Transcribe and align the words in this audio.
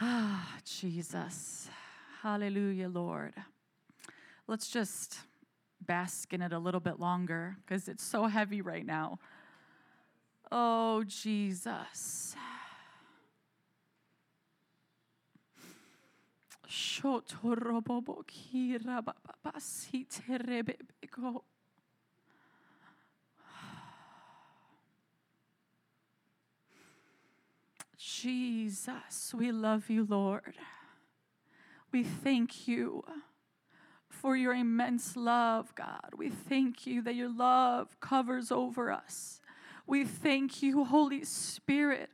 Ah, 0.00 0.46
Jesus. 0.64 1.68
Hallelujah, 2.22 2.88
Lord. 2.88 3.34
Let's 4.46 4.68
just 4.70 5.18
bask 5.80 6.32
in 6.32 6.40
it 6.42 6.52
a 6.52 6.58
little 6.58 6.80
bit 6.80 7.00
longer 7.00 7.56
because 7.64 7.88
it's 7.88 8.04
so 8.04 8.26
heavy 8.26 8.60
right 8.60 8.86
now. 8.86 9.18
Oh, 10.52 11.02
Jesus. 11.04 12.36
Jesus, 28.08 29.34
we 29.34 29.52
love 29.52 29.90
you, 29.90 30.06
Lord. 30.08 30.54
We 31.92 32.02
thank 32.02 32.66
you 32.66 33.04
for 34.08 34.34
your 34.34 34.54
immense 34.54 35.14
love, 35.14 35.74
God. 35.74 36.12
We 36.16 36.30
thank 36.30 36.86
you 36.86 37.02
that 37.02 37.14
your 37.14 37.28
love 37.28 38.00
covers 38.00 38.50
over 38.50 38.90
us. 38.90 39.42
We 39.86 40.04
thank 40.06 40.62
you, 40.62 40.84
Holy 40.84 41.22
Spirit, 41.24 42.08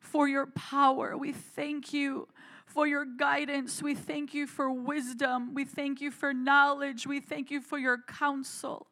for 0.00 0.26
your 0.26 0.46
power. 0.46 1.16
We 1.16 1.32
thank 1.32 1.92
you 1.92 2.26
for 2.66 2.88
your 2.88 3.04
guidance. 3.04 3.80
We 3.80 3.94
thank 3.94 4.34
you 4.34 4.48
for 4.48 4.70
wisdom. 4.72 5.54
We 5.54 5.64
thank 5.64 6.00
you 6.00 6.10
for 6.10 6.34
knowledge. 6.34 7.06
We 7.06 7.20
thank 7.20 7.50
you 7.52 7.60
for 7.60 7.78
your 7.78 7.98
counsel. 7.98 8.87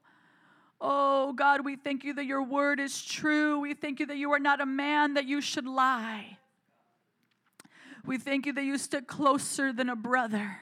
Oh 0.80 1.32
God, 1.32 1.64
we 1.64 1.76
thank 1.76 2.04
you 2.04 2.14
that 2.14 2.26
your 2.26 2.42
word 2.42 2.80
is 2.80 3.02
true. 3.02 3.60
We 3.60 3.74
thank 3.74 4.00
you 4.00 4.06
that 4.06 4.16
you 4.16 4.32
are 4.32 4.38
not 4.38 4.60
a 4.60 4.66
man 4.66 5.14
that 5.14 5.24
you 5.24 5.40
should 5.40 5.66
lie. 5.66 6.38
We 8.04 8.18
thank 8.18 8.46
you 8.46 8.52
that 8.52 8.64
you 8.64 8.78
stick 8.78 9.06
closer 9.06 9.72
than 9.72 9.88
a 9.88 9.96
brother. 9.96 10.58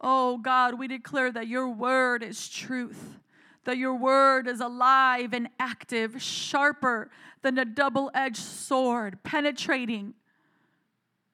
Oh 0.00 0.38
God, 0.38 0.78
we 0.78 0.88
declare 0.88 1.30
that 1.32 1.46
your 1.46 1.68
word 1.68 2.22
is 2.22 2.48
truth, 2.48 3.18
that 3.64 3.76
your 3.76 3.94
word 3.94 4.48
is 4.48 4.60
alive 4.60 5.34
and 5.34 5.48
active, 5.58 6.22
sharper 6.22 7.10
than 7.42 7.58
a 7.58 7.64
double 7.64 8.10
edged 8.14 8.38
sword, 8.38 9.22
penetrating, 9.22 10.14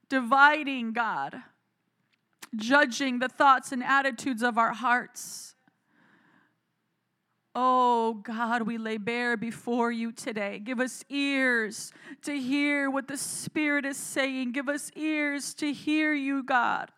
dividing, 0.08 0.92
God, 0.92 1.36
judging 2.56 3.18
the 3.18 3.28
thoughts 3.28 3.70
and 3.70 3.84
attitudes 3.84 4.42
of 4.42 4.58
our 4.58 4.72
hearts. 4.72 5.55
Oh 7.58 8.12
God, 8.22 8.64
we 8.66 8.76
lay 8.76 8.98
bare 8.98 9.34
before 9.34 9.90
you 9.90 10.12
today. 10.12 10.58
Give 10.58 10.78
us 10.78 11.02
ears 11.08 11.90
to 12.20 12.38
hear 12.38 12.90
what 12.90 13.08
the 13.08 13.16
Spirit 13.16 13.86
is 13.86 13.96
saying. 13.96 14.52
Give 14.52 14.68
us 14.68 14.90
ears 14.94 15.54
to 15.54 15.72
hear 15.72 16.12
you, 16.12 16.42
God. 16.42 16.90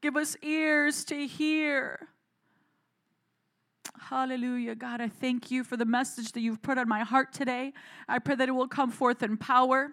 Give 0.00 0.16
us 0.16 0.34
ears 0.40 1.04
to 1.04 1.26
hear. 1.26 2.08
Hallelujah. 4.00 4.76
God, 4.76 5.02
I 5.02 5.08
thank 5.08 5.50
you 5.50 5.62
for 5.62 5.76
the 5.76 5.84
message 5.84 6.32
that 6.32 6.40
you've 6.40 6.62
put 6.62 6.78
on 6.78 6.88
my 6.88 7.00
heart 7.00 7.34
today. 7.34 7.74
I 8.08 8.18
pray 8.18 8.36
that 8.36 8.48
it 8.48 8.52
will 8.52 8.66
come 8.66 8.90
forth 8.90 9.22
in 9.22 9.36
power. 9.36 9.90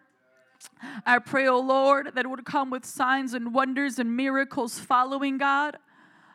I 1.06 1.20
pray, 1.20 1.46
oh 1.50 1.60
Lord, 1.60 2.12
that 2.16 2.24
it 2.24 2.30
would 2.30 2.46
come 2.46 2.70
with 2.70 2.86
signs 2.86 3.34
and 3.34 3.54
wonders 3.54 4.00
and 4.00 4.16
miracles 4.16 4.80
following 4.80 5.38
God. 5.38 5.76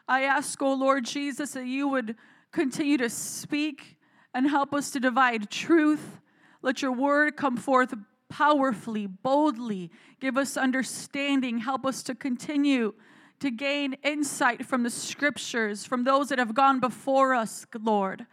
I 0.06 0.24
ask, 0.24 0.60
oh 0.60 0.74
Lord 0.74 1.06
Jesus, 1.06 1.52
that 1.52 1.64
you 1.64 1.88
would 1.88 2.14
continue 2.52 2.98
to 2.98 3.10
speak 3.10 3.96
and 4.34 4.48
help 4.48 4.72
us 4.72 4.90
to 4.92 5.00
divide 5.00 5.50
truth. 5.50 6.20
Let 6.62 6.82
your 6.82 6.92
word 6.92 7.36
come 7.36 7.56
forth 7.56 7.94
powerfully, 8.28 9.06
boldly. 9.06 9.90
Give 10.20 10.38
us 10.38 10.56
understanding. 10.56 11.58
Help 11.58 11.84
us 11.84 12.02
to 12.04 12.14
continue 12.14 12.94
to 13.40 13.50
gain 13.50 13.94
insight 14.04 14.64
from 14.64 14.84
the 14.84 14.90
scriptures, 14.90 15.84
from 15.84 16.04
those 16.04 16.28
that 16.28 16.38
have 16.38 16.54
gone 16.54 16.78
before 16.78 17.34
us, 17.34 17.66
Lord. 17.80 18.26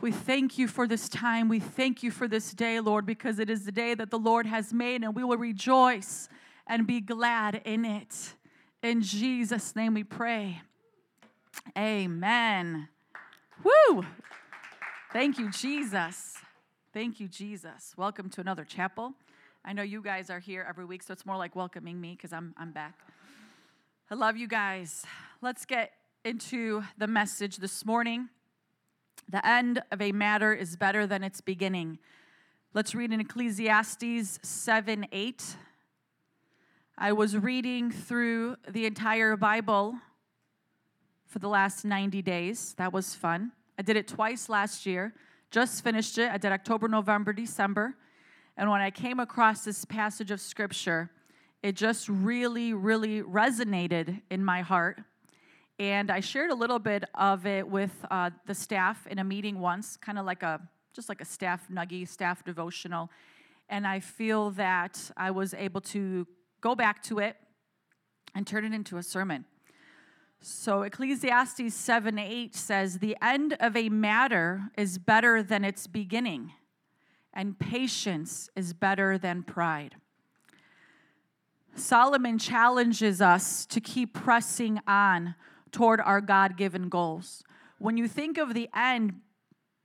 We 0.00 0.10
thank 0.10 0.56
you 0.56 0.66
for 0.66 0.88
this 0.88 1.08
time. 1.08 1.48
We 1.48 1.60
thank 1.60 2.02
you 2.02 2.10
for 2.10 2.26
this 2.26 2.54
day, 2.54 2.80
Lord, 2.80 3.04
because 3.04 3.38
it 3.38 3.50
is 3.50 3.66
the 3.66 3.72
day 3.72 3.94
that 3.94 4.10
the 4.10 4.18
Lord 4.18 4.46
has 4.46 4.72
made, 4.72 5.04
and 5.04 5.14
we 5.14 5.22
will 5.22 5.36
rejoice 5.36 6.30
and 6.66 6.86
be 6.86 7.02
glad 7.02 7.60
in 7.66 7.84
it. 7.84 8.34
In 8.82 9.02
Jesus' 9.02 9.76
name 9.76 9.92
we 9.92 10.04
pray. 10.04 10.62
Amen. 11.76 12.88
Woo! 13.62 14.06
Thank 15.12 15.38
you, 15.38 15.50
Jesus. 15.50 16.36
Thank 16.94 17.20
you, 17.20 17.28
Jesus. 17.28 17.92
Welcome 17.94 18.30
to 18.30 18.40
another 18.40 18.64
chapel. 18.64 19.12
I 19.64 19.74
know 19.74 19.82
you 19.82 20.00
guys 20.00 20.30
are 20.30 20.38
here 20.38 20.64
every 20.66 20.86
week, 20.86 21.02
so 21.02 21.12
it's 21.12 21.26
more 21.26 21.36
like 21.36 21.54
welcoming 21.54 22.00
me 22.00 22.12
because 22.12 22.32
I'm, 22.32 22.54
I'm 22.56 22.72
back. 22.72 22.94
I 24.10 24.14
love 24.14 24.38
you 24.38 24.48
guys. 24.48 25.04
Let's 25.42 25.66
get 25.66 25.92
into 26.24 26.84
the 26.96 27.06
message 27.06 27.58
this 27.58 27.84
morning. 27.84 28.30
The 29.28 29.46
end 29.46 29.82
of 29.92 30.00
a 30.00 30.12
matter 30.12 30.54
is 30.54 30.76
better 30.76 31.06
than 31.06 31.22
its 31.22 31.42
beginning. 31.42 31.98
Let's 32.72 32.94
read 32.94 33.12
in 33.12 33.20
Ecclesiastes 33.20 34.38
7 34.42 35.06
8. 35.12 35.56
I 36.96 37.12
was 37.12 37.36
reading 37.36 37.90
through 37.90 38.56
the 38.68 38.86
entire 38.86 39.36
Bible 39.36 39.96
for 41.30 41.38
the 41.38 41.48
last 41.48 41.84
90 41.84 42.20
days. 42.22 42.74
That 42.76 42.92
was 42.92 43.14
fun. 43.14 43.52
I 43.78 43.82
did 43.82 43.96
it 43.96 44.08
twice 44.08 44.48
last 44.48 44.84
year, 44.84 45.14
just 45.50 45.82
finished 45.82 46.18
it. 46.18 46.30
I 46.30 46.36
did 46.36 46.52
October, 46.52 46.88
November, 46.88 47.32
December. 47.32 47.94
And 48.56 48.68
when 48.68 48.80
I 48.80 48.90
came 48.90 49.20
across 49.20 49.64
this 49.64 49.84
passage 49.84 50.32
of 50.32 50.40
scripture, 50.40 51.10
it 51.62 51.76
just 51.76 52.08
really, 52.08 52.74
really 52.74 53.22
resonated 53.22 54.20
in 54.28 54.44
my 54.44 54.60
heart. 54.60 55.00
And 55.78 56.10
I 56.10 56.20
shared 56.20 56.50
a 56.50 56.54
little 56.54 56.80
bit 56.80 57.04
of 57.14 57.46
it 57.46 57.66
with 57.66 57.92
uh, 58.10 58.30
the 58.46 58.54
staff 58.54 59.06
in 59.06 59.20
a 59.20 59.24
meeting 59.24 59.60
once, 59.60 59.96
kind 59.96 60.18
of 60.18 60.26
like 60.26 60.42
a 60.42 60.60
just 60.92 61.08
like 61.08 61.20
a 61.20 61.24
staff 61.24 61.68
nuggy, 61.72 62.06
staff 62.06 62.44
devotional. 62.44 63.08
And 63.68 63.86
I 63.86 64.00
feel 64.00 64.50
that 64.52 65.10
I 65.16 65.30
was 65.30 65.54
able 65.54 65.80
to 65.82 66.26
go 66.60 66.74
back 66.74 67.02
to 67.04 67.20
it 67.20 67.36
and 68.34 68.44
turn 68.44 68.64
it 68.64 68.74
into 68.74 68.96
a 68.96 69.02
sermon. 69.02 69.44
So 70.42 70.82
Ecclesiastes 70.82 71.74
7 71.74 72.18
8 72.18 72.54
says, 72.54 72.98
The 72.98 73.16
end 73.20 73.56
of 73.60 73.76
a 73.76 73.90
matter 73.90 74.70
is 74.76 74.96
better 74.96 75.42
than 75.42 75.64
its 75.64 75.86
beginning, 75.86 76.52
and 77.34 77.58
patience 77.58 78.48
is 78.56 78.72
better 78.72 79.18
than 79.18 79.42
pride. 79.42 79.96
Solomon 81.74 82.38
challenges 82.38 83.20
us 83.20 83.66
to 83.66 83.80
keep 83.80 84.14
pressing 84.14 84.80
on 84.86 85.34
toward 85.72 86.00
our 86.00 86.20
God 86.22 86.56
given 86.56 86.88
goals. 86.88 87.44
When 87.78 87.96
you 87.96 88.08
think 88.08 88.38
of 88.38 88.54
the 88.54 88.68
end 88.74 89.20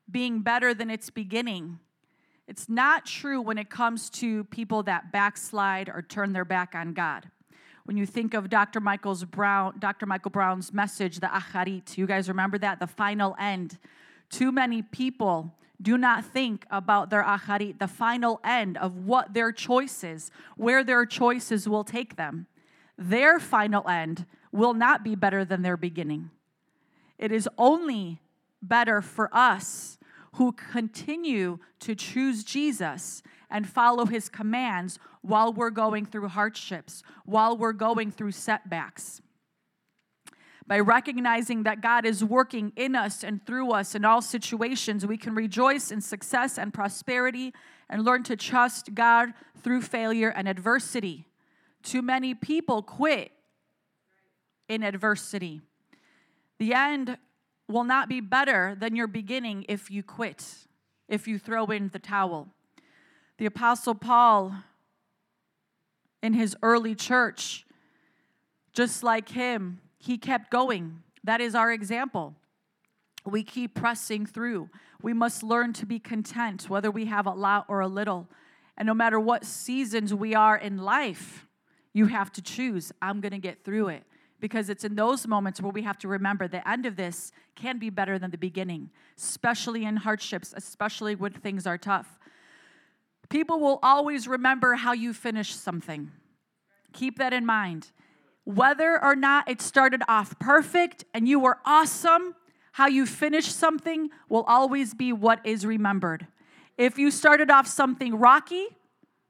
being 0.10 0.40
better 0.40 0.74
than 0.74 0.90
its 0.90 1.10
beginning, 1.10 1.80
it's 2.48 2.70
not 2.70 3.06
true 3.06 3.42
when 3.42 3.58
it 3.58 3.70
comes 3.70 4.10
to 4.12 4.46
people 4.46 4.84
that 4.84 5.12
backslide 5.12 5.90
or 5.90 6.02
turn 6.02 6.32
their 6.32 6.46
back 6.46 6.74
on 6.76 6.94
God 6.94 7.30
when 7.86 7.98
you 7.98 8.06
think 8.06 8.34
of 8.34 8.50
Dr. 8.50 8.80
Michael's 8.80 9.24
Brown, 9.24 9.76
Dr. 9.78 10.08
Michael 10.08 10.32
Brown's 10.32 10.74
message, 10.74 11.20
the 11.20 11.28
Acharit, 11.28 11.98
you 11.98 12.08
guys 12.08 12.28
remember 12.28 12.58
that? 12.58 12.80
The 12.80 12.88
final 12.88 13.36
end. 13.40 13.78
Too 14.30 14.52
many 14.52 14.82
people 14.82 15.54
do 15.80 15.96
not 15.98 16.26
think 16.26 16.66
about 16.72 17.12
their 17.12 17.24
Acharit, 17.24 17.78
the 17.78 17.88
final 17.88 18.40
end 18.44 18.78
of 18.78 19.06
what 19.06 19.36
their 19.36 19.52
choices, 19.52 20.32
where 20.58 20.84
their 20.84 21.06
choices 21.06 21.70
will 21.70 21.84
take 21.84 22.16
them. 22.16 22.48
Their 22.98 23.40
final 23.40 23.88
end 23.88 24.26
will 24.52 24.74
not 24.74 25.04
be 25.04 25.14
better 25.14 25.46
than 25.46 25.62
their 25.62 25.78
beginning. 25.78 26.32
It 27.20 27.32
is 27.32 27.48
only 27.56 28.20
better 28.64 29.02
for 29.02 29.30
us 29.32 30.00
who 30.36 30.52
continue 30.52 31.60
to 31.80 31.96
choose 31.96 32.44
Jesus 32.44 33.24
and 33.50 33.68
follow 33.68 34.06
his 34.06 34.30
commands 34.30 35.00
while 35.22 35.54
we're 35.54 35.70
going 35.70 36.06
through 36.06 36.28
hardships, 36.28 37.04
while 37.26 37.58
we're 37.58 37.74
going 37.74 38.12
through 38.12 38.32
setbacks. 38.32 39.22
By 40.68 40.80
recognizing 40.80 41.64
that 41.64 41.82
God 41.82 42.06
is 42.06 42.24
working 42.24 42.74
in 42.76 42.96
us 42.96 43.24
and 43.24 43.46
through 43.46 43.72
us 43.72 43.94
in 43.94 44.04
all 44.04 44.22
situations, 44.22 45.06
we 45.06 45.18
can 45.18 45.36
rejoice 45.36 45.92
in 45.92 46.02
success 46.02 46.58
and 46.58 46.74
prosperity 46.74 47.54
and 47.90 48.04
learn 48.04 48.24
to 48.24 48.36
trust 48.36 48.96
God 48.96 49.30
through 49.62 49.84
failure 49.84 50.30
and 50.30 50.48
adversity. 50.48 51.28
Too 51.84 52.02
many 52.02 52.34
people 52.34 52.82
quit 52.82 53.32
in 54.68 54.82
adversity. 54.82 55.62
The 56.58 56.74
end 56.74 57.18
will 57.68 57.84
not 57.84 58.10
be 58.10 58.22
better 58.22 58.76
than 58.80 58.96
your 58.96 59.08
beginning 59.08 59.66
if 59.68 59.90
you 59.90 60.04
quit, 60.04 60.46
if 61.08 61.28
you 61.28 61.40
throw 61.40 61.66
in 61.66 61.90
the 61.90 62.00
towel. 62.00 62.50
The 63.38 63.46
Apostle 63.46 63.96
Paul, 63.96 64.56
in 66.22 66.34
his 66.34 66.56
early 66.62 66.96
church, 66.96 67.66
just 68.74 69.04
like 69.04 69.30
him, 69.30 69.82
he 69.98 70.18
kept 70.18 70.52
going. 70.52 71.02
That 71.24 71.42
is 71.42 71.56
our 71.56 71.72
example. 71.72 72.36
We 73.26 73.44
keep 73.44 73.74
pressing 73.74 74.26
through. 74.26 74.70
We 75.02 75.14
must 75.14 75.42
learn 75.42 75.74
to 75.74 75.86
be 75.86 76.00
content, 76.00 76.70
whether 76.70 76.92
we 76.92 77.06
have 77.06 77.26
a 77.26 77.32
lot 77.32 77.66
or 77.68 77.80
a 77.80 77.88
little. 77.88 78.28
And 78.78 78.86
no 78.86 78.94
matter 78.94 79.20
what 79.20 79.46
seasons 79.46 80.14
we 80.14 80.36
are 80.36 80.56
in 80.56 80.78
life, 80.78 81.48
you 81.94 82.08
have 82.08 82.32
to 82.34 82.42
choose 82.42 82.92
I'm 83.02 83.22
going 83.22 83.32
to 83.32 83.40
get 83.40 83.64
through 83.64 83.90
it 83.90 84.04
because 84.40 84.70
it's 84.70 84.84
in 84.84 84.96
those 84.96 85.28
moments 85.28 85.62
where 85.62 85.72
we 85.72 85.82
have 85.84 85.98
to 86.00 86.08
remember 86.08 86.48
the 86.48 86.68
end 86.68 86.86
of 86.86 86.96
this 86.96 87.32
can 87.56 87.80
be 87.80 87.90
better 87.90 88.20
than 88.20 88.32
the 88.32 88.38
beginning, 88.38 88.90
especially 89.18 89.86
in 89.86 89.98
hardships, 89.98 90.54
especially 90.56 91.16
when 91.16 91.32
things 91.32 91.66
are 91.66 91.78
tough. 91.78 92.20
People 93.30 93.60
will 93.60 93.80
always 93.82 94.28
remember 94.28 94.76
how 94.76 94.94
you 94.94 95.14
finish 95.14 95.56
something. 95.56 96.12
Keep 96.94 97.18
that 97.18 97.34
in 97.34 97.46
mind. 97.46 97.92
Whether 98.44 99.04
or 99.04 99.16
not 99.16 99.50
it 99.50 99.62
started 99.62 100.04
off 100.08 100.38
perfect 100.38 101.06
and 101.14 101.28
you 101.28 101.40
were 101.40 101.58
awesome, 101.66 102.36
how 102.74 102.88
you 102.88 103.06
finish 103.06 103.48
something 103.48 104.10
will 104.30 104.44
always 104.44 104.94
be 104.94 105.12
what 105.12 105.40
is 105.46 105.66
remembered. 105.66 106.28
If 106.78 107.00
you 107.00 107.10
started 107.10 107.50
off 107.50 107.68
something 107.68 108.16
rocky, 108.16 108.68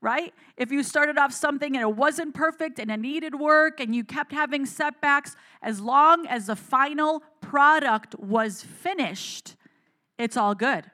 right? 0.06 0.36
If 0.56 0.72
you 0.72 0.84
started 0.84 1.18
off 1.18 1.34
something 1.34 1.76
and 1.76 1.82
it 1.82 1.96
wasn't 1.96 2.36
perfect 2.36 2.78
and 2.78 2.92
it 2.92 3.00
needed 3.00 3.34
work 3.40 3.80
and 3.80 3.96
you 3.96 4.04
kept 4.04 4.32
having 4.32 4.68
setbacks, 4.68 5.36
as 5.64 5.82
long 5.82 6.28
as 6.28 6.46
the 6.46 6.56
final 6.56 7.24
product 7.42 8.14
was 8.20 8.62
finished, 8.62 9.56
it's 10.20 10.38
all 10.38 10.54
good. 10.54 10.92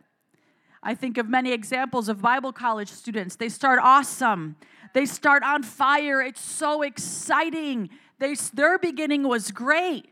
I 0.82 0.96
think 0.96 1.18
of 1.18 1.28
many 1.28 1.52
examples 1.52 2.08
of 2.08 2.22
Bible 2.22 2.54
college 2.54 2.88
students. 2.88 3.36
They 3.36 3.50
start 3.50 3.80
awesome, 3.84 4.56
they 4.94 5.06
start 5.06 5.44
on 5.44 5.62
fire. 5.64 6.22
It's 6.22 6.42
so 6.42 6.82
exciting. 6.82 7.90
They, 8.18 8.36
their 8.54 8.80
beginning 8.80 9.28
was 9.28 9.52
great. 9.52 10.06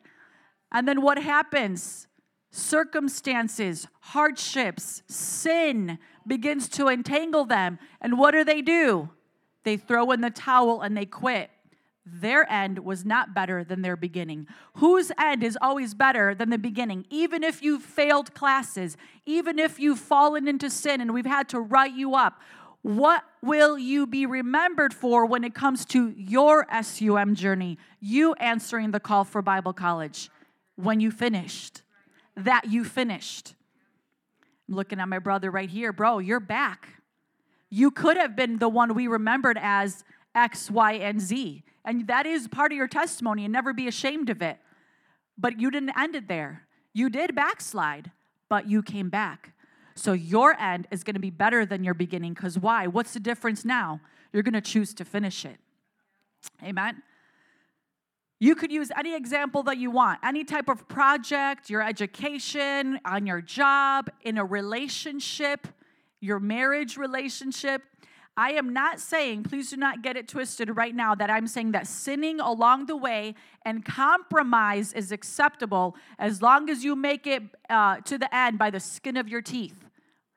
And 0.73 0.85
then 0.85 1.01
what 1.01 1.19
happens? 1.19 2.07
Circumstances, 2.51 3.87
hardships, 3.99 5.03
sin, 5.07 5.99
begins 6.25 6.67
to 6.69 6.87
entangle 6.87 7.45
them. 7.45 7.79
And 8.01 8.17
what 8.17 8.31
do 8.31 8.43
they 8.43 8.61
do? 8.61 9.09
They 9.63 9.77
throw 9.77 10.11
in 10.11 10.21
the 10.21 10.29
towel 10.29 10.81
and 10.81 10.95
they 10.95 11.05
quit. 11.05 11.51
Their 12.05 12.49
end 12.51 12.79
was 12.79 13.05
not 13.05 13.35
better 13.35 13.63
than 13.63 13.81
their 13.81 13.95
beginning. 13.95 14.47
Whose 14.75 15.11
end 15.19 15.43
is 15.43 15.57
always 15.61 15.93
better 15.93 16.33
than 16.33 16.49
the 16.49 16.57
beginning? 16.57 17.05
Even 17.09 17.43
if 17.43 17.61
you've 17.61 17.83
failed 17.83 18.33
classes, 18.33 18.97
even 19.25 19.59
if 19.59 19.79
you've 19.79 19.99
fallen 19.99 20.47
into 20.47 20.69
sin 20.69 21.01
and 21.01 21.13
we've 21.13 21.25
had 21.25 21.49
to 21.49 21.59
write 21.59 21.93
you 21.93 22.15
up, 22.15 22.41
what 22.81 23.23
will 23.41 23.77
you 23.77 24.07
be 24.07 24.25
remembered 24.25 24.93
for 24.93 25.25
when 25.25 25.43
it 25.43 25.53
comes 25.53 25.85
to 25.85 26.09
your 26.15 26.65
SUM 26.81 27.35
journey? 27.35 27.77
You 27.99 28.33
answering 28.35 28.91
the 28.91 28.99
call 28.99 29.25
for 29.25 29.41
Bible 29.41 29.73
college 29.73 30.29
when 30.77 31.01
you 31.01 31.11
finished, 31.11 31.81
that 32.45 32.65
you 32.69 32.83
finished. 32.83 33.53
I'm 34.67 34.75
looking 34.75 34.99
at 34.99 35.07
my 35.07 35.19
brother 35.19 35.49
right 35.51 35.69
here. 35.69 35.91
Bro, 35.91 36.19
you're 36.19 36.39
back. 36.39 36.89
You 37.69 37.91
could 37.91 38.17
have 38.17 38.35
been 38.35 38.59
the 38.59 38.69
one 38.69 38.93
we 38.93 39.07
remembered 39.07 39.57
as 39.61 40.03
X, 40.35 40.69
Y, 40.69 40.93
and 40.93 41.19
Z. 41.19 41.63
And 41.85 42.07
that 42.07 42.25
is 42.25 42.47
part 42.47 42.71
of 42.71 42.77
your 42.77 42.87
testimony 42.87 43.45
and 43.45 43.53
never 43.53 43.73
be 43.73 43.87
ashamed 43.87 44.29
of 44.29 44.41
it. 44.41 44.57
But 45.37 45.59
you 45.59 45.71
didn't 45.71 45.97
end 45.97 46.15
it 46.15 46.27
there. 46.27 46.67
You 46.93 47.09
did 47.09 47.35
backslide, 47.35 48.11
but 48.49 48.67
you 48.67 48.83
came 48.83 49.09
back. 49.09 49.53
So 49.95 50.13
your 50.13 50.59
end 50.59 50.87
is 50.91 51.03
going 51.03 51.15
to 51.15 51.19
be 51.19 51.29
better 51.29 51.65
than 51.65 51.83
your 51.83 51.93
beginning. 51.93 52.33
Because 52.33 52.57
why? 52.57 52.87
What's 52.87 53.13
the 53.13 53.19
difference 53.19 53.65
now? 53.65 54.01
You're 54.33 54.43
going 54.43 54.53
to 54.53 54.61
choose 54.61 54.93
to 54.95 55.05
finish 55.05 55.45
it. 55.45 55.57
Amen. 56.63 57.01
You 58.41 58.55
could 58.55 58.71
use 58.71 58.89
any 58.97 59.15
example 59.15 59.63
that 59.63 59.77
you 59.77 59.91
want, 59.91 60.19
any 60.23 60.45
type 60.45 60.69
of 60.69 60.87
project, 60.87 61.69
your 61.69 61.81
education, 61.81 62.97
on 63.03 63.25
your 63.25 63.41
job, 63.41 64.09
in 64.21 64.37
a 64.37 64.45
relationship, 64.45 65.67
your 66.21 66.39
marriage 66.39 66.95
relationship. 66.95 67.83
I 68.37 68.51
am 68.51 68.71
not 68.71 69.01
saying, 69.01 69.43
please 69.43 69.69
do 69.71 69.75
not 69.75 70.01
get 70.01 70.15
it 70.15 70.29
twisted 70.29 70.77
right 70.77 70.95
now, 70.95 71.13
that 71.15 71.29
I'm 71.29 71.47
saying 71.47 71.73
that 71.73 71.85
sinning 71.85 72.39
along 72.39 72.85
the 72.85 72.95
way 72.95 73.35
and 73.65 73.83
compromise 73.83 74.93
is 74.93 75.11
acceptable 75.11 75.97
as 76.17 76.41
long 76.41 76.69
as 76.69 76.81
you 76.81 76.95
make 76.95 77.27
it 77.27 77.43
uh, 77.69 77.97
to 77.97 78.17
the 78.17 78.33
end 78.33 78.57
by 78.57 78.69
the 78.69 78.79
skin 78.79 79.17
of 79.17 79.27
your 79.27 79.41
teeth. 79.41 79.83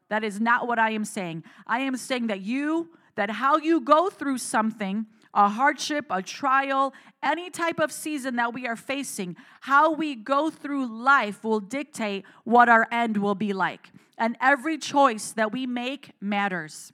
That 0.09 0.25
is 0.25 0.41
not 0.41 0.67
what 0.67 0.81
I 0.81 0.91
am 0.91 1.05
saying. 1.05 1.45
I 1.69 1.79
am 1.79 1.97
saying 1.97 2.27
that 2.27 2.41
you, 2.41 2.89
that 3.15 3.31
how 3.31 3.59
you 3.59 3.81
go 3.81 4.11
through 4.11 4.39
something, 4.39 5.07
a 5.35 5.49
hardship, 5.49 6.07
a 6.11 6.23
trial, 6.23 6.93
any 7.23 7.51
type 7.51 7.79
of 7.79 7.91
season 7.91 8.37
that 8.37 8.53
we 8.53 8.67
are 8.67 8.77
facing, 8.77 9.37
how 9.63 9.93
we 9.93 10.15
go 10.15 10.51
through 10.51 10.87
life 10.87 11.43
will 11.43 11.61
dictate 11.61 12.25
what 12.45 12.69
our 12.69 12.87
end 12.93 13.17
will 13.17 13.35
be 13.35 13.53
like. 13.53 13.91
And 14.19 14.37
every 14.41 14.79
choice 14.79 15.33
that 15.33 15.53
we 15.53 15.67
make 15.67 16.13
matters. 16.21 16.93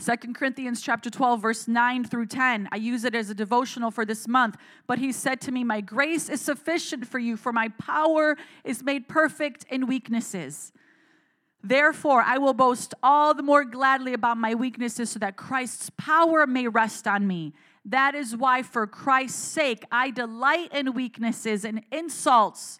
Second 0.00 0.36
Corinthians 0.36 0.80
chapter 0.80 1.10
12 1.10 1.42
verse 1.42 1.66
9 1.66 2.04
through 2.04 2.26
10. 2.26 2.68
I 2.70 2.76
use 2.76 3.04
it 3.04 3.16
as 3.16 3.30
a 3.30 3.34
devotional 3.34 3.90
for 3.90 4.04
this 4.04 4.28
month. 4.28 4.56
But 4.86 5.00
he 5.00 5.10
said 5.10 5.40
to 5.42 5.52
me, 5.52 5.64
"My 5.64 5.80
grace 5.80 6.28
is 6.28 6.40
sufficient 6.40 7.06
for 7.06 7.18
you, 7.18 7.36
for 7.36 7.52
my 7.52 7.68
power 7.70 8.36
is 8.62 8.84
made 8.84 9.08
perfect 9.08 9.64
in 9.68 9.86
weaknesses." 9.86 10.72
Therefore, 11.62 12.22
I 12.22 12.38
will 12.38 12.54
boast 12.54 12.94
all 13.02 13.34
the 13.34 13.42
more 13.42 13.64
gladly 13.64 14.12
about 14.12 14.36
my 14.36 14.54
weaknesses 14.54 15.10
so 15.10 15.18
that 15.18 15.36
Christ's 15.36 15.90
power 15.90 16.46
may 16.46 16.68
rest 16.68 17.08
on 17.08 17.26
me. 17.26 17.52
That 17.84 18.14
is 18.14 18.36
why, 18.36 18.62
for 18.62 18.86
Christ's 18.86 19.42
sake, 19.42 19.84
I 19.90 20.10
delight 20.10 20.72
in 20.72 20.92
weaknesses 20.92 21.64
and 21.64 21.82
insults, 21.90 22.78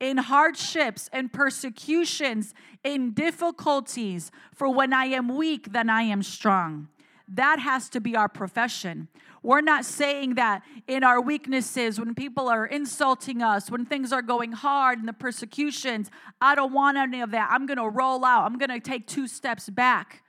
in 0.00 0.18
hardships 0.18 1.10
and 1.12 1.32
persecutions, 1.32 2.54
in 2.84 3.12
difficulties. 3.12 4.30
For 4.54 4.68
when 4.68 4.92
I 4.92 5.06
am 5.06 5.36
weak, 5.36 5.72
then 5.72 5.90
I 5.90 6.02
am 6.02 6.22
strong. 6.22 6.88
That 7.28 7.58
has 7.58 7.88
to 7.90 8.00
be 8.00 8.14
our 8.14 8.28
profession. 8.28 9.08
We're 9.46 9.60
not 9.60 9.84
saying 9.84 10.34
that 10.34 10.62
in 10.88 11.04
our 11.04 11.20
weaknesses, 11.20 12.00
when 12.00 12.16
people 12.16 12.48
are 12.48 12.66
insulting 12.66 13.42
us, 13.42 13.70
when 13.70 13.86
things 13.86 14.12
are 14.12 14.20
going 14.20 14.50
hard 14.50 14.98
and 14.98 15.06
the 15.06 15.12
persecutions, 15.12 16.10
I 16.40 16.56
don't 16.56 16.72
want 16.72 16.96
any 16.96 17.20
of 17.20 17.30
that. 17.30 17.48
I'm 17.52 17.64
going 17.64 17.78
to 17.78 17.88
roll 17.88 18.24
out, 18.24 18.44
I'm 18.44 18.58
going 18.58 18.70
to 18.70 18.80
take 18.80 19.06
two 19.06 19.28
steps 19.28 19.70
back. 19.70 20.24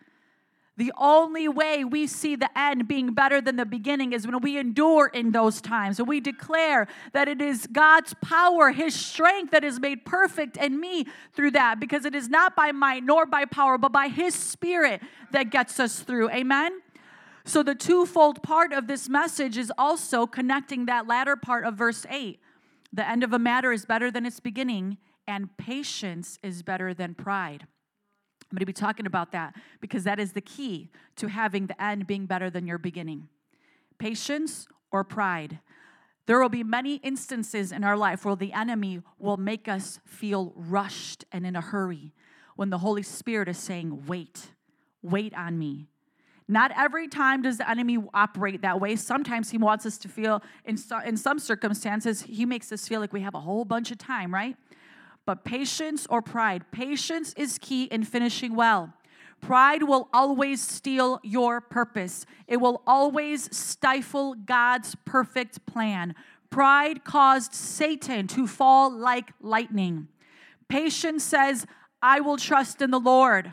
The 0.78 0.94
only 0.96 1.48
way 1.48 1.84
we 1.84 2.06
see 2.06 2.36
the 2.36 2.56
end 2.56 2.88
being 2.88 3.16
better 3.16 3.42
than 3.42 3.56
the 3.56 3.66
beginning 3.66 4.14
is 4.14 4.28
when 4.28 4.40
we 4.42 4.60
endure 4.60 5.08
in 5.08 5.32
those 5.32 5.60
times 5.62 5.98
and 5.98 6.08
we 6.08 6.20
declare 6.20 6.88
that 7.14 7.28
it 7.28 7.42
is 7.42 7.66
God's 7.72 8.14
power, 8.22 8.70
His 8.70 8.94
strength 8.94 9.50
that 9.50 9.64
is 9.64 9.80
made 9.80 10.06
perfect 10.06 10.58
in 10.58 10.80
me 10.80 11.08
through 11.34 11.52
that 11.52 11.80
because 11.80 12.06
it 12.06 12.14
is 12.14 12.30
not 12.30 12.56
by 12.56 12.72
might 12.72 13.04
nor 13.04 13.26
by 13.26 13.46
power, 13.46 13.80
but 13.80 13.92
by 13.92 14.10
His 14.10 14.36
Spirit 14.36 15.02
that 15.32 15.50
gets 15.50 15.80
us 15.80 16.02
through. 16.02 16.30
Amen? 16.30 16.80
So, 17.48 17.64
the 17.64 17.76
twofold 17.76 18.44
part 18.44 18.74
of 18.74 18.88
this 18.88 19.08
message 19.08 19.58
is 19.58 19.72
also 19.78 20.28
connecting 20.28 20.86
that 20.88 21.08
latter 21.08 21.38
part 21.38 21.64
of 21.64 21.76
verse 21.76 22.06
8. 22.10 22.42
The 22.92 23.08
end 23.08 23.24
of 23.24 23.32
a 23.32 23.40
matter 23.40 23.72
is 23.72 23.86
better 23.86 24.12
than 24.12 24.26
its 24.26 24.42
beginning, 24.42 24.98
and 25.26 25.56
patience 25.56 26.38
is 26.44 26.62
better 26.62 26.94
than 26.94 27.16
pride. 27.16 27.66
I'm 28.44 28.56
going 28.56 28.60
to 28.60 28.66
be 28.66 28.74
talking 28.74 29.06
about 29.06 29.32
that 29.32 29.56
because 29.80 30.04
that 30.04 30.20
is 30.20 30.34
the 30.34 30.42
key 30.42 30.90
to 31.16 31.28
having 31.28 31.68
the 31.68 31.82
end 31.82 32.06
being 32.06 32.26
better 32.26 32.50
than 32.50 32.68
your 32.68 32.78
beginning. 32.78 33.30
Patience 33.98 34.68
or 34.92 35.06
pride. 35.06 35.60
There 36.26 36.42
will 36.42 36.50
be 36.50 36.66
many 36.66 36.96
instances 36.96 37.72
in 37.72 37.86
our 37.86 37.96
life 37.96 38.26
where 38.26 38.36
the 38.36 38.52
enemy 38.52 39.02
will 39.20 39.38
make 39.38 39.70
us 39.70 40.02
feel 40.06 40.52
rushed 40.54 41.24
and 41.32 41.48
in 41.48 41.56
a 41.56 41.62
hurry 41.62 42.14
when 42.58 42.72
the 42.72 42.80
Holy 42.80 43.04
Spirit 43.04 43.48
is 43.48 43.58
saying, 43.58 44.06
Wait, 44.06 44.48
wait 45.02 45.34
on 45.34 45.58
me. 45.58 45.88
Not 46.48 46.72
every 46.78 47.08
time 47.08 47.42
does 47.42 47.58
the 47.58 47.70
enemy 47.70 47.98
operate 48.14 48.62
that 48.62 48.80
way. 48.80 48.96
Sometimes 48.96 49.52
he 49.52 49.58
wants 49.58 49.86
us 49.86 49.98
to 50.00 50.08
feel, 50.08 50.42
in, 50.64 50.78
in 51.06 51.18
some 51.18 51.40
circumstances, 51.40 52.22
he 52.22 52.46
makes 52.46 52.72
us 52.72 52.88
feel 52.88 53.02
like 53.02 53.12
we 53.12 53.22
have 53.22 53.36
a 53.36 53.42
whole 53.42 53.66
bunch 53.66 53.92
of 53.92 53.98
time, 53.98 54.34
right? 54.34 54.56
But 55.26 55.44
patience 55.44 56.08
or 56.10 56.22
pride, 56.22 56.64
patience 56.72 57.34
is 57.36 57.58
key 57.58 57.84
in 57.84 58.06
finishing 58.06 58.56
well. 58.56 58.94
Pride 59.42 59.84
will 59.84 60.08
always 60.14 60.62
steal 60.62 61.20
your 61.22 61.60
purpose. 61.62 62.26
It 62.48 62.58
will 62.58 62.82
always 62.88 63.56
stifle 63.56 64.34
God's 64.34 64.96
perfect 65.06 65.66
plan. 65.66 66.16
Pride 66.50 67.04
caused 67.04 67.54
Satan 67.54 68.28
to 68.28 68.48
fall 68.48 68.90
like 68.90 69.32
lightning. 69.42 70.08
Patience 70.70 71.24
says, 71.24 71.66
I 72.02 72.22
will 72.22 72.38
trust 72.38 72.82
in 72.82 72.90
the 72.90 73.00
Lord. 73.00 73.52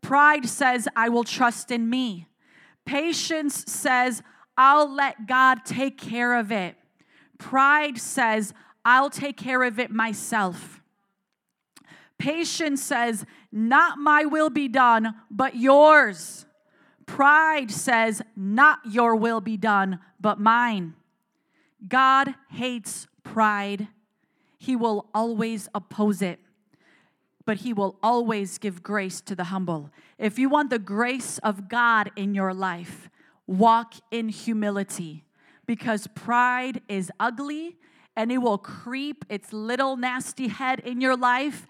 Pride 0.00 0.48
says, 0.48 0.88
I 0.96 1.08
will 1.08 1.24
trust 1.24 1.70
in 1.70 1.88
me. 1.90 2.28
Patience 2.84 3.64
says, 3.66 4.22
I'll 4.56 4.92
let 4.92 5.26
God 5.26 5.64
take 5.64 5.98
care 5.98 6.34
of 6.34 6.50
it. 6.50 6.76
Pride 7.38 7.98
says, 7.98 8.54
I'll 8.84 9.10
take 9.10 9.36
care 9.36 9.62
of 9.62 9.78
it 9.78 9.90
myself. 9.90 10.80
Patience 12.18 12.82
says, 12.82 13.24
Not 13.52 13.98
my 13.98 14.24
will 14.24 14.50
be 14.50 14.68
done, 14.68 15.14
but 15.30 15.56
yours. 15.56 16.46
Pride 17.06 17.70
says, 17.70 18.22
Not 18.36 18.80
your 18.84 19.14
will 19.14 19.40
be 19.40 19.56
done, 19.56 20.00
but 20.20 20.40
mine. 20.40 20.94
God 21.86 22.34
hates 22.50 23.06
pride, 23.22 23.88
He 24.58 24.74
will 24.74 25.06
always 25.14 25.68
oppose 25.74 26.22
it. 26.22 26.40
But 27.48 27.56
he 27.56 27.72
will 27.72 27.96
always 28.02 28.58
give 28.58 28.82
grace 28.82 29.22
to 29.22 29.34
the 29.34 29.44
humble. 29.44 29.90
If 30.18 30.38
you 30.38 30.50
want 30.50 30.68
the 30.68 30.78
grace 30.78 31.38
of 31.38 31.66
God 31.66 32.10
in 32.14 32.34
your 32.34 32.52
life, 32.52 33.08
walk 33.46 33.94
in 34.10 34.28
humility 34.28 35.24
because 35.64 36.08
pride 36.08 36.82
is 36.88 37.10
ugly 37.18 37.78
and 38.14 38.30
it 38.30 38.36
will 38.36 38.58
creep 38.58 39.24
its 39.30 39.50
little 39.50 39.96
nasty 39.96 40.48
head 40.48 40.80
in 40.80 41.00
your 41.00 41.16
life 41.16 41.66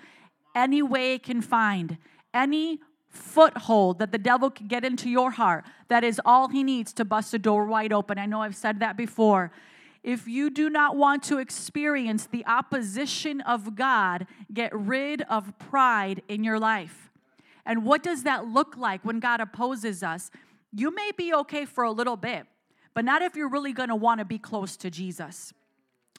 any 0.56 0.82
way 0.82 1.14
it 1.14 1.22
can 1.22 1.40
find. 1.40 1.96
Any 2.34 2.80
foothold 3.08 4.00
that 4.00 4.10
the 4.10 4.18
devil 4.18 4.50
can 4.50 4.66
get 4.66 4.84
into 4.84 5.08
your 5.08 5.30
heart, 5.30 5.64
that 5.86 6.02
is 6.02 6.20
all 6.24 6.48
he 6.48 6.64
needs 6.64 6.92
to 6.94 7.04
bust 7.04 7.30
the 7.30 7.38
door 7.38 7.66
wide 7.66 7.92
open. 7.92 8.18
I 8.18 8.26
know 8.26 8.42
I've 8.42 8.56
said 8.56 8.80
that 8.80 8.96
before. 8.96 9.52
If 10.08 10.26
you 10.26 10.48
do 10.48 10.70
not 10.70 10.96
want 10.96 11.22
to 11.24 11.36
experience 11.36 12.28
the 12.28 12.46
opposition 12.46 13.42
of 13.42 13.74
God, 13.74 14.26
get 14.50 14.74
rid 14.74 15.20
of 15.20 15.52
pride 15.58 16.22
in 16.28 16.42
your 16.42 16.58
life. 16.58 17.10
And 17.66 17.84
what 17.84 18.02
does 18.02 18.22
that 18.22 18.46
look 18.46 18.74
like 18.78 19.04
when 19.04 19.20
God 19.20 19.42
opposes 19.42 20.02
us? 20.02 20.30
You 20.72 20.94
may 20.94 21.10
be 21.14 21.34
okay 21.34 21.66
for 21.66 21.84
a 21.84 21.90
little 21.90 22.16
bit, 22.16 22.46
but 22.94 23.04
not 23.04 23.20
if 23.20 23.36
you're 23.36 23.50
really 23.50 23.74
going 23.74 23.90
to 23.90 23.94
want 23.94 24.20
to 24.20 24.24
be 24.24 24.38
close 24.38 24.78
to 24.78 24.88
Jesus. 24.88 25.52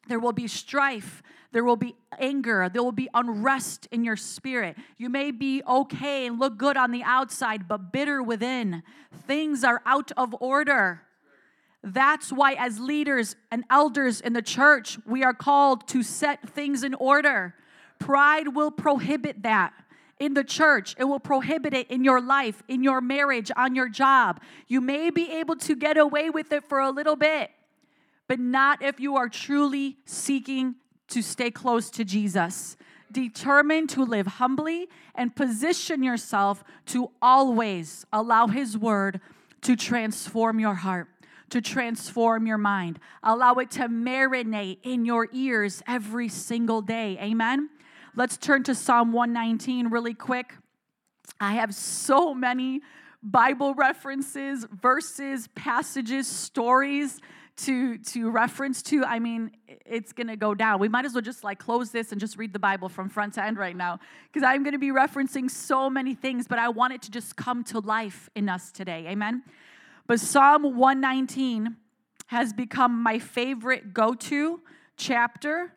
There 0.08 0.20
will 0.20 0.34
be 0.34 0.48
strife. 0.48 1.24
There 1.52 1.64
will 1.64 1.76
be 1.76 1.96
anger. 2.20 2.70
There 2.72 2.84
will 2.84 2.92
be 2.92 3.10
unrest 3.16 3.88
in 3.90 4.04
your 4.04 4.18
spirit. 4.18 4.78
You 4.98 5.10
may 5.10 5.32
be 5.32 5.64
okay 5.68 6.28
and 6.28 6.40
look 6.40 6.60
good 6.60 6.78
on 6.78 6.92
the 6.92 7.02
outside, 7.02 7.68
but 7.68 7.92
bitter 7.92 8.22
within. 8.22 8.84
Things 9.26 9.64
are 9.64 9.82
out 9.84 10.12
of 10.16 10.36
order. 10.40 11.02
That's 11.84 12.32
why, 12.32 12.54
as 12.54 12.80
leaders 12.80 13.36
and 13.52 13.64
elders 13.70 14.20
in 14.20 14.34
the 14.34 14.42
church, 14.42 14.98
we 15.06 15.24
are 15.24 15.34
called 15.34 15.88
to 15.90 16.04
set 16.04 16.50
things 16.50 16.84
in 16.84 16.94
order. 16.94 17.56
Pride 18.00 18.56
will 18.56 18.72
prohibit 18.72 19.44
that 19.44 19.74
in 20.20 20.34
the 20.34 20.44
church, 20.44 20.96
it 21.00 21.06
will 21.06 21.20
prohibit 21.20 21.74
it 21.74 21.90
in 21.90 22.04
your 22.04 22.20
life, 22.20 22.62
in 22.68 22.84
your 22.84 23.00
marriage, 23.00 23.52
on 23.56 23.74
your 23.74 23.88
job. 23.88 24.42
You 24.68 24.82
may 24.82 25.10
be 25.10 25.32
able 25.32 25.56
to 25.58 25.76
get 25.76 25.98
away 25.98 26.30
with 26.30 26.52
it 26.52 26.66
for 26.68 26.80
a 26.80 26.92
little 26.92 27.16
bit, 27.16 27.52
but 28.28 28.40
not 28.40 28.82
if 28.82 29.00
you 29.00 29.16
are 29.16 29.30
truly 29.30 29.98
seeking 30.06 30.76
to 31.08 31.22
stay 31.22 31.50
close 31.50 31.90
to 31.92 32.04
Jesus. 32.04 32.76
Determined 33.12 33.90
to 33.92 34.04
live 34.04 34.28
humbly 34.28 34.90
and 35.16 35.36
position 35.36 36.04
yourself 36.04 36.64
to 36.88 37.12
always 37.22 38.06
allow 38.12 38.48
His 38.48 38.78
word 38.78 39.22
to 39.62 39.76
transform 39.76 40.60
your 40.60 40.76
heart 40.76 41.08
to 41.52 41.62
transform 41.62 42.48
your 42.48 42.58
mind. 42.58 43.00
Allow 43.24 43.56
it 43.56 43.72
to 43.72 43.88
marinate 43.88 44.80
in 44.84 45.06
your 45.06 45.28
ears 45.34 45.82
every 45.88 46.30
single 46.30 46.82
day. 46.82 47.18
Amen. 47.22 47.70
Let's 48.16 48.38
turn 48.38 48.64
to 48.64 48.76
Psalm 48.76 49.12
119 49.12 49.88
really 49.88 50.14
quick. 50.14 50.54
I 51.40 51.54
have 51.54 51.74
so 51.74 52.34
many 52.34 52.82
Bible 53.22 53.74
references, 53.74 54.66
verses, 54.72 55.48
passages, 55.56 56.28
stories 56.28 57.20
to 57.58 57.98
to 57.98 58.30
reference 58.30 58.82
to. 58.84 59.04
I 59.04 59.20
mean, 59.20 59.52
it's 59.86 60.14
going 60.14 60.28
to 60.28 60.38
go 60.38 60.56
down. 60.56 60.80
We 60.80 60.88
might 60.88 61.06
as 61.06 61.14
well 61.14 61.22
just 61.22 61.44
like 61.44 61.60
close 61.60 61.92
this 61.92 62.12
and 62.12 62.20
just 62.20 62.38
read 62.38 62.54
the 62.54 62.60
Bible 62.60 62.90
from 62.90 63.10
front 63.10 63.34
to 63.34 63.44
end 63.44 63.58
right 63.58 63.76
now 63.76 64.00
because 64.32 64.44
I'm 64.44 64.64
going 64.64 64.74
to 64.74 64.80
be 64.80 64.92
referencing 64.92 65.50
so 65.50 65.90
many 65.90 66.16
things, 66.16 66.48
but 66.48 66.60
I 66.60 66.70
want 66.70 66.94
it 66.94 67.02
to 67.04 67.12
just 67.12 67.36
come 67.36 67.64
to 67.66 67.80
life 67.80 68.30
in 68.36 68.48
us 68.48 68.72
today. 68.72 69.06
Amen. 69.08 69.44
But 70.10 70.20
Psalm 70.20 70.64
119 70.64 71.78
has 72.26 72.52
become 72.52 73.04
my 73.04 73.20
favorite 73.20 73.94
go-to 73.94 74.60
chapter 74.98 75.74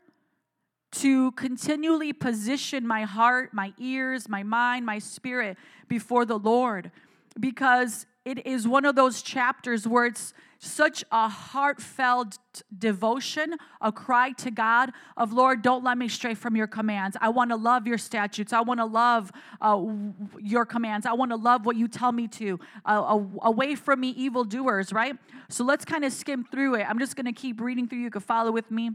to 0.92 1.32
continually 1.32 2.14
position 2.14 2.86
my 2.86 3.02
heart, 3.02 3.52
my 3.52 3.74
ears, 3.78 4.30
my 4.30 4.42
mind, 4.42 4.86
my 4.86 4.98
spirit 5.00 5.58
before 5.86 6.24
the 6.24 6.38
Lord 6.38 6.90
because 7.38 8.06
it 8.24 8.46
is 8.46 8.66
one 8.66 8.86
of 8.86 8.96
those 8.96 9.20
chapters 9.20 9.86
where 9.86 10.06
it's 10.06 10.32
such 10.64 11.04
a 11.10 11.28
heartfelt 11.28 12.38
devotion, 12.78 13.56
a 13.80 13.90
cry 13.90 14.30
to 14.30 14.48
God 14.48 14.92
of 15.16 15.32
Lord, 15.32 15.60
don't 15.60 15.82
let 15.82 15.98
me 15.98 16.08
stray 16.08 16.34
from 16.34 16.54
your 16.54 16.68
commands. 16.68 17.16
I 17.20 17.30
want 17.30 17.50
to 17.50 17.56
love 17.56 17.88
your 17.88 17.98
statutes. 17.98 18.52
I 18.52 18.60
want 18.60 18.78
to 18.78 18.84
love 18.84 19.32
uh, 19.60 19.84
your 20.38 20.64
commands. 20.64 21.04
I 21.04 21.14
want 21.14 21.32
to 21.32 21.36
love 21.36 21.66
what 21.66 21.74
you 21.74 21.88
tell 21.88 22.12
me 22.12 22.28
to. 22.28 22.60
Uh, 22.84 23.18
away 23.42 23.74
from 23.74 24.00
me, 24.00 24.10
evildoers, 24.10 24.92
right? 24.92 25.16
So 25.48 25.64
let's 25.64 25.84
kind 25.84 26.04
of 26.04 26.12
skim 26.12 26.44
through 26.44 26.76
it. 26.76 26.86
I'm 26.88 27.00
just 27.00 27.16
going 27.16 27.26
to 27.26 27.32
keep 27.32 27.60
reading 27.60 27.88
through. 27.88 27.98
You 27.98 28.10
can 28.10 28.20
follow 28.20 28.52
with 28.52 28.70
me. 28.70 28.92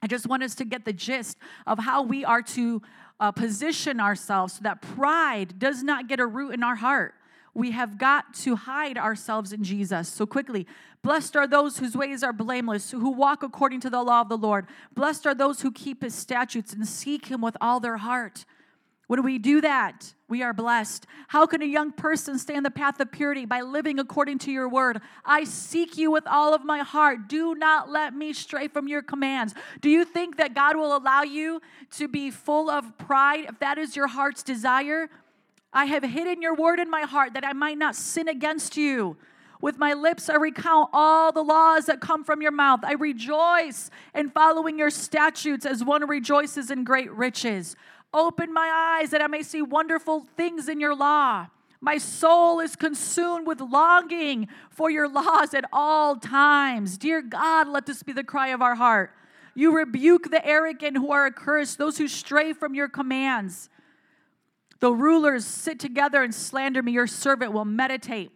I 0.00 0.06
just 0.06 0.28
want 0.28 0.44
us 0.44 0.54
to 0.56 0.64
get 0.64 0.84
the 0.84 0.92
gist 0.92 1.38
of 1.66 1.80
how 1.80 2.02
we 2.02 2.24
are 2.24 2.42
to 2.42 2.82
uh, 3.18 3.32
position 3.32 3.98
ourselves 3.98 4.54
so 4.54 4.60
that 4.62 4.80
pride 4.80 5.58
does 5.58 5.82
not 5.82 6.06
get 6.06 6.20
a 6.20 6.26
root 6.26 6.54
in 6.54 6.62
our 6.62 6.76
heart. 6.76 7.14
We 7.54 7.70
have 7.70 7.98
got 7.98 8.34
to 8.34 8.56
hide 8.56 8.98
ourselves 8.98 9.52
in 9.52 9.62
Jesus. 9.62 10.08
So, 10.08 10.26
quickly, 10.26 10.66
blessed 11.02 11.36
are 11.36 11.46
those 11.46 11.78
whose 11.78 11.96
ways 11.96 12.24
are 12.24 12.32
blameless, 12.32 12.90
who 12.90 13.10
walk 13.10 13.42
according 13.42 13.80
to 13.80 13.90
the 13.90 14.02
law 14.02 14.20
of 14.20 14.28
the 14.28 14.36
Lord. 14.36 14.66
Blessed 14.92 15.26
are 15.26 15.34
those 15.34 15.60
who 15.60 15.70
keep 15.70 16.02
his 16.02 16.14
statutes 16.14 16.72
and 16.72 16.86
seek 16.86 17.26
him 17.26 17.40
with 17.40 17.56
all 17.60 17.78
their 17.78 17.98
heart. 17.98 18.44
When 19.06 19.22
we 19.22 19.38
do 19.38 19.60
that, 19.60 20.14
we 20.28 20.42
are 20.42 20.54
blessed. 20.54 21.06
How 21.28 21.44
can 21.44 21.60
a 21.60 21.66
young 21.66 21.92
person 21.92 22.38
stay 22.38 22.54
in 22.54 22.62
the 22.62 22.70
path 22.70 22.98
of 23.00 23.12
purity? 23.12 23.44
By 23.44 23.60
living 23.60 23.98
according 23.98 24.38
to 24.40 24.50
your 24.50 24.68
word. 24.68 25.00
I 25.24 25.44
seek 25.44 25.98
you 25.98 26.10
with 26.10 26.26
all 26.26 26.54
of 26.54 26.64
my 26.64 26.78
heart. 26.78 27.28
Do 27.28 27.54
not 27.54 27.90
let 27.90 28.14
me 28.14 28.32
stray 28.32 28.66
from 28.66 28.88
your 28.88 29.02
commands. 29.02 29.54
Do 29.82 29.90
you 29.90 30.06
think 30.06 30.38
that 30.38 30.54
God 30.54 30.76
will 30.76 30.96
allow 30.96 31.22
you 31.22 31.60
to 31.92 32.08
be 32.08 32.30
full 32.30 32.70
of 32.70 32.96
pride 32.96 33.44
if 33.48 33.58
that 33.58 33.76
is 33.76 33.94
your 33.94 34.06
heart's 34.06 34.42
desire? 34.42 35.10
I 35.74 35.86
have 35.86 36.04
hidden 36.04 36.40
your 36.40 36.54
word 36.54 36.78
in 36.78 36.88
my 36.88 37.02
heart 37.02 37.34
that 37.34 37.44
I 37.44 37.52
might 37.52 37.76
not 37.76 37.96
sin 37.96 38.28
against 38.28 38.76
you. 38.76 39.16
With 39.60 39.76
my 39.76 39.92
lips, 39.92 40.28
I 40.28 40.36
recount 40.36 40.90
all 40.92 41.32
the 41.32 41.42
laws 41.42 41.86
that 41.86 42.00
come 42.00 42.22
from 42.22 42.40
your 42.40 42.52
mouth. 42.52 42.80
I 42.84 42.92
rejoice 42.92 43.90
in 44.14 44.30
following 44.30 44.78
your 44.78 44.90
statutes 44.90 45.66
as 45.66 45.82
one 45.82 46.06
rejoices 46.06 46.70
in 46.70 46.84
great 46.84 47.10
riches. 47.10 47.74
Open 48.12 48.52
my 48.52 48.98
eyes 49.00 49.10
that 49.10 49.20
I 49.20 49.26
may 49.26 49.42
see 49.42 49.62
wonderful 49.62 50.26
things 50.36 50.68
in 50.68 50.78
your 50.78 50.94
law. 50.94 51.48
My 51.80 51.98
soul 51.98 52.60
is 52.60 52.76
consumed 52.76 53.46
with 53.46 53.60
longing 53.60 54.48
for 54.70 54.90
your 54.90 55.08
laws 55.08 55.54
at 55.54 55.64
all 55.72 56.16
times. 56.16 56.96
Dear 56.96 57.20
God, 57.20 57.68
let 57.68 57.84
this 57.86 58.02
be 58.02 58.12
the 58.12 58.22
cry 58.22 58.48
of 58.48 58.62
our 58.62 58.76
heart. 58.76 59.10
You 59.54 59.76
rebuke 59.76 60.30
the 60.30 60.46
arrogant 60.46 60.96
who 60.96 61.10
are 61.10 61.26
accursed, 61.26 61.78
those 61.78 61.98
who 61.98 62.06
stray 62.06 62.52
from 62.52 62.74
your 62.74 62.88
commands. 62.88 63.68
The 64.84 64.92
rulers 64.92 65.46
sit 65.46 65.80
together 65.80 66.22
and 66.22 66.34
slander 66.34 66.82
me. 66.82 66.92
Your 66.92 67.06
servant 67.06 67.54
will 67.54 67.64
meditate 67.64 68.30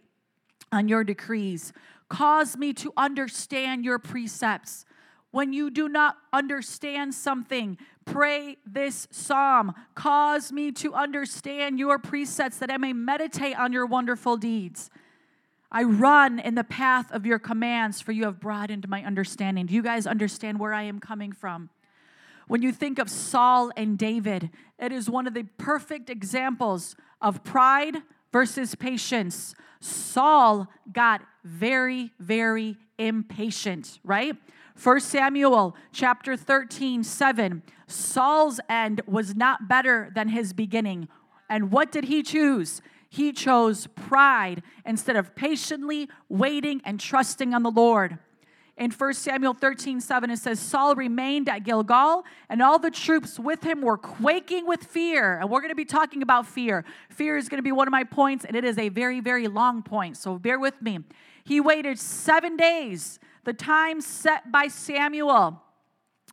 on 0.71 0.87
your 0.87 1.03
decrees. 1.03 1.71
Cause 2.09 2.57
me 2.57 2.73
to 2.73 2.91
understand 2.97 3.85
your 3.85 3.99
precepts. 3.99 4.83
When 5.29 5.53
you 5.53 5.69
do 5.69 5.87
not 5.87 6.17
understand 6.33 7.13
something, 7.13 7.77
pray 8.03 8.57
this 8.65 9.07
psalm 9.11 9.75
Cause 9.93 10.51
me 10.51 10.71
to 10.71 10.95
understand 10.95 11.77
your 11.77 11.99
precepts 11.99 12.57
that 12.57 12.71
I 12.71 12.77
may 12.77 12.93
meditate 12.93 13.55
on 13.55 13.71
your 13.71 13.85
wonderful 13.85 14.35
deeds. 14.35 14.89
I 15.71 15.83
run 15.83 16.39
in 16.39 16.55
the 16.55 16.63
path 16.63 17.11
of 17.11 17.27
your 17.27 17.37
commands, 17.37 18.01
for 18.01 18.11
you 18.11 18.23
have 18.23 18.39
broadened 18.39 18.89
my 18.89 19.05
understanding. 19.05 19.67
Do 19.67 19.75
you 19.75 19.83
guys 19.83 20.07
understand 20.07 20.59
where 20.59 20.73
I 20.73 20.81
am 20.81 20.99
coming 20.99 21.31
from? 21.31 21.69
When 22.49 22.63
you 22.63 22.71
think 22.71 22.97
of 22.97 23.11
Saul 23.11 23.71
and 23.77 23.95
David, 23.95 24.49
it 24.79 24.91
is 24.91 25.07
one 25.07 25.27
of 25.27 25.35
the 25.35 25.43
perfect 25.59 26.09
examples 26.09 26.95
of 27.21 27.43
pride 27.43 27.97
versus 28.31 28.73
patience. 28.73 29.53
Saul 29.79 30.67
got 30.91 31.21
very, 31.43 32.11
very 32.19 32.75
impatient, 32.97 33.99
right? 34.03 34.35
1 34.81 34.99
Samuel 34.99 35.75
chapter 35.93 36.35
13, 36.35 37.03
7. 37.03 37.61
Saul's 37.85 38.59
end 38.67 39.01
was 39.05 39.35
not 39.35 39.67
better 39.67 40.11
than 40.15 40.29
his 40.29 40.51
beginning. 40.51 41.07
And 41.51 41.71
what 41.71 41.91
did 41.91 42.05
he 42.05 42.23
choose? 42.23 42.81
He 43.09 43.31
chose 43.31 43.85
pride 43.95 44.63
instead 44.83 45.15
of 45.15 45.35
patiently 45.35 46.09
waiting 46.29 46.81
and 46.83 46.99
trusting 46.99 47.53
on 47.53 47.61
the 47.61 47.69
Lord. 47.69 48.17
In 48.79 48.91
1 48.91 49.13
Samuel 49.13 49.53
13, 49.53 49.99
7, 49.99 50.29
it 50.29 50.39
says, 50.39 50.57
Saul 50.57 50.95
remained 50.95 51.49
at 51.49 51.65
Gilgal, 51.65 52.23
and 52.47 52.61
all 52.61 52.79
the 52.79 52.89
troops 52.89 53.37
with 53.37 53.61
him 53.61 53.81
were 53.81 53.97
quaking 53.97 54.65
with 54.65 54.85
fear. 54.85 55.37
And 55.37 55.49
we're 55.49 55.59
going 55.59 55.71
to 55.71 55.75
be 55.75 55.83
talking 55.83 56.21
about 56.21 56.47
fear. 56.47 56.85
Fear 57.09 57.35
is 57.35 57.49
going 57.49 57.57
to 57.57 57.63
be 57.63 57.73
one 57.73 57.89
of 57.89 57.91
my 57.91 58.05
points, 58.05 58.45
and 58.45 58.55
it 58.55 58.63
is 58.63 58.77
a 58.77 58.87
very, 58.87 59.19
very 59.19 59.49
long 59.49 59.83
point. 59.83 60.15
So 60.15 60.39
bear 60.39 60.57
with 60.57 60.81
me. 60.81 60.99
He 61.43 61.59
waited 61.59 61.99
seven 61.99 62.55
days 62.55 63.19
the 63.43 63.51
time 63.51 63.99
set 63.99 64.49
by 64.49 64.69
Samuel. 64.69 65.61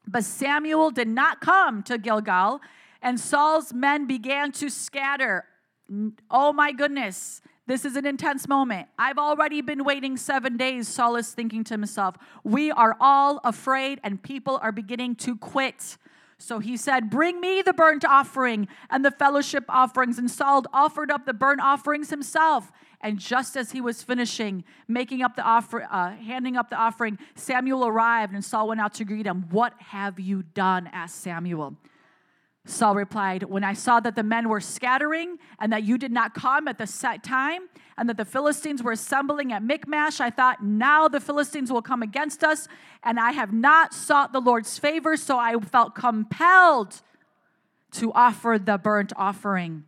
But 0.07 0.23
Samuel 0.23 0.93
did 0.93 1.09
not 1.09 1.41
come 1.41 1.83
to 1.83 1.99
Gilgal, 1.99 2.61
and 3.03 3.19
Saul's 3.19 3.75
men 3.75 4.07
began 4.07 4.53
to 4.53 4.71
scatter. 4.71 5.47
Oh 6.31 6.53
my 6.53 6.71
goodness. 6.71 7.43
This 7.67 7.85
is 7.85 7.97
an 7.97 8.07
intense 8.07 8.47
moment. 8.47 8.89
I've 8.97 9.19
already 9.19 9.61
been 9.61 9.83
waiting 9.83 10.17
seven 10.17 10.57
days, 10.57 10.87
Saul 10.87 11.17
is 11.17 11.33
thinking 11.33 11.65
to 11.65 11.75
himself. 11.75 12.17
We 12.45 12.71
are 12.71 12.97
all 13.01 13.41
afraid, 13.43 13.99
and 14.05 14.23
people 14.23 14.59
are 14.63 14.71
beginning 14.71 15.17
to 15.17 15.37
quit. 15.37 15.97
So 16.39 16.59
he 16.59 16.77
said, 16.77 17.11
Bring 17.11 17.41
me 17.41 17.63
the 17.63 17.73
burnt 17.73 18.05
offering 18.05 18.69
and 18.91 19.05
the 19.05 19.11
fellowship 19.11 19.65
offerings. 19.69 20.19
And 20.19 20.31
Saul 20.31 20.65
offered 20.73 21.11
up 21.11 21.27
the 21.27 21.33
burnt 21.33 21.61
offerings 21.61 22.11
himself. 22.11 22.71
And 23.01 23.19
just 23.19 23.57
as 23.57 23.73
he 23.73 23.81
was 23.81 24.03
finishing 24.03 24.65
making 24.87 25.23
up 25.23 25.37
the 25.37 25.43
offer, 25.43 25.87
uh, 25.91 26.13
handing 26.17 26.57
up 26.57 26.71
the 26.71 26.77
offering, 26.77 27.19
Samuel 27.35 27.87
arrived, 27.87 28.33
and 28.33 28.45
Saul 28.45 28.69
went 28.69 28.81
out 28.81 28.95
to 28.95 29.05
greet 29.05 29.27
him. 29.27 29.47
What 29.51 29.75
have 29.79 30.21
you 30.21 30.43
done? 30.43 30.89
asked 30.93 31.21
Samuel. 31.21 31.77
Saul 32.69 32.97
replied, 32.97 33.45
When 33.45 33.65
I 33.65 33.73
saw 33.73 34.01
that 34.01 34.17
the 34.17 34.23
men 34.23 34.49
were 34.49 34.61
scattering 34.61 35.39
and 35.59 35.73
that 35.73 35.85
you 35.85 35.97
did 35.97 36.13
not 36.13 36.35
come 36.35 36.69
at 36.69 36.79
the 36.79 36.87
set 36.87 37.23
time, 37.23 37.63
and 37.97 38.09
that 38.09 38.17
the 38.17 38.25
Philistines 38.25 38.83
were 38.83 38.93
assembling 38.93 39.53
at 39.53 39.63
Michmash, 39.63 40.21
I 40.21 40.31
thought, 40.31 40.63
Now 40.63 41.09
the 41.09 41.21
Philistines 41.21 41.73
will 41.73 41.83
come 41.83 42.03
against 42.03 42.45
us, 42.45 42.69
and 43.03 43.19
I 43.19 43.33
have 43.33 43.53
not 43.53 43.95
sought 43.95 44.33
the 44.33 44.41
Lord's 44.41 44.79
favor, 44.79 45.17
so 45.17 45.39
I 45.39 45.57
felt 45.59 45.95
compelled 45.95 47.01
to 47.93 48.13
offer 48.13 48.59
the 48.63 48.77
burnt 48.79 49.13
offering. 49.17 49.85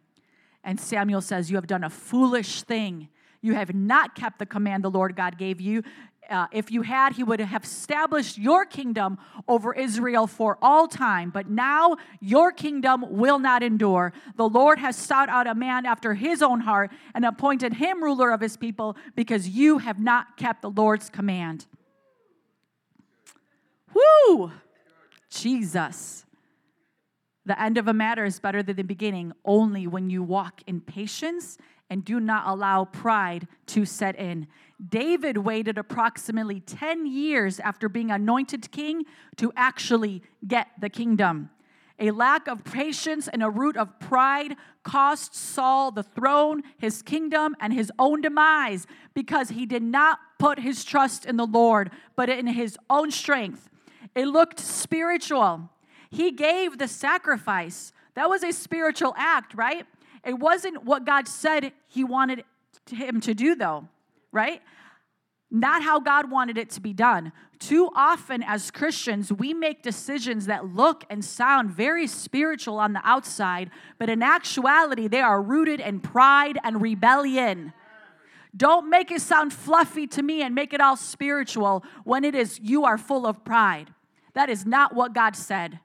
And 0.62 0.78
Samuel 0.78 1.20
says, 1.20 1.50
You 1.50 1.56
have 1.56 1.66
done 1.66 1.84
a 1.84 1.90
foolish 1.90 2.62
thing. 2.62 3.08
You 3.40 3.54
have 3.54 3.74
not 3.74 4.14
kept 4.14 4.38
the 4.38 4.46
command 4.46 4.82
the 4.82 4.90
Lord 4.90 5.14
God 5.14 5.38
gave 5.38 5.60
you. 5.60 5.82
Uh, 6.28 6.46
if 6.52 6.70
you 6.70 6.82
had, 6.82 7.14
he 7.14 7.22
would 7.22 7.40
have 7.40 7.64
established 7.64 8.36
your 8.36 8.66
kingdom 8.66 9.18
over 9.46 9.72
Israel 9.72 10.26
for 10.26 10.58
all 10.60 10.86
time. 10.86 11.30
But 11.30 11.48
now 11.48 11.96
your 12.20 12.52
kingdom 12.52 13.04
will 13.08 13.38
not 13.38 13.62
endure. 13.62 14.12
The 14.36 14.48
Lord 14.48 14.78
has 14.78 14.94
sought 14.94 15.30
out 15.30 15.46
a 15.46 15.54
man 15.54 15.86
after 15.86 16.12
his 16.14 16.42
own 16.42 16.60
heart 16.60 16.90
and 17.14 17.24
appointed 17.24 17.74
him 17.74 18.02
ruler 18.02 18.30
of 18.30 18.42
his 18.42 18.56
people 18.58 18.96
because 19.14 19.48
you 19.48 19.78
have 19.78 19.98
not 19.98 20.36
kept 20.36 20.60
the 20.60 20.70
Lord's 20.70 21.08
command. 21.08 21.66
Woo! 23.94 24.52
Jesus. 25.30 26.26
The 27.46 27.60
end 27.60 27.78
of 27.78 27.88
a 27.88 27.94
matter 27.94 28.26
is 28.26 28.38
better 28.38 28.62
than 28.62 28.76
the 28.76 28.82
beginning 28.82 29.32
only 29.46 29.86
when 29.86 30.10
you 30.10 30.22
walk 30.22 30.60
in 30.66 30.82
patience 30.82 31.56
and 31.90 32.04
do 32.04 32.20
not 32.20 32.46
allow 32.46 32.84
pride 32.84 33.48
to 33.66 33.84
set 33.84 34.16
in. 34.16 34.46
David 34.86 35.38
waited 35.38 35.78
approximately 35.78 36.60
10 36.60 37.06
years 37.06 37.58
after 37.60 37.88
being 37.88 38.10
anointed 38.10 38.70
king 38.70 39.04
to 39.36 39.52
actually 39.56 40.22
get 40.46 40.68
the 40.80 40.88
kingdom. 40.88 41.50
A 41.98 42.12
lack 42.12 42.46
of 42.46 42.62
patience 42.62 43.26
and 43.26 43.42
a 43.42 43.50
root 43.50 43.76
of 43.76 43.98
pride 43.98 44.54
cost 44.84 45.34
Saul 45.34 45.90
the 45.90 46.04
throne, 46.04 46.62
his 46.78 47.02
kingdom, 47.02 47.56
and 47.60 47.72
his 47.72 47.90
own 47.98 48.20
demise 48.20 48.86
because 49.14 49.48
he 49.48 49.66
did 49.66 49.82
not 49.82 50.20
put 50.38 50.60
his 50.60 50.84
trust 50.84 51.26
in 51.26 51.36
the 51.36 51.46
Lord, 51.46 51.90
but 52.14 52.28
in 52.28 52.46
his 52.46 52.78
own 52.88 53.10
strength. 53.10 53.68
It 54.14 54.26
looked 54.26 54.60
spiritual. 54.60 55.70
He 56.10 56.30
gave 56.30 56.78
the 56.78 56.88
sacrifice. 56.88 57.92
That 58.14 58.28
was 58.30 58.44
a 58.44 58.52
spiritual 58.52 59.14
act, 59.16 59.54
right? 59.54 59.84
It 60.28 60.38
wasn't 60.38 60.84
what 60.84 61.06
God 61.06 61.26
said 61.26 61.72
He 61.86 62.04
wanted 62.04 62.44
him 62.90 63.18
to 63.22 63.32
do, 63.32 63.54
though, 63.54 63.88
right? 64.30 64.60
Not 65.50 65.82
how 65.82 66.00
God 66.00 66.30
wanted 66.30 66.58
it 66.58 66.68
to 66.70 66.82
be 66.82 66.92
done. 66.92 67.32
Too 67.58 67.88
often, 67.96 68.42
as 68.42 68.70
Christians, 68.70 69.32
we 69.32 69.54
make 69.54 69.82
decisions 69.82 70.44
that 70.44 70.66
look 70.66 71.04
and 71.08 71.24
sound 71.24 71.70
very 71.70 72.06
spiritual 72.06 72.78
on 72.78 72.92
the 72.92 73.00
outside, 73.04 73.70
but 73.98 74.10
in 74.10 74.22
actuality, 74.22 75.08
they 75.08 75.22
are 75.22 75.40
rooted 75.40 75.80
in 75.80 75.98
pride 75.98 76.58
and 76.62 76.82
rebellion. 76.82 77.72
Don't 78.54 78.90
make 78.90 79.10
it 79.10 79.22
sound 79.22 79.54
fluffy 79.54 80.06
to 80.08 80.22
me 80.22 80.42
and 80.42 80.54
make 80.54 80.74
it 80.74 80.80
all 80.82 80.98
spiritual 80.98 81.82
when 82.04 82.22
it 82.22 82.34
is 82.34 82.60
you 82.62 82.84
are 82.84 82.98
full 82.98 83.26
of 83.26 83.46
pride. 83.46 83.94
That 84.34 84.50
is 84.50 84.66
not 84.66 84.94
what 84.94 85.14
God 85.14 85.34
said. 85.36 85.80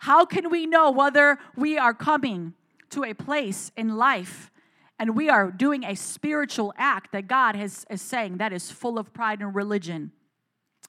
How 0.00 0.26
can 0.26 0.50
we 0.50 0.66
know 0.66 0.90
whether 0.90 1.38
we 1.56 1.78
are 1.78 1.94
coming 1.94 2.52
to 2.90 3.04
a 3.04 3.14
place 3.14 3.70
in 3.76 3.96
life 3.96 4.50
and 4.98 5.14
we 5.14 5.28
are 5.28 5.50
doing 5.50 5.84
a 5.84 5.94
spiritual 5.94 6.72
act 6.76 7.12
that 7.12 7.28
God 7.28 7.54
has, 7.54 7.84
is 7.90 8.00
saying 8.00 8.38
that 8.38 8.52
is 8.52 8.70
full 8.70 8.98
of 8.98 9.12
pride 9.12 9.40
and 9.40 9.54
religion? 9.54 10.12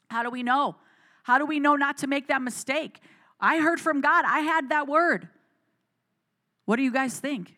How 0.10 0.24
do 0.24 0.30
we 0.30 0.44
know? 0.44 0.78
How 1.24 1.38
do 1.38 1.46
we 1.46 1.60
know 1.60 1.76
not 1.76 1.98
to 2.00 2.08
make 2.08 2.28
that 2.28 2.42
mistake? 2.42 3.02
I 3.40 3.60
heard 3.60 3.82
from 3.82 4.00
God, 4.00 4.24
I 4.26 4.40
had 4.40 4.70
that 4.70 4.88
word. 4.88 5.28
What 6.66 6.78
do 6.78 6.84
you 6.84 6.92
guys 6.92 7.20
think? 7.20 7.56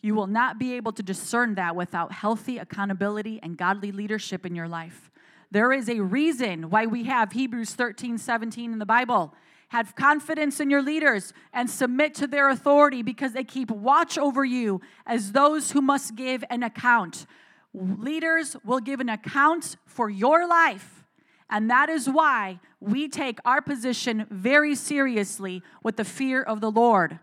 You 0.00 0.14
will 0.14 0.26
not 0.26 0.58
be 0.58 0.74
able 0.74 0.92
to 0.92 1.02
discern 1.02 1.54
that 1.56 1.74
without 1.74 2.12
healthy 2.12 2.58
accountability 2.58 3.40
and 3.42 3.56
godly 3.56 3.90
leadership 3.90 4.44
in 4.46 4.54
your 4.54 4.68
life. 4.68 5.10
There 5.50 5.72
is 5.72 5.88
a 5.88 6.00
reason 6.00 6.70
why 6.70 6.86
we 6.86 7.04
have 7.04 7.32
Hebrews 7.32 7.74
13, 7.74 8.18
17 8.18 8.72
in 8.72 8.78
the 8.78 8.86
Bible. 8.86 9.34
Have 9.68 9.96
confidence 9.96 10.60
in 10.60 10.70
your 10.70 10.82
leaders 10.82 11.32
and 11.52 11.68
submit 11.68 12.14
to 12.16 12.26
their 12.26 12.48
authority 12.48 13.02
because 13.02 13.32
they 13.32 13.44
keep 13.44 13.70
watch 13.70 14.16
over 14.16 14.44
you 14.44 14.80
as 15.06 15.32
those 15.32 15.72
who 15.72 15.80
must 15.80 16.14
give 16.14 16.44
an 16.50 16.62
account. 16.62 17.26
Leaders 17.72 18.56
will 18.64 18.80
give 18.80 19.00
an 19.00 19.08
account 19.08 19.76
for 19.86 20.08
your 20.08 20.46
life. 20.46 21.04
And 21.50 21.68
that 21.70 21.88
is 21.88 22.08
why 22.08 22.60
we 22.80 23.08
take 23.08 23.38
our 23.44 23.60
position 23.60 24.26
very 24.30 24.74
seriously 24.74 25.62
with 25.82 25.96
the 25.96 26.04
fear 26.04 26.42
of 26.42 26.60
the 26.60 26.70
Lord. 26.70 27.18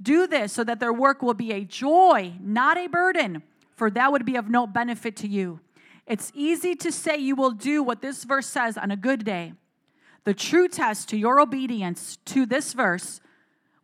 Do 0.00 0.26
this 0.26 0.52
so 0.52 0.64
that 0.64 0.80
their 0.80 0.92
work 0.92 1.22
will 1.22 1.34
be 1.34 1.52
a 1.52 1.64
joy, 1.64 2.34
not 2.40 2.76
a 2.76 2.86
burden, 2.86 3.42
for 3.74 3.90
that 3.90 4.12
would 4.12 4.24
be 4.24 4.36
of 4.36 4.48
no 4.48 4.66
benefit 4.66 5.16
to 5.16 5.28
you. 5.28 5.60
It's 6.06 6.30
easy 6.34 6.74
to 6.76 6.92
say 6.92 7.16
you 7.16 7.34
will 7.34 7.50
do 7.50 7.82
what 7.82 8.02
this 8.02 8.24
verse 8.24 8.46
says 8.46 8.76
on 8.76 8.90
a 8.90 8.96
good 8.96 9.24
day. 9.24 9.54
The 10.26 10.34
true 10.34 10.66
test 10.66 11.08
to 11.10 11.16
your 11.16 11.40
obedience 11.40 12.18
to 12.24 12.46
this 12.46 12.72
verse 12.72 13.20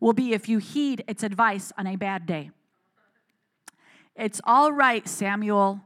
will 0.01 0.11
be 0.11 0.33
if 0.33 0.49
you 0.49 0.57
heed 0.57 1.01
its 1.07 1.23
advice 1.23 1.71
on 1.77 1.87
a 1.87 1.95
bad 1.95 2.25
day. 2.25 2.51
It's 4.13 4.41
all 4.43 4.73
right, 4.73 5.07
Samuel. 5.07 5.79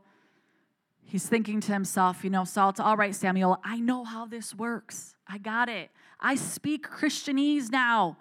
He's 1.03 1.29
thinking 1.29 1.61
to 1.61 1.71
himself, 1.71 2.23
you 2.23 2.31
know, 2.31 2.43
Saul, 2.43 2.71
it's 2.71 2.79
all 2.79 2.97
right, 2.97 3.13
Samuel. 3.13 3.59
I 3.63 3.79
know 3.79 4.03
how 4.03 4.25
this 4.25 4.55
works. 4.55 5.13
I 5.27 5.37
got 5.37 5.69
it. 5.69 5.91
I 6.19 6.33
speak 6.33 6.89
Christianese 6.89 7.71
now. 7.71 8.17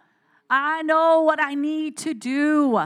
I 0.51 0.83
know 0.83 1.23
what 1.23 1.41
I 1.41 1.55
need 1.55 1.97
to 1.99 2.13
do. 2.13 2.83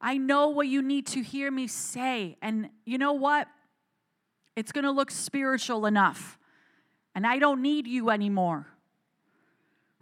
I 0.00 0.18
know 0.18 0.48
what 0.48 0.66
you 0.66 0.82
need 0.82 1.06
to 1.06 1.22
hear 1.22 1.48
me 1.52 1.68
say. 1.68 2.36
And 2.42 2.70
you 2.84 2.98
know 2.98 3.12
what? 3.12 3.46
It's 4.56 4.72
going 4.72 4.84
to 4.84 4.90
look 4.90 5.12
spiritual 5.12 5.86
enough. 5.86 6.40
And 7.14 7.26
I 7.26 7.38
don't 7.38 7.62
need 7.62 7.86
you 7.86 8.10
anymore. 8.10 8.66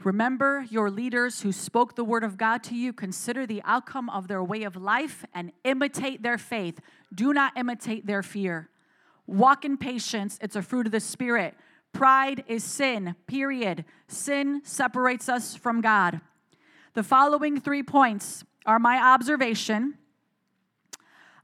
Remember 0.03 0.65
your 0.71 0.91
leaders 0.91 1.43
who 1.43 1.53
spoke 1.53 1.95
the 1.95 2.05
word 2.05 2.25
of 2.25 2.39
God 2.39 2.63
to 2.65 2.75
you. 2.75 2.93
Consider 2.93 3.47
the 3.47 3.61
outcome 3.65 4.09
of 4.09 4.29
their 4.29 4.43
way 4.43 4.63
of 4.63 4.77
life 4.77 5.25
and 5.35 5.53
imitate 5.63 6.23
their 6.23 6.39
faith. 6.39 6.81
Do 7.15 7.33
not 7.35 7.53
imitate 7.57 8.07
their 8.07 8.23
fear. 8.23 8.71
Walk 9.27 9.65
in 9.65 9.77
patience, 9.77 10.39
it's 10.41 10.57
a 10.57 10.63
fruit 10.63 10.87
of 10.87 10.93
the 10.93 11.01
Spirit. 11.01 11.55
Pride 11.93 12.45
is 12.47 12.65
sin, 12.65 13.15
period. 13.27 13.85
Sin 14.09 14.63
separates 14.65 15.29
us 15.29 15.55
from 15.55 15.81
God. 15.81 16.21
The 16.95 17.03
following 17.03 17.61
three 17.61 17.83
points 17.83 18.45
are 18.65 18.79
my 18.79 18.97
observation 18.97 19.99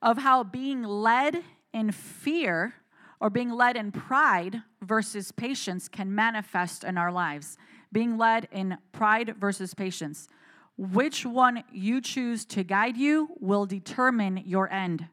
of 0.01 0.19
how 0.19 0.45
being 0.45 0.83
led 0.83 1.43
in 1.73 1.93
fear 1.93 2.75
or 3.21 3.31
being 3.31 3.51
led 3.51 3.77
in 3.77 3.93
pride 3.93 4.63
versus 4.87 5.33
patience 5.33 5.89
can 5.89 6.15
manifest 6.15 6.85
in 6.85 6.97
our 6.97 7.13
lives. 7.13 7.59
Being 7.93 8.17
led 8.17 8.49
in 8.53 8.79
pride 8.93 9.35
versus 9.39 9.75
patience. 9.75 10.29
Which 10.77 11.25
one 11.25 11.65
you 11.73 12.01
choose 12.01 12.45
to 12.47 12.63
guide 12.63 12.97
you 12.97 13.31
will 13.41 13.67
determine 13.67 14.43
your 14.45 14.71
end. 14.71 15.07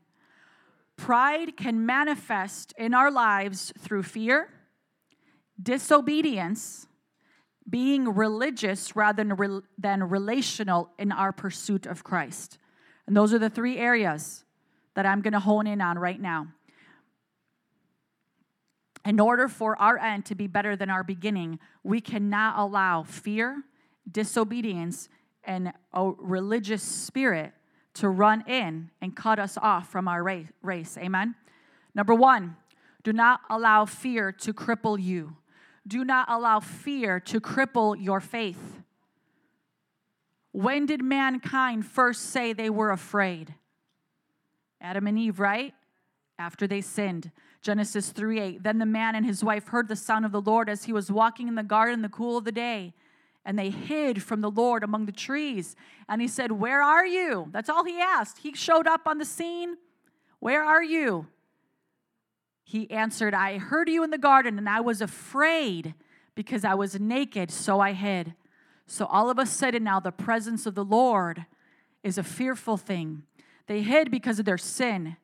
Pride 0.98 1.58
can 1.58 1.86
manifest 1.86 2.74
in 2.78 2.94
our 2.94 3.10
lives 3.10 3.74
through 3.80 4.04
fear, 4.04 4.50
disobedience, 5.62 6.88
being 7.70 8.14
religious 8.14 8.96
rather 8.96 9.24
than, 9.24 9.62
than 9.78 10.04
relational 10.04 10.90
in 11.00 11.12
our 11.12 11.32
pursuit 11.32 11.86
of 11.86 12.04
Christ. 12.04 12.58
And 13.08 13.16
those 13.16 13.34
are 13.34 13.40
the 13.40 13.50
three 13.50 13.78
areas 13.78 14.44
that 14.96 15.06
I'm 15.06 15.22
going 15.22 15.34
to 15.34 15.40
hone 15.40 15.68
in 15.68 15.82
on 15.82 15.98
right 15.98 16.20
now. 16.20 16.48
In 19.06 19.20
order 19.20 19.48
for 19.48 19.78
our 19.80 19.98
end 19.98 20.26
to 20.26 20.36
be 20.36 20.48
better 20.48 20.76
than 20.76 20.90
our 20.90 21.04
beginning, 21.04 21.60
we 21.84 22.00
cannot 22.00 22.58
allow 22.58 23.04
fear, 23.04 23.64
disobedience, 24.10 25.10
and 25.44 25.74
a 25.94 26.12
religious 26.18 26.82
spirit 26.82 27.54
to 27.96 28.08
run 28.10 28.44
in 28.48 28.90
and 29.02 29.16
cut 29.16 29.40
us 29.40 29.58
off 29.62 29.90
from 29.90 30.08
our 30.08 30.24
race. 30.62 30.98
Amen? 30.98 31.36
Number 31.94 32.16
one, 32.16 32.56
do 33.04 33.12
not 33.12 33.42
allow 33.50 33.86
fear 33.86 34.32
to 34.32 34.54
cripple 34.54 35.02
you. 35.02 35.36
Do 35.86 36.06
not 36.06 36.28
allow 36.30 36.62
fear 36.62 37.20
to 37.20 37.42
cripple 37.42 38.02
your 38.02 38.22
faith. 38.22 38.82
When 40.54 40.86
did 40.86 41.04
mankind 41.04 41.86
first 41.86 42.30
say 42.30 42.54
they 42.54 42.70
were 42.70 42.92
afraid? 42.92 43.54
Adam 44.80 45.08
and 45.08 45.20
Eve, 45.20 45.40
right? 45.40 45.74
after 46.40 46.68
they 46.68 46.82
sinned. 46.82 47.32
Genesis 47.64 48.12
3 48.12 48.40
8. 48.40 48.64
Then 48.64 48.78
the 48.78 48.86
man 48.86 49.16
and 49.16 49.26
his 49.26 49.44
wife 49.44 49.70
heard 49.70 49.88
the 49.88 49.96
sound 49.96 50.26
of 50.26 50.34
the 50.34 50.42
Lord 50.42 50.70
as 50.70 50.84
he 50.84 50.94
was 50.94 51.10
walking 51.10 51.48
in 51.48 51.56
the 51.56 51.64
garden 51.64 51.96
in 51.96 52.02
the 52.02 52.10
cool 52.10 52.38
of 52.38 52.44
the 52.44 52.52
day. 52.52 52.94
And 53.46 53.58
they 53.58 53.70
hid 53.70 54.22
from 54.22 54.42
the 54.42 54.52
Lord 54.52 54.84
among 54.84 55.06
the 55.06 55.12
trees. 55.12 55.76
And 56.08 56.22
he 56.22 56.28
said, 56.28 56.52
Where 56.52 56.84
are 56.84 57.06
you? 57.06 57.48
That's 57.52 57.70
all 57.70 57.86
he 57.86 58.00
asked. 58.00 58.40
He 58.40 58.54
showed 58.54 58.86
up 58.86 59.08
on 59.08 59.18
the 59.18 59.26
scene. 59.26 59.78
Where 60.40 60.64
are 60.64 60.84
you? 60.84 61.28
He 62.66 62.92
answered, 62.92 63.34
I 63.34 63.58
heard 63.58 63.90
you 63.90 64.04
in 64.04 64.10
the 64.10 64.18
garden, 64.18 64.58
and 64.58 64.68
I 64.68 64.82
was 64.82 65.02
afraid 65.02 65.94
because 66.36 66.66
I 66.66 66.74
was 66.74 67.00
naked, 67.00 67.50
so 67.50 67.80
I 67.80 67.94
hid. 67.94 68.34
So 68.88 69.06
all 69.06 69.30
of 69.30 69.40
a 69.40 69.46
sudden, 69.46 69.84
now 69.84 70.00
the 70.00 70.12
presence 70.12 70.66
of 70.66 70.76
the 70.76 70.84
Lord 70.84 71.46
is 72.04 72.18
a 72.18 72.24
fearful 72.24 72.76
thing. 72.76 73.24
They 73.68 73.82
hid 73.82 74.12
because 74.12 74.40
of 74.40 74.46
their 74.46 74.58
sin. 74.58 75.16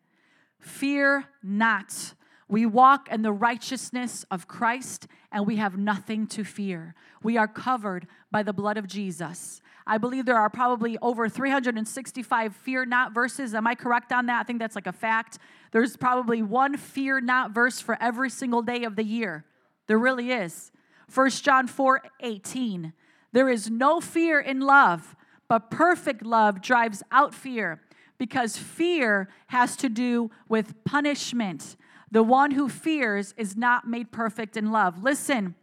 Fear 0.57 1.25
not. 1.43 2.13
We 2.49 2.65
walk 2.65 3.09
in 3.11 3.21
the 3.21 3.31
righteousness 3.31 4.25
of 4.31 4.47
Christ 4.47 5.07
and 5.31 5.45
we 5.45 5.57
have 5.57 5.77
nothing 5.77 6.25
to 6.27 6.43
fear. 6.43 6.95
We 7.21 7.37
are 7.37 7.47
covered 7.47 8.07
by 8.31 8.41
the 8.41 8.53
blood 8.53 8.77
of 8.77 8.87
Jesus. 8.87 9.61
I 9.85 9.99
believe 9.99 10.25
there 10.25 10.37
are 10.37 10.49
probably 10.49 10.97
over 11.01 11.29
365 11.29 12.55
fear 12.55 12.85
not 12.85 13.13
verses. 13.13 13.53
Am 13.53 13.67
I 13.67 13.75
correct 13.75 14.11
on 14.11 14.25
that? 14.25 14.41
I 14.41 14.43
think 14.43 14.57
that's 14.59 14.75
like 14.75 14.87
a 14.87 14.91
fact. 14.91 15.37
There's 15.71 15.95
probably 15.95 16.41
one 16.41 16.75
fear 16.75 17.21
not 17.21 17.51
verse 17.51 17.79
for 17.79 17.97
every 18.01 18.31
single 18.31 18.63
day 18.63 18.83
of 18.83 18.95
the 18.95 19.03
year. 19.03 19.45
There 19.85 19.99
really 19.99 20.31
is. 20.31 20.71
1 21.13 21.29
John 21.29 21.67
4 21.67 22.01
18. 22.19 22.93
There 23.31 23.49
is 23.49 23.69
no 23.69 24.01
fear 24.01 24.39
in 24.39 24.59
love, 24.59 25.15
but 25.47 25.69
perfect 25.69 26.25
love 26.25 26.61
drives 26.61 27.03
out 27.11 27.35
fear 27.35 27.81
because 28.17 28.57
fear 28.57 29.29
has 29.47 29.75
to 29.77 29.89
do 29.89 30.31
with 30.47 30.83
punishment. 30.83 31.75
The 32.11 32.23
one 32.23 32.51
who 32.51 32.69
fears 32.69 33.33
is 33.37 33.55
not 33.55 33.87
made 33.87 34.11
perfect 34.11 34.57
in 34.57 34.71
love. 34.71 35.03
Listen, 35.03 35.55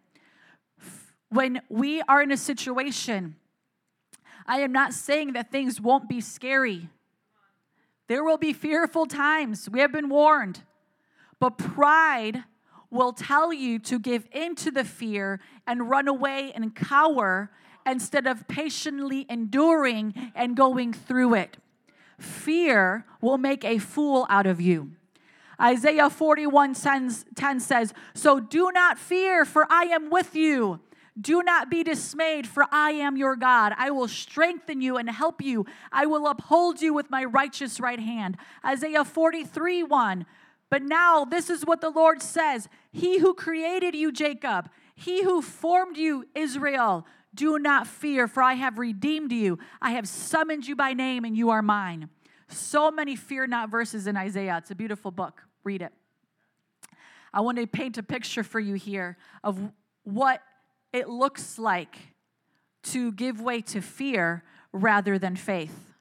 when 1.29 1.61
we 1.69 2.03
are 2.03 2.23
in 2.23 2.31
a 2.31 2.37
situation, 2.37 3.37
I 4.47 4.61
am 4.61 4.73
not 4.73 4.93
saying 4.93 5.33
that 5.33 5.51
things 5.51 5.81
won't 5.81 6.09
be 6.09 6.21
scary. 6.21 6.89
There 8.09 8.23
will 8.23 8.39
be 8.39 8.53
fearful 8.53 9.07
times. 9.07 9.69
We 9.69 9.81
have 9.81 9.91
been 9.91 10.09
warned. 10.09 10.63
But 11.41 11.59
pride 11.59 12.45
will 12.91 13.13
tell 13.13 13.53
you 13.53 13.79
to 13.81 13.99
give 13.99 14.29
into 14.31 14.71
the 14.71 14.85
fear 14.85 15.41
and 15.67 15.91
run 15.91 16.07
away 16.07 16.53
and 16.55 16.75
cower 16.75 17.51
instead 17.85 18.27
of 18.27 18.47
patiently 18.47 19.27
enduring 19.29 20.33
and 20.35 20.57
going 20.57 20.93
through 20.93 21.35
it. 21.35 21.57
Fear 22.19 23.05
will 23.21 23.39
make 23.39 23.65
a 23.65 23.79
fool 23.79 24.27
out 24.31 24.47
of 24.47 24.61
you. 24.61 24.93
Isaiah 25.61 26.11
41 26.11 26.75
10 26.75 27.61
says, 27.61 27.95
So 28.15 28.41
do 28.41 28.71
not 28.73 28.99
fear, 28.99 29.45
for 29.45 29.67
I 29.71 29.85
am 29.85 30.11
with 30.11 30.35
you. 30.35 30.81
Do 31.19 31.43
not 31.43 31.71
be 31.71 31.83
dismayed, 31.83 32.47
for 32.47 32.67
I 32.71 32.91
am 32.91 33.17
your 33.17 33.37
God. 33.37 33.73
I 33.79 33.91
will 33.91 34.09
strengthen 34.09 34.83
you 34.83 34.99
and 34.99 35.09
help 35.09 35.41
you. 35.41 35.65
I 35.91 36.05
will 36.05 36.27
uphold 36.27 36.83
you 36.83 36.93
with 36.93 37.11
my 37.11 37.25
righteous 37.25 37.81
right 37.81 38.01
hand. 38.01 38.37
Isaiah 38.65 39.05
43 39.05 39.83
1. 39.83 40.27
But 40.69 40.83
now 40.83 41.25
this 41.25 41.49
is 41.49 41.65
what 41.65 41.81
the 41.81 41.91
Lord 41.91 42.21
says 42.21 42.69
He 42.93 43.19
who 43.19 43.33
created 43.33 43.95
you, 43.95 44.13
Jacob, 44.13 44.69
he 44.97 45.23
who 45.23 45.43
formed 45.43 45.99
you, 45.99 46.25
Israel, 46.35 47.07
do 47.35 47.59
not 47.59 47.87
fear, 47.87 48.27
for 48.27 48.43
I 48.43 48.55
have 48.55 48.79
redeemed 48.79 49.31
you. 49.31 49.59
I 49.81 49.91
have 49.91 50.09
summoned 50.09 50.67
you 50.67 50.75
by 50.75 50.95
name, 50.95 51.25
and 51.25 51.37
you 51.37 51.51
are 51.51 51.61
mine. 51.61 52.09
So 52.49 52.91
many 52.91 53.17
fear 53.17 53.47
not 53.47 53.71
verses 53.71 54.07
in 54.07 54.17
Isaiah. 54.17 54.59
It's 54.59 54.71
a 54.71 54.75
beautiful 54.75 55.11
book. 55.11 55.43
Read 55.65 55.83
it. 55.83 55.93
I 57.33 57.41
want 57.41 57.59
to 57.59 57.67
paint 57.67 57.99
a 57.99 58.03
picture 58.03 58.43
for 58.43 58.61
you 58.61 58.75
here 58.75 59.19
of 59.45 59.61
what 60.05 60.43
it 60.93 61.09
looks 61.09 61.59
like 61.59 61.97
to 62.85 63.13
give 63.13 63.41
way 63.41 63.61
to 63.61 63.81
fear 63.81 64.43
rather 64.73 65.19
than 65.19 65.37
faith. 65.37 65.93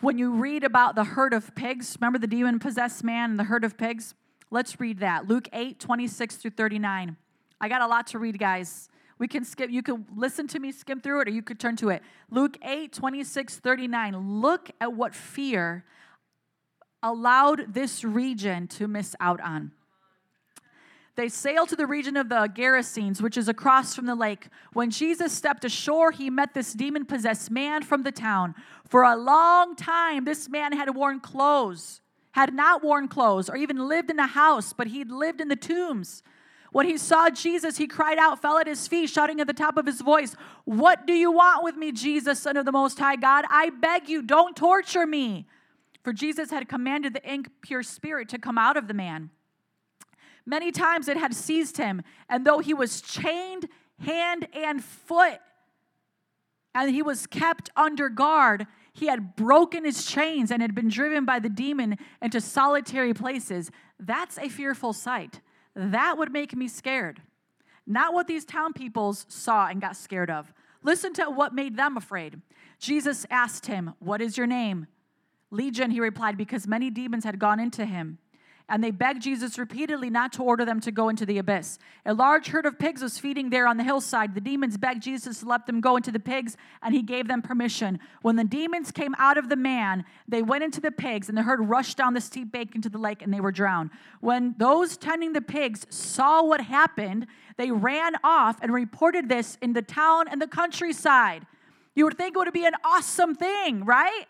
When 0.00 0.18
you 0.18 0.32
read 0.32 0.64
about 0.64 0.94
the 0.94 1.04
herd 1.04 1.34
of 1.34 1.54
pigs, 1.54 1.96
remember 2.00 2.18
the 2.18 2.26
demon 2.26 2.58
possessed 2.58 3.04
man 3.04 3.30
and 3.30 3.38
the 3.38 3.44
herd 3.44 3.64
of 3.64 3.76
pigs? 3.76 4.14
Let's 4.50 4.80
read 4.80 4.98
that. 5.00 5.28
Luke 5.28 5.48
8, 5.52 5.78
26 5.78 6.36
through 6.36 6.50
39. 6.52 7.16
I 7.60 7.68
got 7.68 7.82
a 7.82 7.86
lot 7.86 8.08
to 8.08 8.18
read, 8.18 8.38
guys. 8.38 8.88
We 9.20 9.28
can 9.28 9.44
skip, 9.44 9.70
you 9.70 9.82
can 9.82 10.06
listen 10.16 10.48
to 10.48 10.58
me 10.58 10.72
skim 10.72 11.02
through 11.02 11.20
it, 11.20 11.28
or 11.28 11.30
you 11.30 11.42
could 11.42 11.60
turn 11.60 11.76
to 11.76 11.90
it. 11.90 12.02
Luke 12.30 12.56
8, 12.64 12.90
26, 12.90 13.58
39. 13.58 14.40
Look 14.40 14.70
at 14.80 14.94
what 14.94 15.14
fear 15.14 15.84
allowed 17.02 17.74
this 17.74 18.02
region 18.02 18.66
to 18.68 18.88
miss 18.88 19.14
out 19.20 19.38
on. 19.42 19.72
They 21.16 21.28
sailed 21.28 21.68
to 21.68 21.76
the 21.76 21.86
region 21.86 22.16
of 22.16 22.30
the 22.30 22.48
Gerasenes, 22.48 23.20
which 23.20 23.36
is 23.36 23.46
across 23.46 23.94
from 23.94 24.06
the 24.06 24.14
lake. 24.14 24.48
When 24.72 24.90
Jesus 24.90 25.34
stepped 25.34 25.66
ashore, 25.66 26.12
he 26.12 26.30
met 26.30 26.54
this 26.54 26.72
demon 26.72 27.04
possessed 27.04 27.50
man 27.50 27.82
from 27.82 28.04
the 28.04 28.12
town. 28.12 28.54
For 28.88 29.02
a 29.02 29.16
long 29.16 29.76
time, 29.76 30.24
this 30.24 30.48
man 30.48 30.72
had 30.72 30.94
worn 30.94 31.20
clothes, 31.20 32.00
had 32.32 32.54
not 32.54 32.82
worn 32.82 33.06
clothes, 33.06 33.50
or 33.50 33.56
even 33.56 33.86
lived 33.86 34.10
in 34.10 34.18
a 34.18 34.26
house, 34.26 34.72
but 34.72 34.86
he'd 34.86 35.10
lived 35.10 35.42
in 35.42 35.48
the 35.48 35.56
tombs. 35.56 36.22
When 36.72 36.86
he 36.86 36.98
saw 36.98 37.30
Jesus, 37.30 37.76
he 37.76 37.86
cried 37.86 38.18
out, 38.18 38.40
fell 38.40 38.58
at 38.58 38.66
his 38.66 38.86
feet, 38.86 39.10
shouting 39.10 39.40
at 39.40 39.46
the 39.46 39.52
top 39.52 39.76
of 39.76 39.86
his 39.86 40.00
voice, 40.00 40.36
What 40.64 41.06
do 41.06 41.12
you 41.12 41.32
want 41.32 41.64
with 41.64 41.76
me, 41.76 41.90
Jesus, 41.90 42.40
Son 42.40 42.56
of 42.56 42.64
the 42.64 42.72
Most 42.72 42.98
High 42.98 43.16
God? 43.16 43.44
I 43.50 43.70
beg 43.70 44.08
you, 44.08 44.22
don't 44.22 44.56
torture 44.56 45.06
me. 45.06 45.46
For 46.02 46.12
Jesus 46.12 46.50
had 46.50 46.68
commanded 46.68 47.12
the 47.12 47.32
impure 47.32 47.82
spirit 47.82 48.28
to 48.30 48.38
come 48.38 48.56
out 48.56 48.76
of 48.76 48.88
the 48.88 48.94
man. 48.94 49.30
Many 50.46 50.72
times 50.72 51.08
it 51.08 51.16
had 51.16 51.34
seized 51.34 51.76
him, 51.76 52.02
and 52.28 52.46
though 52.46 52.60
he 52.60 52.72
was 52.72 53.00
chained 53.00 53.68
hand 53.98 54.48
and 54.54 54.82
foot, 54.82 55.38
and 56.74 56.90
he 56.90 57.02
was 57.02 57.26
kept 57.26 57.68
under 57.76 58.08
guard, 58.08 58.66
he 58.92 59.06
had 59.06 59.36
broken 59.36 59.84
his 59.84 60.06
chains 60.06 60.50
and 60.50 60.62
had 60.62 60.74
been 60.74 60.88
driven 60.88 61.24
by 61.24 61.40
the 61.40 61.48
demon 61.48 61.98
into 62.22 62.40
solitary 62.40 63.12
places. 63.12 63.70
That's 63.98 64.38
a 64.38 64.48
fearful 64.48 64.92
sight. 64.92 65.40
That 65.74 66.18
would 66.18 66.32
make 66.32 66.54
me 66.54 66.68
scared. 66.68 67.22
Not 67.86 68.14
what 68.14 68.26
these 68.26 68.44
town 68.44 68.72
peoples 68.72 69.26
saw 69.28 69.66
and 69.66 69.80
got 69.80 69.96
scared 69.96 70.30
of. 70.30 70.52
Listen 70.82 71.12
to 71.14 71.24
what 71.24 71.54
made 71.54 71.76
them 71.76 71.96
afraid. 71.96 72.40
Jesus 72.78 73.26
asked 73.30 73.66
him, 73.66 73.94
What 73.98 74.20
is 74.22 74.36
your 74.36 74.46
name? 74.46 74.86
Legion, 75.50 75.90
he 75.90 76.00
replied, 76.00 76.36
because 76.36 76.66
many 76.66 76.90
demons 76.90 77.24
had 77.24 77.38
gone 77.38 77.58
into 77.58 77.84
him 77.84 78.18
and 78.70 78.82
they 78.82 78.92
begged 78.92 79.20
Jesus 79.20 79.58
repeatedly 79.58 80.08
not 80.08 80.32
to 80.34 80.42
order 80.42 80.64
them 80.64 80.80
to 80.80 80.92
go 80.92 81.08
into 81.08 81.26
the 81.26 81.38
abyss. 81.38 81.78
A 82.06 82.14
large 82.14 82.48
herd 82.48 82.64
of 82.64 82.78
pigs 82.78 83.02
was 83.02 83.18
feeding 83.18 83.50
there 83.50 83.66
on 83.66 83.76
the 83.76 83.82
hillside. 83.82 84.34
The 84.34 84.40
demons 84.40 84.78
begged 84.78 85.02
Jesus 85.02 85.40
to 85.40 85.46
let 85.46 85.66
them 85.66 85.80
go 85.80 85.96
into 85.96 86.12
the 86.12 86.20
pigs, 86.20 86.56
and 86.80 86.94
he 86.94 87.02
gave 87.02 87.26
them 87.26 87.42
permission. 87.42 87.98
When 88.22 88.36
the 88.36 88.44
demons 88.44 88.92
came 88.92 89.14
out 89.18 89.36
of 89.36 89.48
the 89.48 89.56
man, 89.56 90.04
they 90.28 90.40
went 90.40 90.62
into 90.62 90.80
the 90.80 90.92
pigs, 90.92 91.28
and 91.28 91.36
the 91.36 91.42
herd 91.42 91.68
rushed 91.68 91.96
down 91.96 92.14
the 92.14 92.20
steep 92.20 92.52
bank 92.52 92.76
into 92.76 92.88
the 92.88 92.98
lake, 92.98 93.20
and 93.20 93.34
they 93.34 93.40
were 93.40 93.52
drowned. 93.52 93.90
When 94.20 94.54
those 94.56 94.96
tending 94.96 95.32
the 95.32 95.42
pigs 95.42 95.84
saw 95.90 96.42
what 96.44 96.60
happened, 96.60 97.26
they 97.56 97.72
ran 97.72 98.14
off 98.22 98.58
and 98.62 98.72
reported 98.72 99.28
this 99.28 99.58
in 99.60 99.72
the 99.72 99.82
town 99.82 100.28
and 100.28 100.40
the 100.40 100.46
countryside. 100.46 101.44
You 101.96 102.04
would 102.04 102.16
think 102.16 102.36
it 102.36 102.38
would 102.38 102.52
be 102.52 102.64
an 102.66 102.74
awesome 102.84 103.34
thing, 103.34 103.84
right? 103.84 104.26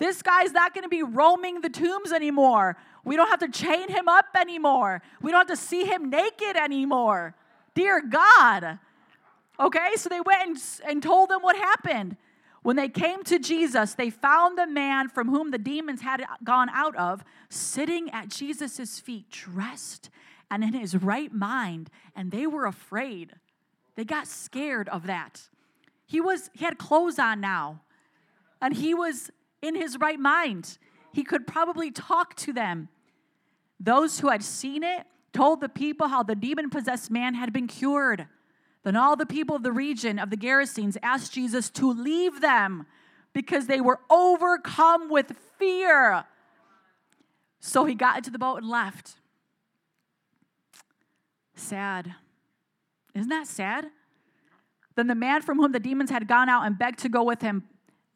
This 0.00 0.22
guy's 0.22 0.52
not 0.52 0.72
going 0.72 0.84
to 0.84 0.88
be 0.88 1.02
roaming 1.02 1.60
the 1.60 1.68
tombs 1.68 2.10
anymore. 2.10 2.78
We 3.04 3.16
don't 3.16 3.28
have 3.28 3.40
to 3.40 3.48
chain 3.48 3.88
him 3.88 4.08
up 4.08 4.26
anymore. 4.38 5.02
We 5.22 5.30
don't 5.30 5.48
have 5.48 5.58
to 5.58 5.62
see 5.62 5.84
him 5.84 6.10
naked 6.10 6.56
anymore. 6.56 7.34
Dear 7.74 8.02
God. 8.02 8.78
Okay, 9.58 9.90
so 9.96 10.08
they 10.08 10.20
went 10.20 10.48
and, 10.48 10.58
and 10.86 11.02
told 11.02 11.28
them 11.28 11.42
what 11.42 11.56
happened. 11.56 12.16
When 12.62 12.76
they 12.76 12.88
came 12.88 13.22
to 13.24 13.38
Jesus, 13.38 13.94
they 13.94 14.10
found 14.10 14.58
the 14.58 14.66
man 14.66 15.08
from 15.08 15.28
whom 15.28 15.50
the 15.50 15.58
demons 15.58 16.02
had 16.02 16.22
gone 16.44 16.68
out 16.70 16.94
of 16.96 17.24
sitting 17.48 18.10
at 18.10 18.28
Jesus' 18.28 19.00
feet, 19.00 19.30
dressed 19.30 20.10
and 20.50 20.64
in 20.64 20.74
his 20.74 20.96
right 20.96 21.32
mind, 21.32 21.90
and 22.14 22.30
they 22.30 22.46
were 22.46 22.66
afraid. 22.66 23.34
They 23.94 24.04
got 24.04 24.26
scared 24.26 24.88
of 24.88 25.06
that. 25.06 25.48
He 26.06 26.20
was 26.20 26.50
he 26.52 26.64
had 26.64 26.76
clothes 26.76 27.18
on 27.18 27.40
now, 27.40 27.82
and 28.60 28.74
he 28.74 28.94
was 28.94 29.30
in 29.62 29.74
his 29.74 29.98
right 29.98 30.18
mind 30.18 30.78
he 31.12 31.24
could 31.24 31.46
probably 31.46 31.90
talk 31.90 32.34
to 32.36 32.52
them. 32.52 32.88
Those 33.78 34.20
who 34.20 34.28
had 34.28 34.42
seen 34.42 34.82
it 34.82 35.06
told 35.32 35.60
the 35.60 35.68
people 35.68 36.08
how 36.08 36.22
the 36.22 36.34
demon 36.34 36.70
possessed 36.70 37.10
man 37.10 37.34
had 37.34 37.52
been 37.52 37.66
cured. 37.66 38.26
Then 38.82 38.96
all 38.96 39.16
the 39.16 39.26
people 39.26 39.56
of 39.56 39.62
the 39.62 39.72
region 39.72 40.18
of 40.18 40.30
the 40.30 40.36
Gerasenes 40.36 40.96
asked 41.02 41.32
Jesus 41.32 41.70
to 41.70 41.90
leave 41.90 42.40
them 42.40 42.86
because 43.32 43.66
they 43.66 43.80
were 43.80 44.00
overcome 44.10 45.10
with 45.10 45.32
fear. 45.58 46.24
So 47.60 47.84
he 47.84 47.94
got 47.94 48.16
into 48.16 48.30
the 48.30 48.38
boat 48.38 48.56
and 48.56 48.68
left. 48.68 49.16
Sad. 51.54 52.14
Isn't 53.14 53.28
that 53.28 53.46
sad? 53.46 53.88
Then 54.96 55.06
the 55.06 55.14
man 55.14 55.42
from 55.42 55.58
whom 55.58 55.72
the 55.72 55.80
demons 55.80 56.10
had 56.10 56.26
gone 56.26 56.48
out 56.48 56.64
and 56.64 56.78
begged 56.78 56.98
to 57.00 57.08
go 57.08 57.22
with 57.22 57.42
him 57.42 57.64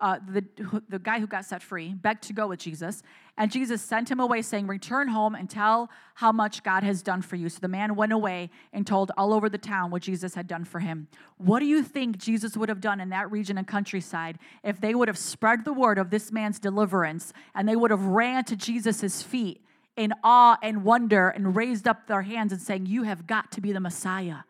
uh, 0.04 0.18
the, 0.28 0.44
the 0.86 0.98
guy 0.98 1.18
who 1.18 1.26
got 1.26 1.46
set 1.46 1.62
free 1.62 1.94
begged 1.94 2.22
to 2.24 2.34
go 2.34 2.46
with 2.46 2.58
Jesus, 2.58 3.02
and 3.38 3.50
Jesus 3.50 3.80
sent 3.80 4.10
him 4.10 4.20
away, 4.20 4.42
saying, 4.42 4.66
Return 4.66 5.08
home 5.08 5.34
and 5.34 5.48
tell 5.48 5.88
how 6.16 6.30
much 6.30 6.62
God 6.62 6.82
has 6.82 7.02
done 7.02 7.22
for 7.22 7.36
you. 7.36 7.48
So 7.48 7.58
the 7.62 7.68
man 7.68 7.96
went 7.96 8.12
away 8.12 8.50
and 8.74 8.86
told 8.86 9.12
all 9.16 9.32
over 9.32 9.48
the 9.48 9.56
town 9.56 9.90
what 9.90 10.02
Jesus 10.02 10.34
had 10.34 10.46
done 10.46 10.66
for 10.66 10.80
him. 10.80 11.08
What 11.38 11.60
do 11.60 11.64
you 11.64 11.82
think 11.82 12.18
Jesus 12.18 12.54
would 12.54 12.68
have 12.68 12.82
done 12.82 13.00
in 13.00 13.08
that 13.08 13.30
region 13.32 13.56
and 13.56 13.66
countryside 13.66 14.38
if 14.62 14.78
they 14.78 14.94
would 14.94 15.08
have 15.08 15.16
spread 15.16 15.64
the 15.64 15.72
word 15.72 15.96
of 15.96 16.10
this 16.10 16.30
man's 16.30 16.58
deliverance 16.58 17.32
and 17.54 17.66
they 17.66 17.74
would 17.74 17.90
have 17.90 18.04
ran 18.04 18.44
to 18.44 18.56
Jesus' 18.56 19.22
feet 19.22 19.64
in 19.96 20.12
awe 20.22 20.58
and 20.62 20.84
wonder 20.84 21.30
and 21.30 21.56
raised 21.56 21.88
up 21.88 22.08
their 22.08 22.22
hands 22.22 22.52
and 22.52 22.60
saying, 22.60 22.84
You 22.84 23.04
have 23.04 23.26
got 23.26 23.50
to 23.52 23.62
be 23.62 23.72
the 23.72 23.80
Messiah? 23.80 24.40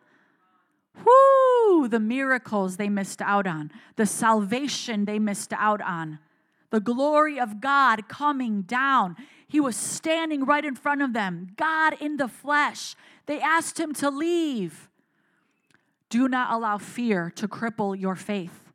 Whoo, 1.03 1.87
the 1.87 1.99
miracles 1.99 2.77
they 2.77 2.89
missed 2.89 3.21
out 3.21 3.47
on, 3.47 3.71
the 3.95 4.05
salvation 4.05 5.05
they 5.05 5.19
missed 5.19 5.53
out 5.53 5.81
on, 5.81 6.19
the 6.69 6.79
glory 6.79 7.39
of 7.39 7.61
God 7.61 8.07
coming 8.07 8.61
down. 8.61 9.15
He 9.47 9.59
was 9.59 9.75
standing 9.75 10.45
right 10.45 10.65
in 10.65 10.75
front 10.75 11.01
of 11.01 11.13
them, 11.13 11.49
God 11.57 11.95
in 11.99 12.17
the 12.17 12.27
flesh. 12.27 12.95
They 13.25 13.39
asked 13.39 13.79
him 13.79 13.93
to 13.95 14.09
leave. 14.09 14.89
Do 16.09 16.27
not 16.27 16.51
allow 16.51 16.77
fear 16.77 17.31
to 17.35 17.47
cripple 17.47 17.99
your 17.99 18.15
faith. 18.15 18.71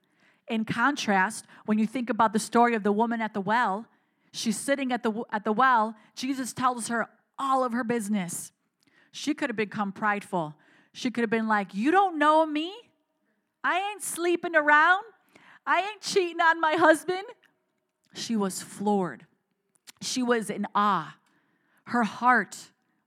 In 0.48 0.64
contrast, 0.64 1.44
when 1.64 1.78
you 1.78 1.86
think 1.86 2.10
about 2.10 2.32
the 2.32 2.38
story 2.38 2.74
of 2.74 2.82
the 2.82 2.92
woman 2.92 3.20
at 3.20 3.34
the 3.34 3.40
well, 3.40 3.86
she's 4.32 4.58
sitting 4.58 4.92
at 4.92 5.02
the, 5.02 5.22
at 5.30 5.44
the 5.44 5.52
well. 5.52 5.94
Jesus 6.14 6.52
tells 6.52 6.88
her 6.88 7.08
all 7.38 7.64
of 7.64 7.72
her 7.72 7.84
business. 7.84 8.52
She 9.12 9.32
could 9.32 9.48
have 9.48 9.56
become 9.56 9.92
prideful. 9.92 10.54
She 10.92 11.10
could 11.10 11.22
have 11.22 11.30
been 11.30 11.48
like, 11.48 11.74
You 11.74 11.90
don't 11.90 12.18
know 12.18 12.44
me. 12.46 12.72
I 13.62 13.90
ain't 13.92 14.02
sleeping 14.02 14.56
around. 14.56 15.04
I 15.66 15.80
ain't 15.80 16.00
cheating 16.00 16.40
on 16.40 16.60
my 16.60 16.74
husband. 16.74 17.24
She 18.14 18.36
was 18.36 18.62
floored. 18.62 19.26
She 20.00 20.22
was 20.22 20.50
in 20.50 20.66
awe. 20.74 21.16
Her 21.84 22.04
heart 22.04 22.56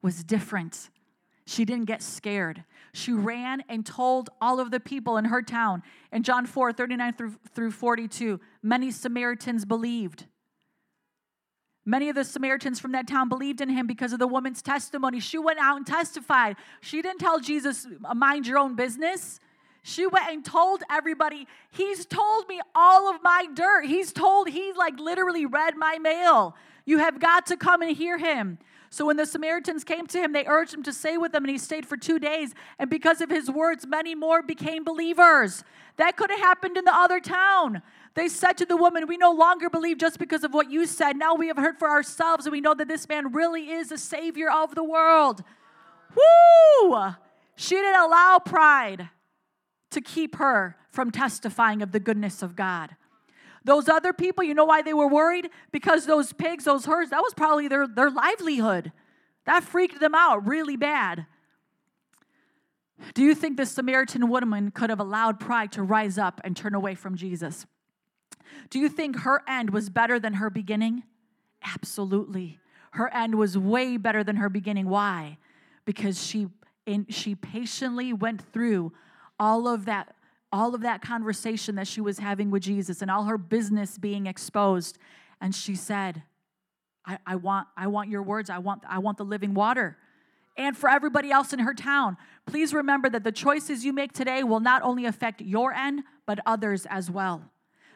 was 0.02 0.24
different. 0.24 0.90
She 1.46 1.66
didn't 1.66 1.86
get 1.86 2.02
scared. 2.02 2.64
She 2.94 3.12
ran 3.12 3.64
and 3.68 3.86
told 3.86 4.30
all 4.40 4.60
of 4.60 4.72
the 4.72 4.80
people 4.80 5.18
in 5.18 5.26
her 5.26 5.42
town. 5.42 5.84
In 6.12 6.24
John 6.24 6.46
4 6.46 6.72
39 6.72 7.14
through, 7.14 7.36
through 7.54 7.72
42, 7.72 8.40
many 8.62 8.92
Samaritans 8.92 9.66
believed. 9.66 10.26
Many 11.86 12.10
of 12.10 12.16
the 12.16 12.24
Samaritans 12.24 12.80
from 12.80 12.94
that 12.94 13.08
town 13.08 13.28
believed 13.28 13.60
in 13.60 13.70
him 13.70 13.88
because 13.88 14.14
of 14.14 14.20
the 14.20 14.28
woman's 14.28 14.62
testimony. 14.62 15.20
She 15.20 15.38
went 15.38 15.60
out 15.60 15.76
and 15.78 15.86
testified. 15.86 16.56
She 16.82 17.02
didn't 17.02 17.20
tell 17.20 17.40
Jesus, 17.40 17.86
uh, 18.06 18.14
mind 18.14 18.48
your 18.48 18.58
own 18.58 18.76
business. 18.76 19.40
She 19.82 20.08
went 20.08 20.30
and 20.30 20.46
told 20.46 20.84
everybody, 20.90 21.46
He's 21.70 22.06
told 22.06 22.48
me 22.48 22.62
all 22.74 23.14
of 23.14 23.22
my 23.22 23.48
dirt. 23.54 23.86
He's 23.86 24.14
told, 24.14 24.48
He 24.48 24.72
like 24.72 24.98
literally 24.98 25.46
read 25.46 25.76
my 25.76 25.98
mail. 26.00 26.56
You 26.86 27.00
have 27.00 27.20
got 27.20 27.46
to 27.48 27.58
come 27.58 27.82
and 27.82 27.96
hear 27.96 28.18
him. 28.18 28.60
So 28.90 29.08
when 29.08 29.18
the 29.18 29.26
Samaritans 29.26 29.84
came 29.84 30.06
to 30.08 30.20
him, 30.20 30.34
they 30.34 30.46
urged 30.46 30.74
him 30.74 30.84
to 30.84 30.94
stay 30.94 31.18
with 31.18 31.32
them, 31.32 31.44
and 31.44 31.52
he 31.52 31.58
stayed 31.58 31.86
for 31.86 31.98
two 31.98 32.20
days. 32.20 32.54
And 32.78 32.90
because 32.90 33.22
of 33.22 33.30
his 33.30 33.50
words, 33.50 33.88
many 33.88 34.14
more 34.14 34.44
became 34.44 34.84
believers. 34.84 35.64
That 35.98 36.16
could 36.16 36.30
have 36.30 36.40
happened 36.40 36.78
in 36.78 36.86
the 36.86 36.96
other 36.96 37.20
town. 37.20 37.82
They 38.16 38.28
said 38.28 38.54
to 38.58 38.66
the 38.66 38.78
woman, 38.78 39.08
We 39.08 39.18
no 39.18 39.32
longer 39.32 39.70
believe 39.70 39.98
just 39.98 40.20
because 40.20 40.44
of 40.44 40.54
what 40.54 40.72
you 40.72 40.86
said. 40.86 41.18
Now 41.18 41.36
we 41.36 41.48
have 41.48 41.58
heard 41.58 41.80
for 41.80 41.90
ourselves, 41.90 42.46
and 42.46 42.52
we 42.52 42.62
know 42.62 42.74
that 42.74 42.88
this 42.88 43.08
man 43.10 43.32
really 43.32 43.72
is 43.72 43.90
the 43.90 43.98
Savior 43.98 44.50
of 44.52 44.76
the 44.76 44.84
world. 44.84 45.44
Woo! 46.16 47.14
She 47.56 47.76
didn't 47.76 48.02
allow 48.02 48.40
pride 48.40 49.10
to 49.92 50.02
keep 50.02 50.36
her 50.36 50.78
from 50.90 51.12
testifying 51.12 51.82
of 51.82 51.92
the 51.92 52.00
goodness 52.00 52.42
of 52.44 52.56
God. 52.56 52.96
Those 53.64 53.88
other 53.88 54.14
people, 54.14 54.44
you 54.44 54.54
know 54.54 54.66
why 54.66 54.82
they 54.82 54.94
were 54.94 55.08
worried? 55.08 55.50
Because 55.72 56.06
those 56.06 56.34
pigs, 56.34 56.66
those 56.66 56.86
herds, 56.86 57.12
that 57.12 57.22
was 57.22 57.34
probably 57.34 57.68
their, 57.68 57.88
their 57.88 58.12
livelihood. 58.12 58.92
That 59.46 59.64
freaked 59.64 60.00
them 60.00 60.14
out 60.14 60.46
really 60.46 60.76
bad. 60.76 61.26
Do 63.14 63.24
you 63.24 63.34
think 63.34 63.58
the 63.58 63.66
Samaritan 63.66 64.30
woman 64.30 64.72
could 64.72 64.90
have 64.90 65.00
allowed 65.00 65.40
pride 65.40 65.72
to 65.74 65.84
rise 65.84 66.18
up 66.18 66.42
and 66.44 66.56
turn 66.56 66.76
away 66.76 66.96
from 66.96 67.16
Jesus? 67.16 67.66
Do 68.70 68.80
you 68.80 68.90
think 68.90 69.20
her 69.20 69.42
end 69.48 69.70
was 69.70 69.90
better 69.90 70.20
than 70.20 70.36
her 70.36 70.50
beginning? 70.50 71.04
Absolutely. 71.64 72.60
Her 72.92 73.12
end 73.14 73.36
was 73.36 73.58
way 73.58 73.98
better 73.98 74.24
than 74.24 74.36
her 74.36 74.50
beginning. 74.50 74.88
Why? 74.88 75.38
Because 75.86 76.24
she 76.24 76.48
in, 76.86 77.08
she 77.10 77.36
patiently 77.36 78.14
went 78.14 78.42
through 78.52 78.94
all 79.40 79.68
of 79.68 79.86
that 79.86 80.16
all 80.52 80.76
of 80.76 80.82
that 80.82 81.02
conversation 81.02 81.76
that 81.76 81.88
she 81.88 82.00
was 82.00 82.20
having 82.20 82.52
with 82.52 82.62
Jesus 82.62 83.02
and 83.02 83.10
all 83.10 83.24
her 83.24 83.40
business 83.40 83.98
being 83.98 84.28
exposed 84.28 84.98
and 85.42 85.56
she 85.56 85.76
said 85.76 86.24
I, 87.06 87.18
I 87.26 87.36
want 87.38 87.68
I 87.76 87.88
want 87.88 88.10
your 88.10 88.22
words 88.22 88.50
I 88.50 88.60
want 88.60 88.84
I 88.88 89.00
want 89.00 89.18
the 89.18 89.26
living 89.26 89.54
water 89.54 89.98
and 90.56 90.78
for 90.78 90.90
everybody 90.90 91.32
else 91.32 91.54
in 91.54 91.60
her 91.60 91.74
town 91.74 92.18
please 92.46 92.74
remember 92.74 93.10
that 93.10 93.24
the 93.24 93.32
choices 93.32 93.84
you 93.84 93.94
make 93.94 94.12
today 94.12 94.44
will 94.44 94.60
not 94.60 94.82
only 94.84 95.06
affect 95.06 95.42
your 95.42 95.74
end 95.74 96.04
but 96.26 96.40
others 96.46 96.86
as 96.90 97.10
well 97.10 97.50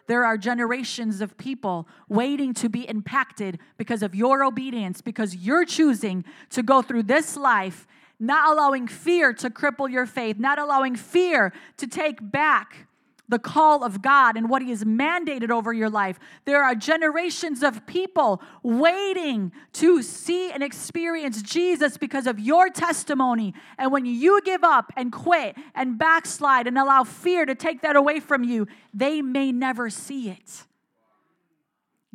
there 0.07 0.25
are 0.25 0.37
generations 0.37 1.21
of 1.21 1.37
people 1.37 1.87
waiting 2.09 2.53
to 2.55 2.69
be 2.69 2.87
impacted 2.89 3.59
because 3.77 4.01
of 4.01 4.15
your 4.15 4.43
obedience, 4.43 5.01
because 5.01 5.35
you're 5.35 5.65
choosing 5.65 6.25
to 6.49 6.63
go 6.63 6.81
through 6.81 7.03
this 7.03 7.37
life, 7.37 7.85
not 8.19 8.51
allowing 8.51 8.87
fear 8.87 9.33
to 9.33 9.49
cripple 9.49 9.91
your 9.91 10.05
faith, 10.05 10.39
not 10.39 10.57
allowing 10.57 10.95
fear 10.95 11.53
to 11.77 11.85
take 11.85 12.17
back 12.31 12.86
the 13.29 13.39
call 13.39 13.83
of 13.83 14.01
God 14.01 14.37
and 14.37 14.49
what 14.49 14.61
He 14.61 14.69
has 14.69 14.83
mandated 14.83 15.49
over 15.49 15.73
your 15.73 15.89
life. 15.89 16.19
There 16.45 16.63
are 16.63 16.75
generations 16.75 17.63
of 17.63 17.85
people 17.85 18.41
waiting 18.63 19.51
to 19.73 20.01
see 20.01 20.51
and 20.51 20.63
experience 20.63 21.41
Jesus 21.41 21.97
because 21.97 22.27
of 22.27 22.39
your 22.39 22.69
testimony. 22.69 23.53
And 23.77 23.91
when 23.91 24.05
you 24.05 24.41
give 24.41 24.63
up 24.63 24.93
and 24.95 25.11
quit 25.11 25.55
and 25.75 25.97
backslide 25.97 26.67
and 26.67 26.77
allow 26.77 27.03
fear 27.03 27.45
to 27.45 27.55
take 27.55 27.81
that 27.81 27.95
away 27.95 28.19
from 28.19 28.43
you, 28.43 28.67
they 28.93 29.21
may 29.21 29.51
never 29.51 29.89
see 29.89 30.29
it. 30.29 30.63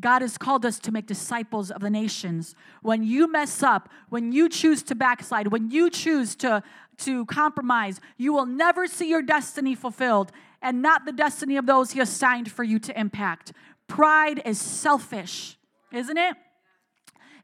God 0.01 0.23
has 0.23 0.37
called 0.37 0.67
us 0.67 0.79
to 0.81 0.93
make 0.93 1.07
disciples 1.07 1.71
of 1.71 1.81
the 1.81 1.91
nations. 1.91 2.55
When 2.83 3.05
you 3.05 3.31
mess 3.31 3.63
up, 3.63 3.89
when 4.09 4.33
you 4.33 4.49
choose 4.49 4.83
to 4.85 4.95
backslide, 4.95 5.49
when 5.49 5.71
you 5.71 5.91
choose 5.91 6.35
to, 6.37 6.63
to 7.05 7.25
compromise, 7.27 8.01
you 8.17 8.33
will 8.33 8.47
never 8.47 8.87
see 8.87 9.09
your 9.09 9.23
destiny 9.23 9.75
fulfilled 9.75 10.33
and 10.61 10.83
not 10.83 11.05
the 11.05 11.13
destiny 11.13 11.57
of 11.57 11.67
those 11.67 11.93
He 11.93 12.01
assigned 12.01 12.51
for 12.51 12.65
you 12.65 12.79
to 12.81 12.99
impact. 12.99 13.53
Pride 13.89 14.43
is 14.45 14.61
selfish, 14.61 15.59
isn't 15.93 16.17
it? 16.17 16.37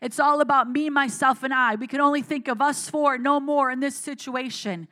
It's 0.01 0.21
all 0.21 0.41
about 0.41 0.71
me, 0.71 0.91
myself, 0.91 1.43
and 1.43 1.53
I. 1.53 1.75
We 1.75 1.87
can 1.87 2.01
only 2.01 2.23
think 2.23 2.49
of 2.49 2.63
us 2.63 2.89
four, 2.89 3.19
no 3.19 3.41
more 3.41 3.71
in 3.71 3.81
this 3.81 3.97
situation. 3.97 4.87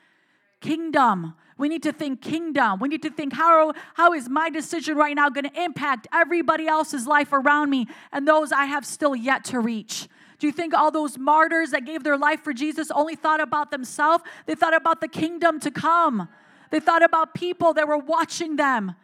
Kingdom. 0.60 1.34
We 1.58 1.68
need 1.68 1.84
to 1.84 1.92
think 1.92 2.20
kingdom. 2.20 2.80
We 2.80 2.88
need 2.88 3.02
to 3.02 3.10
think 3.10 3.32
how, 3.32 3.72
how 3.94 4.12
is 4.12 4.28
my 4.28 4.50
decision 4.50 4.96
right 4.96 5.14
now 5.14 5.30
going 5.30 5.48
to 5.48 5.62
impact 5.62 6.06
everybody 6.12 6.66
else's 6.66 7.06
life 7.06 7.32
around 7.32 7.70
me 7.70 7.86
and 8.12 8.26
those 8.26 8.52
I 8.52 8.66
have 8.66 8.84
still 8.84 9.14
yet 9.16 9.44
to 9.46 9.60
reach? 9.60 10.08
Do 10.38 10.46
you 10.46 10.52
think 10.52 10.74
all 10.74 10.90
those 10.90 11.16
martyrs 11.16 11.70
that 11.70 11.86
gave 11.86 12.02
their 12.02 12.18
life 12.18 12.42
for 12.42 12.52
Jesus 12.52 12.90
only 12.90 13.16
thought 13.16 13.40
about 13.40 13.70
themselves? 13.70 14.22
They 14.46 14.54
thought 14.54 14.74
about 14.74 15.00
the 15.00 15.08
kingdom 15.08 15.60
to 15.60 15.70
come. 15.70 16.28
They 16.70 16.80
thought 16.80 17.02
about 17.02 17.34
people 17.34 17.74
that 17.74 17.88
were 17.88 17.98
watching 17.98 18.56
them. 18.56 18.94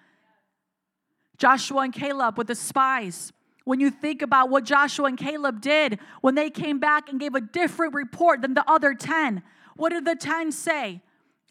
Joshua 1.38 1.82
and 1.82 1.92
Caleb 1.92 2.36
with 2.36 2.48
the 2.48 2.54
spies. 2.54 3.32
When 3.64 3.80
you 3.80 3.90
think 3.90 4.22
about 4.22 4.50
what 4.50 4.64
Joshua 4.64 5.06
and 5.06 5.16
Caleb 5.16 5.60
did 5.60 5.98
when 6.20 6.34
they 6.34 6.50
came 6.50 6.78
back 6.78 7.08
and 7.08 7.20
gave 7.20 7.34
a 7.34 7.40
different 7.40 7.94
report 7.94 8.42
than 8.42 8.54
the 8.54 8.68
other 8.68 8.94
10, 8.94 9.42
what 9.76 9.90
did 9.90 10.04
the 10.04 10.16
10 10.16 10.52
say? 10.52 11.00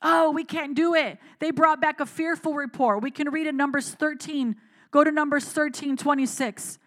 Oh, 0.03 0.31
we 0.31 0.43
can't 0.43 0.75
do 0.75 0.95
it. 0.95 1.19
They 1.39 1.51
brought 1.51 1.79
back 1.79 1.99
a 1.99 2.05
fearful 2.05 2.53
report. 2.53 3.01
We 3.01 3.11
can 3.11 3.29
read 3.29 3.47
in 3.47 3.55
Numbers 3.55 3.91
13. 3.91 4.55
Go 4.89 5.03
to 5.03 5.11
Numbers 5.11 5.45
13, 5.45 5.95
26. 5.95 6.79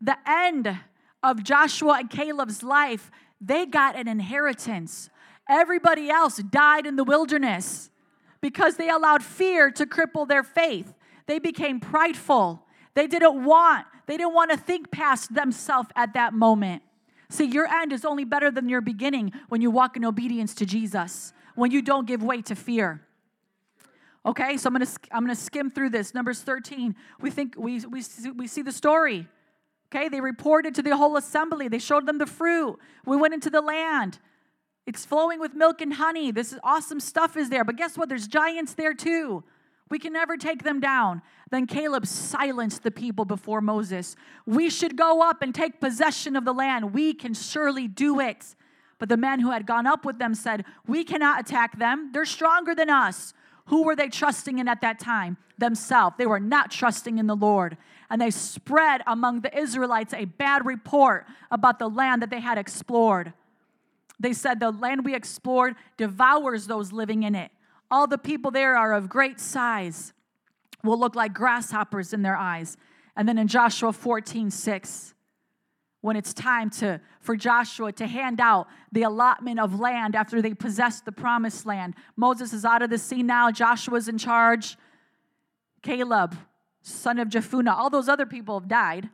The 0.00 0.16
end 0.26 0.78
of 1.22 1.42
Joshua 1.42 1.98
and 2.00 2.10
Caleb's 2.10 2.62
life, 2.62 3.10
they 3.40 3.66
got 3.66 3.96
an 3.96 4.08
inheritance. 4.08 5.10
Everybody 5.48 6.10
else 6.10 6.36
died 6.36 6.86
in 6.86 6.96
the 6.96 7.04
wilderness 7.04 7.90
because 8.40 8.76
they 8.76 8.88
allowed 8.88 9.22
fear 9.22 9.70
to 9.72 9.86
cripple 9.86 10.26
their 10.26 10.42
faith. 10.42 10.94
They 11.26 11.38
became 11.38 11.80
prideful. 11.80 12.64
They 12.94 13.06
didn't 13.06 13.44
want, 13.44 13.86
they 14.06 14.16
didn't 14.16 14.34
want 14.34 14.50
to 14.50 14.56
think 14.56 14.90
past 14.90 15.34
themselves 15.34 15.88
at 15.96 16.14
that 16.14 16.32
moment. 16.32 16.82
See, 17.28 17.44
your 17.44 17.68
end 17.68 17.92
is 17.92 18.04
only 18.04 18.24
better 18.24 18.50
than 18.50 18.68
your 18.68 18.80
beginning 18.80 19.32
when 19.48 19.60
you 19.60 19.70
walk 19.70 19.96
in 19.96 20.04
obedience 20.04 20.54
to 20.56 20.66
Jesus, 20.66 21.32
when 21.54 21.70
you 21.70 21.80
don't 21.80 22.06
give 22.06 22.22
way 22.22 22.42
to 22.42 22.56
fear. 22.56 23.00
Okay, 24.26 24.56
so 24.56 24.66
I'm 24.66 24.74
gonna 24.74 24.86
I'm 25.12 25.22
gonna 25.22 25.34
skim 25.34 25.70
through 25.70 25.90
this. 25.90 26.12
Numbers 26.12 26.42
13. 26.42 26.94
We 27.20 27.30
think 27.30 27.54
we 27.56 27.80
we 27.80 28.02
we 28.36 28.46
see 28.46 28.62
the 28.62 28.72
story. 28.72 29.26
Okay, 29.92 30.08
they 30.08 30.20
reported 30.20 30.74
to 30.76 30.82
the 30.82 30.96
whole 30.96 31.16
assembly. 31.16 31.68
They 31.68 31.78
showed 31.78 32.06
them 32.06 32.18
the 32.18 32.26
fruit. 32.26 32.78
We 33.04 33.16
went 33.16 33.34
into 33.34 33.50
the 33.50 33.60
land. 33.60 34.20
It's 34.86 35.04
flowing 35.04 35.40
with 35.40 35.54
milk 35.54 35.80
and 35.80 35.94
honey. 35.94 36.30
This 36.30 36.52
is 36.52 36.60
awesome 36.62 37.00
stuff 37.00 37.36
is 37.36 37.50
there. 37.50 37.64
But 37.64 37.76
guess 37.76 37.98
what? 37.98 38.08
There's 38.08 38.28
giants 38.28 38.74
there 38.74 38.94
too. 38.94 39.44
We 39.90 39.98
can 39.98 40.12
never 40.12 40.36
take 40.36 40.62
them 40.62 40.78
down. 40.78 41.22
Then 41.50 41.66
Caleb 41.66 42.06
silenced 42.06 42.84
the 42.84 42.92
people 42.92 43.24
before 43.24 43.60
Moses. 43.60 44.14
We 44.46 44.70
should 44.70 44.96
go 44.96 45.22
up 45.22 45.42
and 45.42 45.52
take 45.52 45.80
possession 45.80 46.36
of 46.36 46.44
the 46.44 46.54
land. 46.54 46.94
We 46.94 47.12
can 47.12 47.34
surely 47.34 47.88
do 47.88 48.20
it. 48.20 48.54
But 49.00 49.08
the 49.08 49.16
men 49.16 49.40
who 49.40 49.50
had 49.50 49.66
gone 49.66 49.88
up 49.88 50.04
with 50.04 50.18
them 50.18 50.34
said, 50.34 50.64
We 50.86 51.02
cannot 51.02 51.40
attack 51.40 51.78
them. 51.78 52.10
They're 52.12 52.24
stronger 52.24 52.74
than 52.74 52.88
us. 52.88 53.34
Who 53.70 53.84
were 53.84 53.96
they 53.96 54.08
trusting 54.08 54.58
in 54.58 54.68
at 54.68 54.80
that 54.80 54.98
time? 54.98 55.36
Themselves. 55.56 56.16
They 56.18 56.26
were 56.26 56.40
not 56.40 56.70
trusting 56.70 57.18
in 57.18 57.26
the 57.26 57.36
Lord. 57.36 57.76
And 58.10 58.20
they 58.20 58.30
spread 58.30 59.02
among 59.06 59.40
the 59.40 59.56
Israelites 59.56 60.12
a 60.12 60.24
bad 60.24 60.66
report 60.66 61.26
about 61.50 61.78
the 61.78 61.88
land 61.88 62.20
that 62.22 62.30
they 62.30 62.40
had 62.40 62.58
explored. 62.58 63.32
They 64.18 64.32
said, 64.32 64.58
The 64.58 64.72
land 64.72 65.04
we 65.04 65.14
explored 65.14 65.76
devours 65.96 66.66
those 66.66 66.92
living 66.92 67.22
in 67.22 67.34
it. 67.34 67.52
All 67.90 68.06
the 68.06 68.18
people 68.18 68.50
there 68.50 68.76
are 68.76 68.92
of 68.92 69.08
great 69.08 69.38
size, 69.38 70.12
will 70.82 70.98
look 70.98 71.14
like 71.14 71.32
grasshoppers 71.32 72.12
in 72.12 72.22
their 72.22 72.36
eyes. 72.36 72.76
And 73.16 73.28
then 73.28 73.38
in 73.38 73.48
Joshua 73.48 73.92
14, 73.92 74.50
6, 74.50 75.14
when 76.00 76.16
it's 76.16 76.32
time 76.32 76.70
to, 76.70 77.00
for 77.20 77.36
Joshua 77.36 77.92
to 77.92 78.06
hand 78.06 78.40
out 78.40 78.68
the 78.90 79.02
allotment 79.02 79.60
of 79.60 79.78
land 79.78 80.16
after 80.16 80.40
they 80.40 80.54
possessed 80.54 81.04
the 81.04 81.12
promised 81.12 81.66
land. 81.66 81.94
Moses 82.16 82.52
is 82.52 82.64
out 82.64 82.82
of 82.82 82.90
the 82.90 82.98
scene 82.98 83.26
now. 83.26 83.50
Joshua's 83.50 84.08
in 84.08 84.16
charge. 84.16 84.76
Caleb, 85.82 86.36
son 86.82 87.18
of 87.18 87.28
Jephunneh, 87.28 87.72
all 87.72 87.90
those 87.90 88.08
other 88.08 88.26
people 88.26 88.58
have 88.58 88.68
died. 88.68 89.10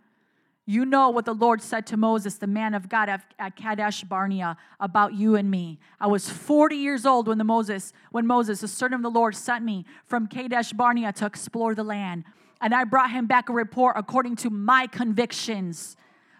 You 0.69 0.85
know 0.85 1.11
what 1.11 1.25
the 1.25 1.35
Lord 1.35 1.63
said 1.63 1.87
to 1.89 1.97
Moses, 1.97 2.39
the 2.39 2.49
man 2.49 2.75
of 2.75 2.89
God 2.89 3.09
at 3.39 3.57
Kadesh 3.57 4.03
Barnea, 4.03 4.57
about 4.81 5.15
you 5.15 5.37
and 5.37 5.49
me. 5.49 5.79
I 6.01 6.09
was 6.09 6.29
40 6.29 6.75
years 6.75 7.07
old 7.07 7.29
when 7.29 7.39
the 7.39 7.45
Moses, 7.45 7.93
when 8.11 8.27
Moses, 8.27 8.61
the 8.61 8.69
servant 8.69 9.05
of 9.07 9.13
the 9.13 9.17
Lord, 9.17 9.37
sent 9.37 9.65
me 9.65 9.85
from 10.07 10.27
Kadesh 10.27 10.73
Barnea 10.73 11.13
to 11.15 11.27
explore 11.27 11.77
the 11.77 11.85
land. 11.85 12.25
And 12.61 12.75
I 12.75 12.83
brought 12.83 13.13
him 13.13 13.27
back 13.27 13.49
a 13.49 13.53
report 13.53 13.95
according 13.97 14.37
to 14.37 14.51
my 14.51 14.89
convictions. 14.89 15.97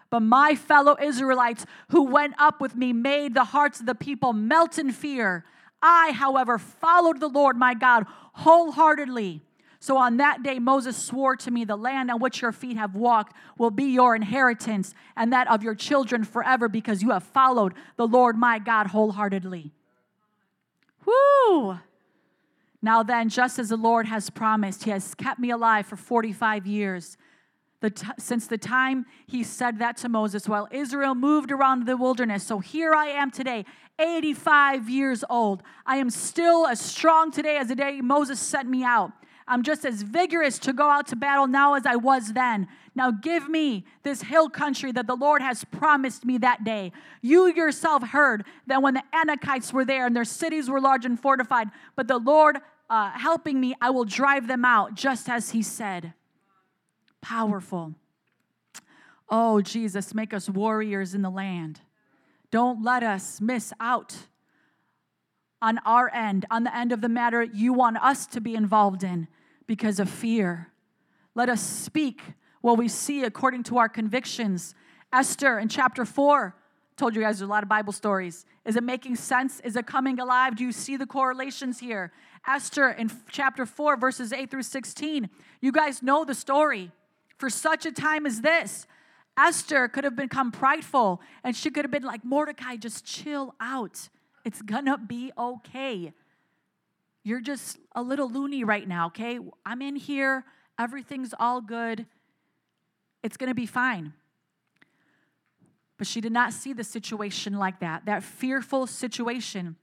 But 0.09 0.21
my 0.21 0.55
fellow 0.55 0.95
Israelites 1.01 1.65
who 1.89 2.03
went 2.03 2.35
up 2.39 2.61
with 2.61 2.75
me 2.75 2.93
made 2.93 3.33
the 3.33 3.45
hearts 3.45 3.79
of 3.79 3.85
the 3.85 3.95
people 3.95 4.33
melt 4.33 4.77
in 4.77 4.91
fear. 4.91 5.45
I, 5.81 6.11
however, 6.11 6.57
followed 6.57 7.19
the 7.19 7.27
Lord 7.27 7.57
my 7.57 7.73
God 7.73 8.05
wholeheartedly. 8.33 9.41
So 9.79 9.97
on 9.97 10.17
that 10.17 10.43
day, 10.43 10.59
Moses 10.59 10.97
swore 10.97 11.35
to 11.37 11.51
me, 11.51 11.63
The 11.63 11.75
land 11.75 12.09
on 12.09 12.19
which 12.19 12.41
your 12.41 12.51
feet 12.51 12.77
have 12.77 12.95
walked 12.95 13.35
will 13.57 13.69
be 13.69 13.85
your 13.85 14.15
inheritance, 14.15 14.93
and 15.15 15.31
that 15.31 15.49
of 15.49 15.63
your 15.63 15.75
children 15.75 16.23
forever, 16.23 16.67
because 16.67 17.01
you 17.01 17.11
have 17.11 17.23
followed 17.23 17.73
the 17.95 18.07
Lord 18.07 18.37
my 18.37 18.59
God 18.59 18.87
wholeheartedly. 18.87 19.71
Woo! 21.05 21.79
Now 22.81 23.03
then, 23.03 23.29
just 23.29 23.59
as 23.59 23.69
the 23.69 23.77
Lord 23.77 24.07
has 24.07 24.29
promised, 24.29 24.83
He 24.83 24.91
has 24.91 25.13
kept 25.15 25.39
me 25.39 25.51
alive 25.51 25.85
for 25.85 25.95
45 25.95 26.65
years. 26.65 27.17
The 27.79 27.91
t- 27.91 28.07
since 28.17 28.47
the 28.47 28.57
time 28.57 29.05
he 29.27 29.43
said 29.43 29.79
that 29.79 29.97
to 29.97 30.09
Moses, 30.09 30.49
while 30.49 30.67
Israel 30.71 31.13
moved 31.13 31.51
around 31.51 31.85
the 31.85 31.95
wilderness. 31.95 32.43
So 32.43 32.59
here 32.59 32.93
I 32.93 33.07
am 33.07 33.29
today, 33.29 33.65
85 33.99 34.89
years 34.89 35.23
old. 35.29 35.61
I 35.85 35.97
am 35.97 36.09
still 36.09 36.65
as 36.65 36.79
strong 36.79 37.31
today 37.31 37.57
as 37.57 37.67
the 37.67 37.75
day 37.75 38.01
Moses 38.01 38.39
sent 38.39 38.67
me 38.67 38.83
out. 38.83 39.11
I'm 39.47 39.63
just 39.63 39.85
as 39.85 40.01
vigorous 40.01 40.59
to 40.59 40.73
go 40.73 40.89
out 40.89 41.07
to 41.07 41.15
battle 41.15 41.47
now 41.47 41.75
as 41.75 41.85
I 41.85 41.95
was 41.95 42.33
then. 42.33 42.67
Now 42.95 43.11
give 43.11 43.47
me 43.47 43.85
this 44.03 44.23
hill 44.23 44.49
country 44.49 44.91
that 44.91 45.07
the 45.07 45.15
Lord 45.15 45.41
has 45.41 45.63
promised 45.63 46.25
me 46.25 46.37
that 46.39 46.63
day. 46.63 46.91
You 47.21 47.47
yourself 47.53 48.03
heard 48.03 48.43
that 48.65 48.81
when 48.81 48.95
the 48.95 49.03
Anakites 49.13 49.71
were 49.71 49.85
there 49.85 50.05
and 50.05 50.15
their 50.15 50.25
cities 50.25 50.69
were 50.69 50.81
large 50.81 51.05
and 51.05 51.17
fortified, 51.19 51.69
but 51.95 52.07
the 52.07 52.17
Lord 52.17 52.57
uh, 52.89 53.11
helping 53.11 53.59
me, 53.59 53.75
I 53.79 53.89
will 53.89 54.05
drive 54.05 54.47
them 54.47 54.65
out, 54.65 54.95
just 54.95 55.29
as 55.29 55.51
He 55.51 55.61
said. 55.61 56.13
Powerful. 57.27 57.93
Oh, 59.27 59.59
Jesus, 59.59 60.13
make 60.13 60.33
us 60.33 60.49
warriors 60.49 61.13
in 61.13 61.23
the 61.23 61.29
land. 61.29 61.81
Don't 62.51 62.81
let 62.81 63.03
us 63.03 63.41
miss 63.41 63.73
out 63.81 64.15
on 65.61 65.77
our 65.79 66.09
end, 66.13 66.45
on 66.49 66.63
the 66.63 66.73
end 66.73 66.93
of 66.93 67.01
the 67.01 67.09
matter 67.09 67.43
you 67.43 67.73
want 67.73 67.97
us 67.97 68.27
to 68.27 68.39
be 68.39 68.55
involved 68.55 69.03
in 69.03 69.27
because 69.65 69.99
of 69.99 70.09
fear. 70.09 70.69
Let 71.35 71.49
us 71.49 71.61
speak 71.61 72.21
what 72.61 72.77
we 72.77 72.87
see 72.87 73.25
according 73.25 73.63
to 73.63 73.77
our 73.77 73.89
convictions. 73.89 74.73
Esther 75.11 75.59
in 75.59 75.67
chapter 75.67 76.05
4 76.05 76.55
told 76.95 77.13
you 77.13 77.21
guys 77.21 77.39
there's 77.39 77.49
a 77.49 77.51
lot 77.51 77.61
of 77.61 77.67
Bible 77.67 77.91
stories. 77.91 78.45
Is 78.63 78.77
it 78.77 78.83
making 78.83 79.17
sense? 79.17 79.59
Is 79.65 79.75
it 79.75 79.85
coming 79.85 80.17
alive? 80.17 80.55
Do 80.55 80.63
you 80.63 80.71
see 80.71 80.95
the 80.95 81.05
correlations 81.05 81.79
here? 81.79 82.13
Esther 82.47 82.87
in 82.87 83.11
chapter 83.29 83.65
4, 83.65 83.97
verses 83.97 84.31
8 84.31 84.49
through 84.49 84.63
16. 84.63 85.29
You 85.59 85.73
guys 85.73 86.01
know 86.01 86.23
the 86.23 86.33
story. 86.33 86.93
For 87.37 87.49
such 87.49 87.85
a 87.85 87.91
time 87.91 88.25
as 88.25 88.41
this, 88.41 88.87
Esther 89.37 89.87
could 89.87 90.03
have 90.03 90.15
become 90.15 90.51
prideful 90.51 91.21
and 91.43 91.55
she 91.55 91.69
could 91.69 91.85
have 91.85 91.91
been 91.91 92.03
like, 92.03 92.25
Mordecai, 92.25 92.75
just 92.75 93.05
chill 93.05 93.53
out. 93.59 94.09
It's 94.43 94.61
gonna 94.61 94.97
be 94.97 95.31
okay. 95.37 96.13
You're 97.23 97.41
just 97.41 97.77
a 97.95 98.01
little 98.01 98.29
loony 98.29 98.63
right 98.63 98.87
now, 98.87 99.07
okay? 99.07 99.39
I'm 99.65 99.81
in 99.81 99.95
here. 99.95 100.45
Everything's 100.79 101.33
all 101.39 101.61
good. 101.61 102.05
It's 103.21 103.37
to 103.37 103.53
be 103.53 103.65
fine. 103.65 104.13
But 105.97 106.07
she 106.07 106.21
did 106.21 106.31
not 106.31 106.53
see 106.53 106.73
the 106.73 106.83
situation 106.83 107.57
like 107.57 107.79
that, 107.81 108.05
that 108.05 108.23
fearful 108.23 108.87
situation 108.87 109.75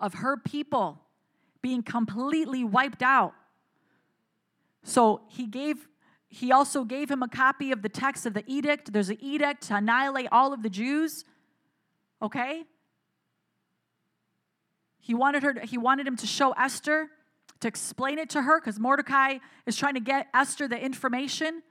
of 0.00 0.14
her 0.14 0.36
people 0.36 1.00
being 1.62 1.82
completely 1.82 2.64
wiped 2.64 3.02
out. 3.02 3.34
So 4.82 5.22
he 5.28 5.46
gave 5.46 5.88
he 6.28 6.52
also 6.52 6.84
gave 6.84 7.10
him 7.10 7.22
a 7.22 7.28
copy 7.28 7.72
of 7.72 7.82
the 7.82 7.88
text 7.88 8.26
of 8.26 8.34
the 8.34 8.44
edict. 8.46 8.92
There's 8.92 9.08
an 9.08 9.18
edict 9.20 9.62
to 9.68 9.76
annihilate 9.76 10.28
all 10.30 10.52
of 10.52 10.62
the 10.62 10.68
Jews. 10.68 11.24
Okay? 12.20 12.64
He 15.00 15.14
wanted 15.14 15.42
her 15.42 15.54
to, 15.54 15.60
he 15.60 15.78
wanted 15.78 16.06
him 16.06 16.16
to 16.16 16.26
show 16.26 16.52
Esther 16.52 17.08
to 17.60 17.68
explain 17.68 18.18
it 18.18 18.30
to 18.30 18.42
her 18.42 18.60
because 18.60 18.78
Mordecai 18.78 19.38
is 19.66 19.76
trying 19.76 19.94
to 19.94 20.00
get 20.00 20.28
Esther 20.34 20.68
the 20.68 20.78
information. 20.78 21.62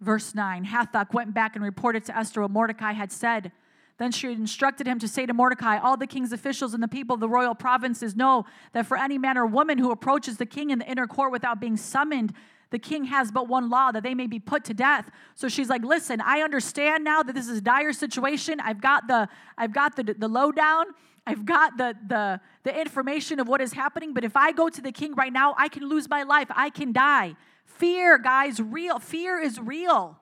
Verse 0.00 0.34
9 0.34 0.64
Hathach 0.64 1.12
went 1.12 1.34
back 1.34 1.56
and 1.56 1.64
reported 1.64 2.04
to 2.06 2.16
Esther 2.16 2.42
what 2.42 2.50
Mordecai 2.50 2.92
had 2.92 3.10
said. 3.10 3.52
Then 4.00 4.12
she 4.12 4.32
instructed 4.32 4.86
him 4.86 4.98
to 5.00 5.06
say 5.06 5.26
to 5.26 5.34
Mordecai, 5.34 5.76
All 5.76 5.94
the 5.94 6.06
king's 6.06 6.32
officials 6.32 6.72
and 6.72 6.82
the 6.82 6.88
people 6.88 7.12
of 7.12 7.20
the 7.20 7.28
royal 7.28 7.54
provinces 7.54 8.16
know 8.16 8.46
that 8.72 8.86
for 8.86 8.96
any 8.96 9.18
man 9.18 9.36
or 9.36 9.44
woman 9.44 9.76
who 9.76 9.90
approaches 9.90 10.38
the 10.38 10.46
king 10.46 10.70
in 10.70 10.78
the 10.78 10.90
inner 10.90 11.06
court 11.06 11.30
without 11.30 11.60
being 11.60 11.76
summoned, 11.76 12.32
the 12.70 12.78
king 12.78 13.04
has 13.04 13.30
but 13.30 13.46
one 13.46 13.68
law 13.68 13.92
that 13.92 14.02
they 14.02 14.14
may 14.14 14.26
be 14.26 14.40
put 14.40 14.64
to 14.64 14.72
death. 14.72 15.10
So 15.34 15.50
she's 15.50 15.68
like 15.68 15.84
listen 15.84 16.22
i 16.22 16.40
understand 16.40 17.04
now 17.04 17.22
that 17.22 17.34
this 17.34 17.46
is 17.46 17.58
a 17.58 17.60
dire 17.60 17.92
situation. 17.92 18.58
I've 18.60 18.80
got 18.80 19.06
the 19.06 19.28
i've 19.58 19.74
got 19.74 19.96
the 19.96 20.02
the 20.04 20.28
lowdown. 20.28 20.86
I've 21.26 21.44
got 21.44 21.76
the 21.76 21.94
the 22.08 22.40
the 22.62 22.80
information 22.80 23.38
of 23.38 23.48
what 23.48 23.60
is 23.60 23.74
happening. 23.74 24.14
But 24.14 24.24
if 24.24 24.34
i 24.34 24.50
go 24.50 24.70
to 24.70 24.80
the 24.80 24.92
king 24.92 25.14
right 25.14 25.32
now 25.32 25.54
i 25.58 25.68
can 25.68 25.86
lose 25.86 26.08
my 26.08 26.22
life. 26.22 26.48
I 26.56 26.70
can 26.70 26.92
die. 26.92 27.36
Fear 27.66 28.16
guys 28.16 28.62
real 28.62 28.98
fear 28.98 29.38
is 29.38 29.60
real 29.60 30.18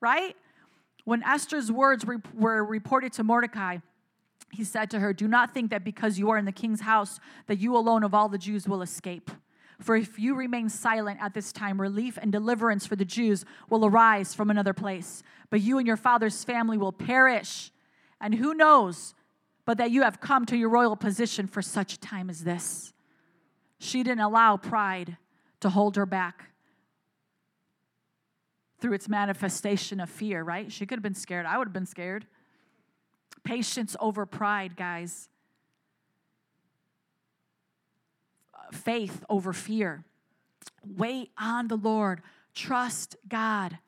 right 0.00 0.36
when 1.08 1.22
esther's 1.22 1.70
words 1.72 2.06
re- 2.06 2.18
were 2.34 2.64
reported 2.64 3.12
to 3.12 3.22
mordecai 3.24 3.78
he 4.52 4.64
said 4.64 4.90
to 4.90 4.98
her 5.00 5.12
do 5.12 5.28
not 5.28 5.52
think 5.54 5.70
that 5.70 5.84
because 5.84 6.18
you 6.18 6.30
are 6.30 6.38
in 6.38 6.44
the 6.44 6.52
king's 6.52 6.82
house 6.82 7.18
that 7.46 7.58
you 7.58 7.76
alone 7.76 8.02
of 8.04 8.14
all 8.14 8.28
the 8.28 8.38
jews 8.38 8.68
will 8.68 8.82
escape 8.82 9.30
for 9.80 9.94
if 9.94 10.18
you 10.18 10.34
remain 10.34 10.68
silent 10.68 11.20
at 11.22 11.34
this 11.34 11.52
time, 11.52 11.80
relief 11.80 12.18
and 12.20 12.32
deliverance 12.32 12.84
for 12.84 12.96
the 12.96 13.04
Jews 13.04 13.44
will 13.70 13.86
arise 13.86 14.34
from 14.34 14.50
another 14.50 14.72
place. 14.74 15.22
But 15.50 15.60
you 15.60 15.78
and 15.78 15.86
your 15.86 15.96
father's 15.96 16.42
family 16.42 16.76
will 16.76 16.92
perish. 16.92 17.70
And 18.20 18.34
who 18.34 18.54
knows 18.54 19.14
but 19.64 19.78
that 19.78 19.90
you 19.90 20.02
have 20.02 20.18
come 20.18 20.46
to 20.46 20.56
your 20.56 20.70
royal 20.70 20.96
position 20.96 21.46
for 21.46 21.60
such 21.60 21.92
a 21.92 22.00
time 22.00 22.30
as 22.30 22.42
this? 22.42 22.94
She 23.78 24.02
didn't 24.02 24.20
allow 24.20 24.56
pride 24.56 25.18
to 25.60 25.68
hold 25.68 25.94
her 25.96 26.06
back 26.06 26.50
through 28.80 28.92
its 28.92 29.08
manifestation 29.08 30.00
of 30.00 30.08
fear, 30.08 30.42
right? 30.42 30.70
She 30.70 30.86
could 30.86 30.98
have 30.98 31.02
been 31.02 31.14
scared. 31.14 31.46
I 31.46 31.58
would 31.58 31.66
have 31.66 31.72
been 31.72 31.86
scared. 31.86 32.26
Patience 33.44 33.96
over 34.00 34.26
pride, 34.26 34.76
guys. 34.76 35.28
faith 38.72 39.24
over 39.28 39.52
fear. 39.52 40.04
Wait 40.84 41.30
on 41.38 41.68
the 41.68 41.76
Lord. 41.76 42.22
Trust 42.54 43.16
God. 43.28 43.78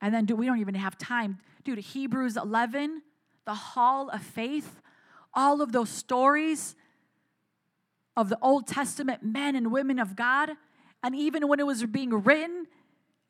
And 0.00 0.14
then, 0.14 0.24
dude, 0.24 0.38
we 0.38 0.46
don't 0.46 0.60
even 0.60 0.74
have 0.74 0.96
time. 0.96 1.38
Dude, 1.64 1.78
Hebrews 1.78 2.36
11, 2.36 3.02
the 3.44 3.54
hall 3.54 4.08
of 4.10 4.22
faith, 4.22 4.80
all 5.34 5.60
of 5.60 5.72
those 5.72 5.90
stories 5.90 6.76
of 8.16 8.28
the 8.28 8.38
Old 8.40 8.66
Testament 8.66 9.22
men 9.22 9.56
and 9.56 9.72
women 9.72 9.98
of 9.98 10.16
God. 10.16 10.50
And 11.02 11.14
even 11.14 11.48
when 11.48 11.60
it 11.60 11.66
was 11.66 11.84
being 11.84 12.22
written, 12.22 12.66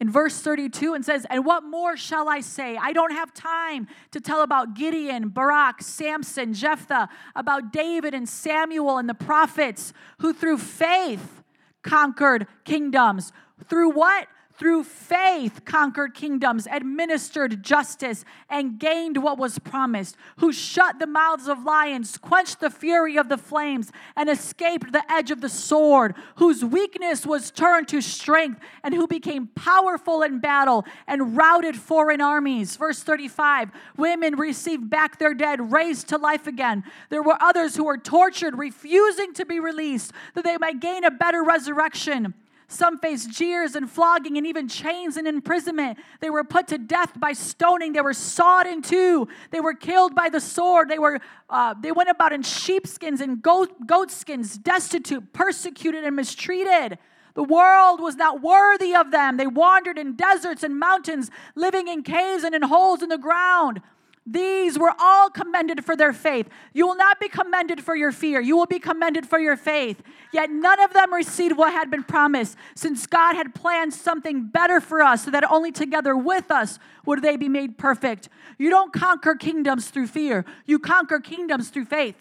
in 0.01 0.11
verse 0.11 0.41
32 0.41 0.95
and 0.95 1.05
says, 1.05 1.27
And 1.29 1.45
what 1.45 1.65
more 1.65 1.97
shall 1.97 2.29
I 2.29 2.41
say? 2.41 2.77
I 2.77 2.93
don't 2.93 3.13
have 3.13 3.35
time 3.35 3.89
to 4.13 4.21
tell 4.21 4.43
about 4.43 4.75
Gideon, 4.75 5.29
Barak, 5.29 5.83
Samson, 5.83 6.55
Jephthah, 6.55 7.09
about 7.35 7.73
David 7.73 8.15
and 8.15 8.29
Samuel 8.29 8.99
and 8.99 9.09
the 9.09 9.15
prophets 9.15 9.93
who 10.21 10.33
through 10.33 10.59
faith 10.59 11.43
conquered 11.83 12.47
kingdoms. 12.65 13.33
Through 13.69 13.91
what? 13.91 14.29
Through 14.59 14.83
faith 14.83 15.65
conquered 15.65 16.15
kingdoms, 16.15 16.67
administered 16.71 17.63
justice, 17.63 18.25
and 18.51 18.79
gained 18.79 19.23
what 19.23 19.39
was 19.39 19.59
promised, 19.61 20.17
who 20.39 20.53
shut 20.53 20.99
the 20.99 21.07
mouths 21.07 21.47
of 21.47 21.63
lions, 21.63 22.19
quenched 22.19 22.59
the 22.59 22.71
fury 22.71 23.17
of 23.17 23.29
the 23.29 23.39
flames, 23.39 23.93
and 24.17 24.29
escaped 24.29 24.91
the 24.93 25.11
edge 25.11 25.31
of 25.31 25.41
the 25.41 25.49
sword, 25.49 26.15
whose 26.37 26.65
weakness 26.65 27.25
was 27.25 27.53
turned 27.53 27.87
to 27.87 28.01
strength, 28.01 28.61
and 28.83 28.95
who 28.95 29.07
became 29.07 29.47
powerful 29.55 30.23
in 30.23 30.41
battle 30.41 30.85
and 31.07 31.37
routed 31.37 31.77
foreign 31.77 32.21
armies. 32.21 32.77
Verse 32.77 33.03
35 33.03 33.71
Women 33.97 34.35
received 34.35 34.91
back 34.91 35.21
their 35.21 35.35
dead, 35.35 35.73
raised 35.73 36.09
to 36.09 36.19
life 36.19 36.49
again. 36.49 36.83
There 37.11 37.23
were 37.23 37.41
others 37.41 37.77
who 37.77 37.85
were 37.85 37.99
tortured, 37.99 38.59
refusing 38.59 39.35
to 39.35 39.45
be 39.45 39.61
released, 39.61 40.13
that 40.35 40.43
they 40.45 40.59
might 40.59 40.81
gain 40.81 41.05
a 41.05 41.11
better 41.13 41.45
resurrection. 41.45 42.35
Some 42.71 42.99
faced 42.99 43.31
jeers 43.31 43.75
and 43.75 43.91
flogging 43.91 44.37
and 44.37 44.47
even 44.47 44.69
chains 44.69 45.17
and 45.17 45.27
imprisonment. 45.27 45.99
They 46.21 46.29
were 46.29 46.45
put 46.45 46.69
to 46.69 46.77
death 46.77 47.19
by 47.19 47.33
stoning. 47.33 47.95
They 47.95 48.03
were 48.03 48.13
sawed 48.13 48.67
in 48.67 48.83
two. 48.83 49.27
They 49.51 49.61
were 49.61 49.73
killed 49.73 50.15
by 50.15 50.29
the 50.29 50.39
sword. 50.39 50.91
They, 50.91 50.99
were, 50.99 51.19
uh, 51.49 51.75
they 51.81 51.93
went 51.93 52.11
about 52.11 52.35
in 52.35 52.43
sheepskins 52.43 53.23
and 53.23 53.41
goat, 53.41 53.87
goatskins, 53.87 54.59
destitute, 54.59 55.33
persecuted, 55.33 56.05
and 56.05 56.15
mistreated. 56.15 56.99
The 57.33 57.43
world 57.43 58.01
was 58.01 58.17
not 58.17 58.43
worthy 58.43 58.95
of 58.95 59.13
them. 59.13 59.39
They 59.39 59.47
wandered 59.47 59.97
in 59.97 60.15
deserts 60.15 60.63
and 60.63 60.79
mountains, 60.79 61.31
living 61.55 61.89
in 61.89 62.03
caves 62.03 62.45
and 62.45 62.55
in 62.55 62.63
holes 62.63 63.03
in 63.03 63.09
the 63.09 63.17
ground. 63.17 63.81
These 64.31 64.79
were 64.79 64.93
all 64.99 65.31
commended 65.31 65.87
for 65.87 65.97
their 65.97 66.13
faith. 66.13 66.49
You 66.75 66.87
will 66.87 66.97
not 66.97 67.19
be 67.19 67.29
commended 67.29 67.83
for 67.83 67.97
your 67.97 68.13
fear. 68.13 68.41
You 68.41 68.59
will 68.59 68.67
be 68.67 68.79
commended 68.79 69.27
for 69.27 69.39
your 69.39 69.57
faith. 69.57 70.03
Yet 70.35 70.51
none 70.51 70.81
of 70.81 70.93
them 70.93 71.15
received 71.15 71.57
what 71.57 71.73
had 71.73 71.91
been 71.91 72.03
promised, 72.03 72.57
since 72.75 73.07
God 73.07 73.37
had 73.37 73.55
planned 73.55 73.95
something 73.95 74.49
better 74.49 74.81
for 74.81 75.01
us, 75.01 75.25
so 75.25 75.31
that 75.31 75.51
only 75.51 75.73
together 75.73 76.15
with 76.15 76.51
us 76.51 76.79
would 77.07 77.23
they 77.23 77.39
be 77.39 77.49
made 77.49 77.79
perfect. 77.79 78.29
You 78.59 78.69
don't 78.69 78.93
conquer 78.93 79.35
kingdoms 79.35 79.89
through 79.89 80.09
fear, 80.09 80.45
you 80.67 80.79
conquer 80.79 81.21
kingdoms 81.21 81.71
through 81.71 81.87
faith. 81.87 82.17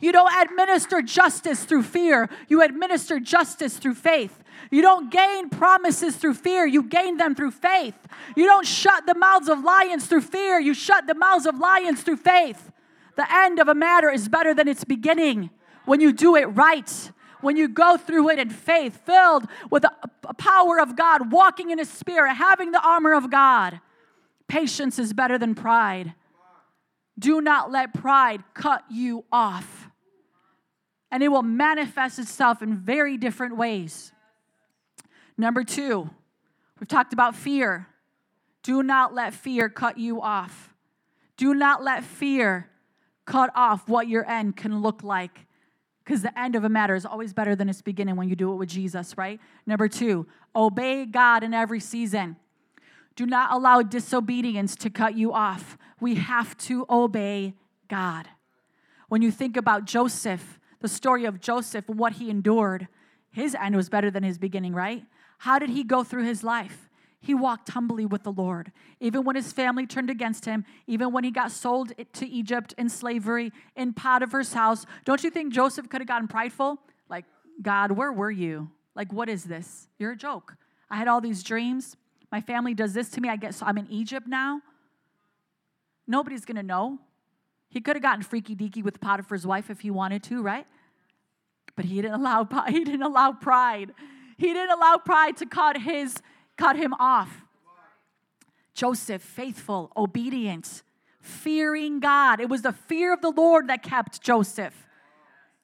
You 0.00 0.12
don't 0.12 0.32
administer 0.42 1.02
justice 1.02 1.64
through 1.64 1.82
fear, 1.82 2.28
you 2.48 2.62
administer 2.62 3.20
justice 3.20 3.76
through 3.76 3.94
faith. 3.94 4.42
You 4.70 4.82
don't 4.82 5.10
gain 5.10 5.48
promises 5.48 6.16
through 6.16 6.34
fear, 6.34 6.66
you 6.66 6.82
gain 6.82 7.16
them 7.16 7.34
through 7.34 7.52
faith. 7.52 7.94
You 8.36 8.44
don't 8.44 8.66
shut 8.66 9.06
the 9.06 9.14
mouths 9.14 9.48
of 9.48 9.64
lions 9.64 10.06
through 10.06 10.22
fear, 10.22 10.58
you 10.60 10.74
shut 10.74 11.06
the 11.06 11.14
mouths 11.14 11.46
of 11.46 11.58
lions 11.58 12.02
through 12.02 12.16
faith. 12.16 12.70
The 13.16 13.26
end 13.32 13.58
of 13.58 13.68
a 13.68 13.74
matter 13.74 14.10
is 14.10 14.28
better 14.28 14.54
than 14.54 14.68
its 14.68 14.84
beginning 14.84 15.50
when 15.84 16.00
you 16.00 16.12
do 16.12 16.36
it 16.36 16.44
right. 16.44 17.10
When 17.40 17.56
you 17.56 17.68
go 17.68 17.96
through 17.96 18.30
it 18.30 18.38
in 18.38 18.50
faith, 18.50 19.04
filled 19.06 19.46
with 19.70 19.82
the 19.82 20.34
power 20.38 20.80
of 20.80 20.96
God, 20.96 21.30
walking 21.30 21.70
in 21.70 21.78
His 21.78 21.88
Spirit, 21.88 22.34
having 22.34 22.72
the 22.72 22.80
armor 22.80 23.14
of 23.14 23.30
God. 23.30 23.80
Patience 24.48 24.98
is 24.98 25.12
better 25.12 25.38
than 25.38 25.54
pride. 25.54 26.14
Do 27.18 27.40
not 27.40 27.70
let 27.70 27.94
pride 27.94 28.44
cut 28.54 28.84
you 28.90 29.24
off. 29.32 29.88
And 31.10 31.22
it 31.22 31.28
will 31.28 31.42
manifest 31.42 32.18
itself 32.18 32.62
in 32.62 32.76
very 32.76 33.16
different 33.16 33.56
ways. 33.56 34.12
Number 35.36 35.64
two, 35.64 36.10
we've 36.78 36.88
talked 36.88 37.12
about 37.12 37.34
fear. 37.34 37.88
Do 38.62 38.82
not 38.82 39.14
let 39.14 39.32
fear 39.32 39.68
cut 39.68 39.98
you 39.98 40.20
off. 40.20 40.74
Do 41.36 41.54
not 41.54 41.82
let 41.82 42.04
fear 42.04 42.68
cut 43.24 43.50
off 43.54 43.88
what 43.88 44.08
your 44.08 44.28
end 44.28 44.56
can 44.56 44.82
look 44.82 45.02
like. 45.02 45.46
Because 46.04 46.22
the 46.22 46.38
end 46.38 46.56
of 46.56 46.64
a 46.64 46.68
matter 46.68 46.94
is 46.94 47.04
always 47.04 47.32
better 47.32 47.54
than 47.54 47.68
its 47.68 47.82
beginning 47.82 48.16
when 48.16 48.28
you 48.28 48.36
do 48.36 48.52
it 48.52 48.56
with 48.56 48.68
Jesus, 48.68 49.16
right? 49.16 49.40
Number 49.66 49.88
two, 49.88 50.26
obey 50.56 51.04
God 51.04 51.44
in 51.44 51.54
every 51.54 51.80
season. 51.80 52.36
Do 53.14 53.26
not 53.26 53.52
allow 53.52 53.82
disobedience 53.82 54.74
to 54.76 54.90
cut 54.90 55.16
you 55.16 55.32
off. 55.32 55.76
We 56.00 56.16
have 56.16 56.56
to 56.58 56.86
obey 56.88 57.54
God. 57.88 58.28
When 59.08 59.22
you 59.22 59.30
think 59.30 59.56
about 59.56 59.84
Joseph, 59.84 60.58
the 60.80 60.88
story 60.88 61.24
of 61.24 61.40
Joseph 61.40 61.88
what 61.88 62.14
he 62.14 62.30
endured, 62.30 62.88
his 63.30 63.54
end 63.54 63.76
was 63.76 63.88
better 63.88 64.10
than 64.10 64.22
his 64.22 64.38
beginning, 64.38 64.74
right? 64.74 65.04
How 65.38 65.58
did 65.58 65.70
he 65.70 65.84
go 65.84 66.04
through 66.04 66.24
his 66.24 66.42
life? 66.44 66.88
He 67.20 67.34
walked 67.34 67.70
humbly 67.70 68.06
with 68.06 68.22
the 68.22 68.32
Lord. 68.32 68.70
Even 69.00 69.24
when 69.24 69.34
his 69.34 69.52
family 69.52 69.86
turned 69.86 70.08
against 70.08 70.44
him, 70.44 70.64
even 70.86 71.12
when 71.12 71.24
he 71.24 71.30
got 71.30 71.50
sold 71.50 71.92
to 72.12 72.28
Egypt 72.28 72.74
in 72.78 72.88
slavery 72.88 73.52
in 73.74 73.92
Potiphar's 73.92 74.52
house, 74.52 74.86
don't 75.04 75.22
you 75.24 75.30
think 75.30 75.52
Joseph 75.52 75.88
could 75.88 76.00
have 76.00 76.08
gotten 76.08 76.28
prideful? 76.28 76.78
Like, 77.08 77.24
God, 77.60 77.92
where 77.92 78.12
were 78.12 78.30
you? 78.30 78.70
Like, 78.94 79.12
what 79.12 79.28
is 79.28 79.44
this? 79.44 79.88
You're 79.98 80.12
a 80.12 80.16
joke. 80.16 80.56
I 80.90 80.96
had 80.96 81.08
all 81.08 81.20
these 81.20 81.42
dreams. 81.42 81.96
My 82.30 82.40
family 82.40 82.74
does 82.74 82.94
this 82.94 83.08
to 83.10 83.20
me. 83.20 83.28
I 83.28 83.36
guess 83.36 83.56
so. 83.56 83.66
I'm 83.66 83.78
in 83.78 83.90
Egypt 83.90 84.26
now. 84.28 84.60
Nobody's 86.08 86.44
gonna 86.44 86.62
know. 86.64 86.98
He 87.68 87.80
could 87.80 87.94
have 87.94 88.02
gotten 88.02 88.22
freaky 88.22 88.56
deaky 88.56 88.82
with 88.82 89.00
Potiphar's 89.00 89.46
wife 89.46 89.70
if 89.70 89.80
he 89.80 89.90
wanted 89.90 90.22
to, 90.24 90.42
right? 90.42 90.66
But 91.76 91.84
he 91.84 91.96
didn't 92.02 92.14
allow 92.14 92.44
he 92.68 92.82
didn't 92.82 93.02
allow 93.02 93.32
pride. 93.32 93.92
He 94.36 94.52
didn't 94.52 94.70
allow 94.70 94.96
pride 94.96 95.36
to 95.36 95.46
cut 95.46 95.76
his 95.82 96.20
cut 96.56 96.76
him 96.76 96.94
off. 96.94 97.44
Joseph, 98.74 99.22
faithful, 99.22 99.92
obedient, 99.96 100.82
fearing 101.20 102.00
God. 102.00 102.40
It 102.40 102.48
was 102.48 102.62
the 102.62 102.72
fear 102.72 103.12
of 103.12 103.20
the 103.20 103.30
Lord 103.30 103.68
that 103.68 103.82
kept 103.82 104.22
Joseph. 104.22 104.86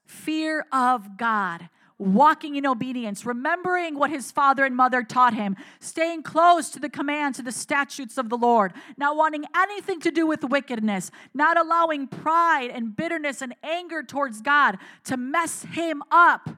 Fear 0.05 0.67
of 0.73 1.17
God, 1.17 1.69
walking 1.99 2.57
in 2.57 2.67
obedience, 2.67 3.25
remembering 3.25 3.99
what 3.99 4.11
his 4.11 4.33
father 4.33 4.65
and 4.65 4.77
mother 4.77 5.03
taught 5.03 5.35
him, 5.35 5.57
staying 5.79 6.23
close 6.23 6.71
to 6.71 6.81
the 6.81 6.89
commands, 6.89 7.39
to 7.39 7.43
the 7.43 7.53
statutes 7.53 8.19
of 8.19 8.29
the 8.29 8.37
Lord, 8.37 8.73
not 8.97 9.17
wanting 9.17 9.45
anything 9.57 10.01
to 10.01 10.11
do 10.11 10.27
with 10.27 10.43
wickedness, 10.43 11.11
not 11.33 11.57
allowing 11.57 12.07
pride 12.09 12.71
and 12.71 12.97
bitterness 12.97 13.41
and 13.43 13.55
anger 13.63 14.03
towards 14.03 14.41
God 14.41 14.79
to 15.05 15.17
mess 15.17 15.63
him 15.63 16.03
up. 16.11 16.51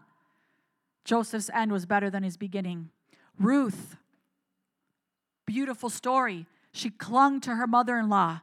Joseph's 1.04 1.50
end 1.52 1.70
was 1.70 1.86
better 1.86 2.08
than 2.08 2.22
his 2.22 2.36
beginning. 2.36 2.90
Ruth, 3.38 3.96
beautiful 5.46 5.90
story. 5.90 6.46
She 6.72 6.90
clung 6.90 7.40
to 7.42 7.54
her 7.54 7.66
mother 7.66 7.98
in 7.98 8.08
law. 8.08 8.40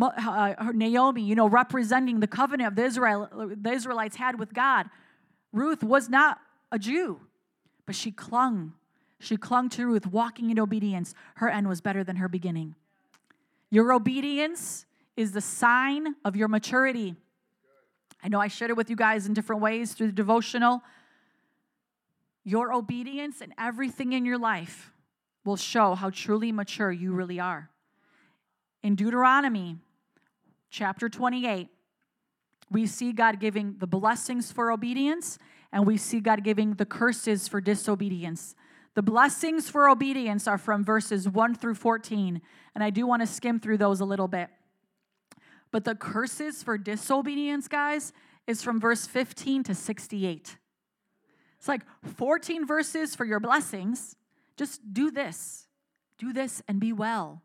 Uh, 0.00 0.54
Naomi, 0.72 1.22
you 1.22 1.34
know, 1.34 1.48
representing 1.48 2.20
the 2.20 2.26
covenant 2.26 2.68
of 2.68 2.74
the, 2.76 2.84
Israel, 2.84 3.28
the 3.32 3.70
Israelites 3.70 4.16
had 4.16 4.38
with 4.38 4.52
God. 4.52 4.86
Ruth 5.54 5.84
was 5.84 6.08
not 6.08 6.40
a 6.72 6.78
Jew, 6.78 7.20
but 7.86 7.94
she 7.94 8.10
clung. 8.10 8.74
She 9.20 9.36
clung 9.36 9.68
to 9.70 9.86
Ruth, 9.86 10.06
walking 10.06 10.50
in 10.50 10.58
obedience. 10.58 11.14
Her 11.36 11.48
end 11.48 11.68
was 11.68 11.80
better 11.80 12.02
than 12.02 12.16
her 12.16 12.28
beginning. 12.28 12.74
Your 13.70 13.92
obedience 13.92 14.84
is 15.16 15.30
the 15.30 15.40
sign 15.40 16.16
of 16.24 16.34
your 16.34 16.48
maturity. 16.48 17.14
I 18.22 18.28
know 18.28 18.40
I 18.40 18.48
shared 18.48 18.72
it 18.72 18.76
with 18.76 18.90
you 18.90 18.96
guys 18.96 19.26
in 19.26 19.32
different 19.32 19.62
ways 19.62 19.92
through 19.92 20.08
the 20.08 20.12
devotional. 20.12 20.82
Your 22.42 22.72
obedience 22.72 23.40
and 23.40 23.52
everything 23.56 24.12
in 24.12 24.24
your 24.24 24.38
life 24.38 24.90
will 25.44 25.56
show 25.56 25.94
how 25.94 26.10
truly 26.10 26.50
mature 26.50 26.90
you 26.90 27.12
really 27.12 27.38
are. 27.38 27.70
In 28.82 28.96
Deuteronomy 28.96 29.76
chapter 30.68 31.08
28, 31.08 31.68
we 32.74 32.86
see 32.86 33.12
God 33.12 33.40
giving 33.40 33.76
the 33.78 33.86
blessings 33.86 34.52
for 34.52 34.70
obedience 34.70 35.38
and 35.72 35.86
we 35.86 35.96
see 35.96 36.20
God 36.20 36.44
giving 36.44 36.74
the 36.74 36.84
curses 36.84 37.48
for 37.48 37.60
disobedience. 37.60 38.54
The 38.94 39.02
blessings 39.02 39.70
for 39.70 39.88
obedience 39.88 40.46
are 40.46 40.58
from 40.58 40.84
verses 40.84 41.28
1 41.28 41.56
through 41.56 41.74
14, 41.74 42.40
and 42.74 42.84
I 42.84 42.90
do 42.90 43.06
want 43.06 43.22
to 43.22 43.26
skim 43.26 43.58
through 43.58 43.78
those 43.78 44.00
a 44.00 44.04
little 44.04 44.28
bit. 44.28 44.50
But 45.72 45.84
the 45.84 45.96
curses 45.96 46.62
for 46.62 46.78
disobedience, 46.78 47.66
guys, 47.66 48.12
is 48.46 48.62
from 48.62 48.78
verse 48.78 49.06
15 49.06 49.64
to 49.64 49.74
68. 49.74 50.56
It's 51.58 51.68
like 51.68 51.82
14 52.04 52.66
verses 52.66 53.16
for 53.16 53.24
your 53.24 53.40
blessings. 53.40 54.14
Just 54.56 54.80
do 54.92 55.10
this. 55.10 55.66
Do 56.18 56.32
this 56.32 56.62
and 56.68 56.78
be 56.78 56.92
well, 56.92 57.42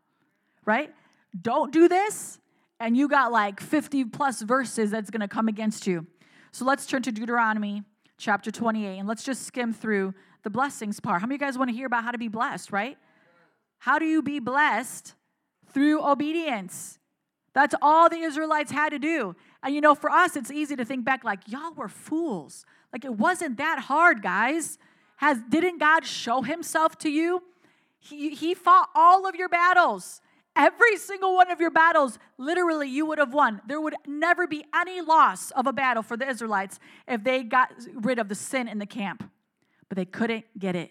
right? 0.64 0.94
Don't 1.40 1.72
do 1.72 1.88
this, 1.88 2.38
and 2.80 2.96
you 2.96 3.06
got 3.06 3.30
like 3.30 3.60
50 3.60 4.06
plus 4.06 4.40
verses 4.40 4.90
that's 4.90 5.10
going 5.10 5.20
to 5.20 5.28
come 5.28 5.46
against 5.46 5.86
you. 5.86 6.06
So 6.50 6.64
let's 6.64 6.86
turn 6.86 7.02
to 7.02 7.12
Deuteronomy 7.12 7.84
chapter 8.16 8.50
28 8.50 8.98
and 8.98 9.06
let's 9.06 9.22
just 9.22 9.42
skim 9.42 9.72
through 9.72 10.14
the 10.42 10.50
blessings 10.50 10.98
part. 10.98 11.20
How 11.20 11.26
many 11.26 11.36
of 11.36 11.42
you 11.42 11.46
guys 11.46 11.58
want 11.58 11.70
to 11.70 11.76
hear 11.76 11.86
about 11.86 12.02
how 12.02 12.10
to 12.10 12.18
be 12.18 12.28
blessed, 12.28 12.72
right? 12.72 12.96
How 13.78 13.98
do 13.98 14.06
you 14.06 14.22
be 14.22 14.40
blessed? 14.40 15.14
Through 15.72 16.04
obedience. 16.04 16.98
That's 17.52 17.74
all 17.80 18.08
the 18.08 18.18
Israelites 18.18 18.72
had 18.72 18.90
to 18.90 18.98
do. 18.98 19.36
And 19.62 19.74
you 19.74 19.80
know, 19.80 19.94
for 19.94 20.10
us, 20.10 20.34
it's 20.34 20.50
easy 20.50 20.74
to 20.76 20.84
think 20.84 21.04
back 21.04 21.22
like, 21.22 21.40
y'all 21.46 21.74
were 21.74 21.88
fools. 21.88 22.64
Like 22.92 23.04
it 23.04 23.14
wasn't 23.14 23.58
that 23.58 23.80
hard, 23.80 24.22
guys. 24.22 24.78
Has 25.16 25.38
didn't 25.48 25.78
God 25.78 26.06
show 26.06 26.42
himself 26.42 26.96
to 26.98 27.10
you? 27.10 27.42
He, 27.98 28.30
he 28.34 28.54
fought 28.54 28.88
all 28.94 29.26
of 29.28 29.34
your 29.34 29.48
battles. 29.48 30.22
Every 30.60 30.98
single 30.98 31.34
one 31.34 31.50
of 31.50 31.58
your 31.58 31.70
battles, 31.70 32.18
literally, 32.36 32.86
you 32.86 33.06
would 33.06 33.16
have 33.16 33.32
won. 33.32 33.62
There 33.66 33.80
would 33.80 33.94
never 34.06 34.46
be 34.46 34.62
any 34.74 35.00
loss 35.00 35.50
of 35.52 35.66
a 35.66 35.72
battle 35.72 36.02
for 36.02 36.18
the 36.18 36.28
Israelites 36.28 36.78
if 37.08 37.24
they 37.24 37.42
got 37.42 37.72
rid 37.94 38.18
of 38.18 38.28
the 38.28 38.34
sin 38.34 38.68
in 38.68 38.78
the 38.78 38.84
camp. 38.84 39.30
But 39.88 39.96
they 39.96 40.04
couldn't 40.04 40.44
get 40.58 40.76
it. 40.76 40.90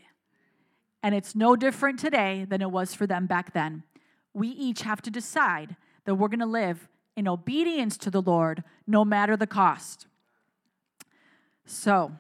And 1.04 1.14
it's 1.14 1.36
no 1.36 1.56
different 1.56 2.00
today 2.00 2.48
than 2.50 2.64
it 2.64 2.72
was 2.72 2.96
for 2.96 3.06
them 3.06 3.28
back 3.28 3.54
then. 3.54 3.84
We 4.34 4.48
each 4.48 4.82
have 4.82 5.04
to 5.04 5.12
decide 5.12 5.76
that 6.06 6.16
we're 6.16 6.30
going 6.30 6.40
to 6.40 6.48
live 6.48 6.90
in 7.16 7.28
obedience 7.28 7.96
to 8.00 8.10
the 8.10 8.24
Lord 8.24 8.64
no 8.88 9.06
matter 9.06 9.38
the 9.38 9.46
cost. 9.46 10.08
So, 11.68 12.12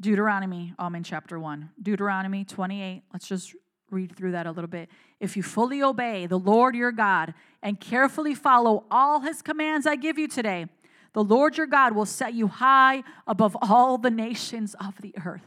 Deuteronomy, 0.00 0.74
oh, 0.78 0.84
I'm 0.84 0.94
in 0.94 1.02
chapter 1.02 1.40
1. 1.40 1.70
Deuteronomy 1.82 2.44
28. 2.44 3.02
Let's 3.12 3.26
just 3.26 3.52
read 3.94 4.14
through 4.14 4.32
that 4.32 4.46
a 4.46 4.50
little 4.50 4.68
bit. 4.68 4.90
If 5.20 5.36
you 5.36 5.42
fully 5.42 5.82
obey 5.82 6.26
the 6.26 6.38
Lord 6.38 6.74
your 6.74 6.92
God 6.92 7.32
and 7.62 7.80
carefully 7.80 8.34
follow 8.34 8.84
all 8.90 9.20
his 9.20 9.40
commands 9.40 9.86
I 9.86 9.96
give 9.96 10.18
you 10.18 10.28
today, 10.28 10.66
the 11.14 11.24
Lord 11.24 11.56
your 11.56 11.66
God 11.66 11.94
will 11.94 12.06
set 12.06 12.34
you 12.34 12.48
high 12.48 13.04
above 13.26 13.56
all 13.62 13.96
the 13.96 14.10
nations 14.10 14.74
of 14.74 15.00
the 15.00 15.14
earth. 15.24 15.46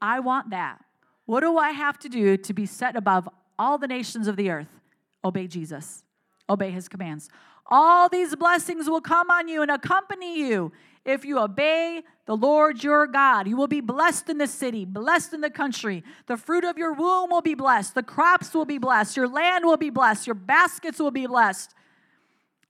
I 0.00 0.20
want 0.20 0.50
that. 0.50 0.84
What 1.24 1.40
do 1.40 1.56
I 1.56 1.70
have 1.70 1.98
to 2.00 2.08
do 2.08 2.36
to 2.36 2.52
be 2.52 2.66
set 2.66 2.94
above 2.94 3.28
all 3.58 3.78
the 3.78 3.88
nations 3.88 4.28
of 4.28 4.36
the 4.36 4.50
earth? 4.50 4.68
Obey 5.24 5.46
Jesus, 5.46 6.04
obey 6.48 6.70
his 6.70 6.88
commands. 6.88 7.30
All 7.66 8.08
these 8.08 8.36
blessings 8.36 8.90
will 8.90 9.00
come 9.00 9.30
on 9.30 9.48
you 9.48 9.62
and 9.62 9.70
accompany 9.70 10.38
you 10.38 10.72
if 11.04 11.24
you 11.24 11.38
obey 11.38 12.02
the 12.32 12.46
Lord 12.46 12.82
your 12.82 13.06
God. 13.06 13.46
You 13.46 13.58
will 13.58 13.68
be 13.68 13.82
blessed 13.82 14.30
in 14.30 14.38
the 14.38 14.46
city, 14.46 14.86
blessed 14.86 15.34
in 15.34 15.42
the 15.42 15.50
country. 15.50 16.02
The 16.28 16.38
fruit 16.38 16.64
of 16.64 16.78
your 16.78 16.94
womb 16.94 17.28
will 17.28 17.42
be 17.42 17.52
blessed. 17.52 17.94
The 17.94 18.02
crops 18.02 18.54
will 18.54 18.64
be 18.64 18.78
blessed. 18.78 19.18
Your 19.18 19.28
land 19.28 19.66
will 19.66 19.76
be 19.76 19.90
blessed. 19.90 20.26
Your 20.26 20.32
baskets 20.34 20.98
will 20.98 21.10
be 21.10 21.26
blessed. 21.26 21.74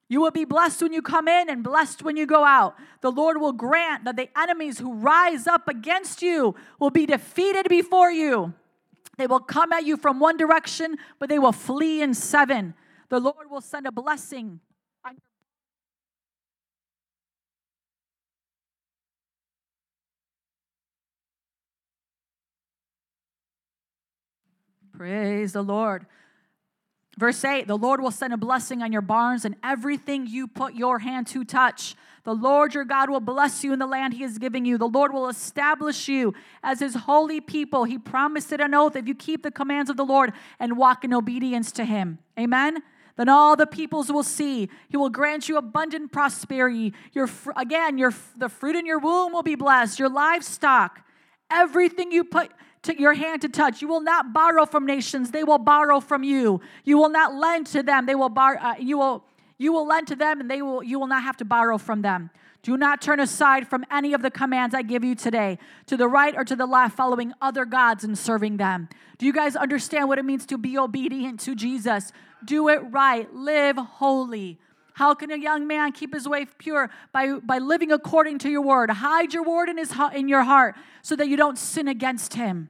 You 0.08 0.20
will 0.20 0.32
be 0.32 0.44
blessed 0.44 0.82
when 0.82 0.92
you 0.92 1.00
come 1.00 1.28
in 1.28 1.48
and 1.48 1.62
blessed 1.62 2.02
when 2.02 2.16
you 2.16 2.26
go 2.26 2.44
out. 2.44 2.74
The 3.02 3.12
Lord 3.12 3.40
will 3.40 3.52
grant 3.52 4.04
that 4.04 4.16
the 4.16 4.28
enemies 4.36 4.80
who 4.80 4.94
rise 4.94 5.46
up 5.46 5.68
against 5.68 6.22
you 6.22 6.56
will 6.80 6.90
be 6.90 7.06
defeated 7.06 7.68
before 7.68 8.10
you. 8.10 8.54
They 9.16 9.28
will 9.28 9.38
come 9.38 9.72
at 9.72 9.86
you 9.86 9.96
from 9.96 10.18
one 10.18 10.36
direction, 10.36 10.96
but 11.20 11.28
they 11.28 11.38
will 11.38 11.52
flee 11.52 12.02
in 12.02 12.14
seven. 12.14 12.74
The 13.10 13.20
Lord 13.20 13.48
will 13.48 13.60
send 13.60 13.86
a 13.86 13.92
blessing 13.92 14.58
Praise 25.03 25.53
the 25.53 25.64
Lord. 25.64 26.07
Verse 27.18 27.44
8 27.44 27.66
The 27.66 27.76
Lord 27.76 28.00
will 28.00 28.12
send 28.12 28.32
a 28.32 28.36
blessing 28.36 28.82
on 28.82 28.92
your 28.92 29.03
barns 29.03 29.44
and 29.44 29.57
everything 29.61 30.28
you 30.28 30.46
put 30.46 30.74
your 30.74 31.00
hand 31.00 31.26
to 31.26 31.42
touch. 31.42 31.96
The 32.22 32.36
Lord 32.36 32.72
your 32.72 32.84
God 32.84 33.11
will 33.11 33.18
bless 33.18 33.64
you 33.64 33.72
in 33.72 33.80
the 33.80 33.86
land 33.88 34.14
he 34.14 34.22
is 34.22 34.38
giving 34.38 34.64
you. 34.64 34.78
The 34.78 34.86
Lord 34.86 35.12
will 35.12 35.28
establish 35.28 36.07
you 36.07 36.34
as 36.62 36.78
his 36.78 36.94
holy 36.94 37.40
people. 37.40 37.82
He 37.82 37.98
promised 37.98 38.53
it 38.53 38.61
an 38.61 38.74
oath 38.74 38.94
if 38.94 39.09
you 39.09 39.16
keep 39.16 39.42
the 39.42 39.50
commands 39.50 39.90
of 39.90 39.96
the 39.96 40.05
Lord 40.05 40.34
and 40.61 40.76
walk 40.76 41.03
in 41.03 41.12
obedience 41.12 41.72
to 41.72 41.84
him. 41.84 42.20
Amen. 42.38 42.78
Then 43.16 43.28
all 43.28 43.57
the 43.57 43.66
peoples 43.66 44.12
will 44.12 44.22
see. 44.22 44.68
He 44.88 44.96
will 44.96 45.11
grant 45.11 45.48
you 45.48 45.57
abundant 45.57 46.12
prosperity. 46.12 46.94
Your 47.12 47.28
again, 47.57 47.98
your 47.98 48.14
the 48.36 48.48
fruit 48.48 48.76
in 48.76 48.86
your 48.86 49.00
womb 49.00 49.32
will 49.32 49.42
be 49.42 49.57
blessed. 49.57 49.98
Your 49.98 50.11
livestock, 50.11 51.05
everything 51.50 52.12
you 52.12 52.22
put 52.22 52.53
to 52.83 53.01
your 53.01 53.14
hand 53.14 53.43
to 53.43 53.49
touch. 53.49 53.80
You 53.80 53.89
will 53.89 54.01
not 54.01 54.33
borrow 54.33 54.66
from 54.66 54.87
nations; 54.87 55.30
they 55.30 55.45
will 55.45 55.59
borrow 55.59 56.01
from 56.01 56.22
you. 56.22 56.61
You 56.85 56.99
will 56.99 57.11
not 57.11 57.35
lend 57.35 57.66
to 57.68 57.83
them; 57.83 58.07
they 58.07 58.14
will 58.14 58.28
borrow. 58.28 58.59
Uh, 58.59 58.74
you 58.78 58.99
will 58.99 59.24
you 59.59 59.72
will 59.72 59.87
lend 59.87 60.09
to 60.09 60.16
them, 60.16 60.41
and 60.41 60.51
they 60.51 60.62
will 60.62 60.83
you 60.83 60.99
will 60.99 61.07
not 61.07 61.22
have 61.22 61.37
to 61.39 61.45
borrow 61.45 61.78
from 61.78 62.03
them. 62.03 62.30
Do 62.62 62.76
not 62.76 63.03
turn 63.03 63.18
aside 63.18 63.66
from 63.66 63.85
any 63.91 64.12
of 64.12 64.22
the 64.22 64.30
commands 64.30 64.72
I 64.72 64.83
give 64.83 65.03
you 65.03 65.16
today, 65.16 65.59
to 65.87 65.97
the 65.97 66.07
right 66.07 66.35
or 66.37 66.45
to 66.45 66.55
the 66.55 66.66
left, 66.66 66.97
following 66.97 67.33
other 67.41 67.64
gods 67.64 68.05
and 68.05 68.16
serving 68.16 68.57
them. 68.57 68.89
Do 69.18 69.26
you 69.26 69.33
guys 69.33 69.57
understand 69.57 70.09
what 70.09 70.18
it 70.18 70.24
means 70.24 70.47
to 70.47 70.59
be 70.59 70.78
obedient 70.78 71.41
to 71.41 71.57
Jesus? 71.57 72.12
Do 72.45 72.68
it 72.68 72.78
right, 72.91 73.33
live 73.35 73.76
holy. 73.76 74.59
How 74.95 75.14
can 75.14 75.30
a 75.30 75.36
young 75.36 75.66
man 75.66 75.93
keep 75.93 76.14
his 76.14 76.28
way 76.28 76.47
pure? 76.59 76.90
By, 77.12 77.34
by 77.34 77.59
living 77.59 77.93
according 77.93 78.38
to 78.40 78.51
your 78.51 78.62
word. 78.62 78.90
Hide 78.90 79.32
your 79.32 79.45
word 79.45 79.68
in, 79.68 79.78
his, 79.78 79.93
in 80.14 80.28
your 80.28 80.43
heart 80.43 80.74
so 81.03 81.16
that 81.16 81.28
you 81.28 81.36
don't 81.36 81.59
sin 81.59 81.88
against 81.88 82.34
him. 82.34 82.68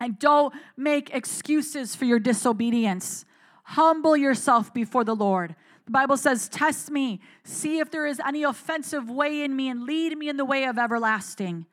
And 0.00 0.18
don't 0.18 0.54
make 0.76 1.10
excuses 1.14 1.94
for 1.94 2.04
your 2.04 2.18
disobedience. 2.18 3.24
Humble 3.64 4.16
yourself 4.16 4.72
before 4.74 5.04
the 5.04 5.14
Lord. 5.14 5.54
The 5.84 5.90
Bible 5.90 6.16
says, 6.16 6.48
Test 6.48 6.90
me, 6.90 7.20
see 7.44 7.78
if 7.78 7.90
there 7.90 8.06
is 8.06 8.20
any 8.24 8.42
offensive 8.42 9.10
way 9.10 9.42
in 9.42 9.54
me, 9.54 9.68
and 9.68 9.84
lead 9.84 10.16
me 10.16 10.28
in 10.28 10.36
the 10.36 10.44
way 10.44 10.64
of 10.64 10.78
everlasting. 10.78 11.66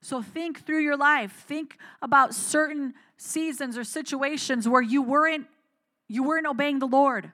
So 0.00 0.20
think 0.20 0.66
through 0.66 0.80
your 0.80 0.96
life. 0.96 1.44
Think 1.46 1.78
about 2.00 2.34
certain 2.34 2.94
seasons 3.16 3.78
or 3.78 3.84
situations 3.84 4.68
where 4.68 4.82
you 4.82 5.02
weren't 5.02 5.46
you 6.08 6.24
weren't 6.24 6.46
obeying 6.46 6.78
the 6.78 6.86
Lord. 6.86 7.32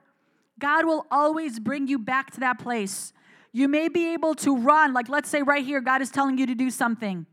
God 0.59 0.85
will 0.87 1.07
always 1.11 1.61
bring 1.61 1.89
you 1.89 1.99
back 1.99 2.31
to 2.33 2.41
that 2.41 2.59
place. 2.59 3.13
You 3.53 3.69
may 3.69 3.89
be 3.89 4.13
able 4.13 4.35
to 4.37 4.57
run, 4.57 4.93
like 4.93 5.09
let's 5.09 5.29
say 5.29 5.43
right 5.43 5.65
here, 5.65 5.81
God 5.81 6.03
is 6.03 6.11
telling 6.11 6.39
you 6.39 6.47
to 6.47 6.55
do 6.55 6.71
something 6.71 7.27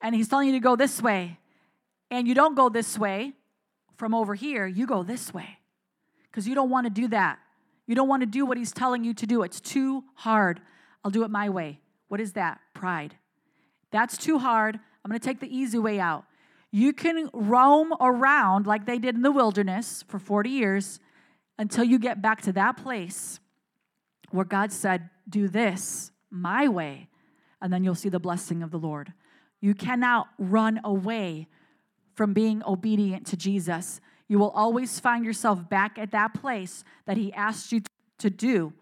and 0.00 0.14
he's 0.14 0.28
telling 0.28 0.48
you 0.48 0.54
to 0.54 0.60
go 0.60 0.76
this 0.76 1.02
way, 1.02 1.38
and 2.10 2.26
you 2.28 2.34
don't 2.34 2.54
go 2.54 2.68
this 2.68 2.98
way 2.98 3.32
from 3.96 4.14
over 4.14 4.34
here, 4.34 4.66
you 4.66 4.86
go 4.86 5.02
this 5.02 5.34
way 5.34 5.58
because 6.30 6.46
you 6.46 6.54
don't 6.54 6.70
want 6.70 6.86
to 6.86 6.90
do 6.90 7.08
that. 7.08 7.38
You 7.86 7.94
don't 7.94 8.08
want 8.08 8.22
to 8.22 8.26
do 8.26 8.46
what 8.46 8.56
he's 8.56 8.70
telling 8.70 9.02
you 9.02 9.14
to 9.14 9.26
do. 9.26 9.42
It's 9.42 9.60
too 9.60 10.04
hard. 10.14 10.60
I'll 11.04 11.10
do 11.10 11.24
it 11.24 11.30
my 11.30 11.48
way. 11.48 11.80
What 12.08 12.20
is 12.20 12.34
that? 12.34 12.60
Pride. 12.74 13.16
That's 13.90 14.16
too 14.16 14.38
hard. 14.38 14.76
I'm 14.76 15.10
going 15.10 15.18
to 15.18 15.26
take 15.26 15.40
the 15.40 15.54
easy 15.54 15.78
way 15.78 15.98
out. 15.98 16.24
You 16.70 16.92
can 16.92 17.30
roam 17.32 17.94
around 17.98 18.66
like 18.66 18.84
they 18.84 18.98
did 18.98 19.14
in 19.14 19.22
the 19.22 19.32
wilderness 19.32 20.04
for 20.06 20.18
40 20.18 20.50
years 20.50 21.00
until 21.58 21.84
you 21.84 21.98
get 21.98 22.22
back 22.22 22.40
to 22.42 22.52
that 22.52 22.76
place 22.76 23.40
where 24.30 24.44
God 24.44 24.72
said, 24.72 25.10
Do 25.28 25.48
this 25.48 26.12
my 26.30 26.68
way, 26.68 27.08
and 27.60 27.72
then 27.72 27.82
you'll 27.84 27.94
see 27.94 28.08
the 28.08 28.20
blessing 28.20 28.62
of 28.62 28.70
the 28.70 28.78
Lord. 28.78 29.12
You 29.60 29.74
cannot 29.74 30.28
run 30.38 30.80
away 30.84 31.48
from 32.14 32.32
being 32.32 32.62
obedient 32.64 33.26
to 33.28 33.36
Jesus. 33.36 34.00
You 34.28 34.38
will 34.38 34.50
always 34.50 35.00
find 35.00 35.24
yourself 35.24 35.68
back 35.68 35.98
at 35.98 36.10
that 36.12 36.34
place 36.34 36.84
that 37.06 37.16
He 37.16 37.32
asked 37.32 37.72
you 37.72 37.82
to 38.18 38.30
do 38.30 38.72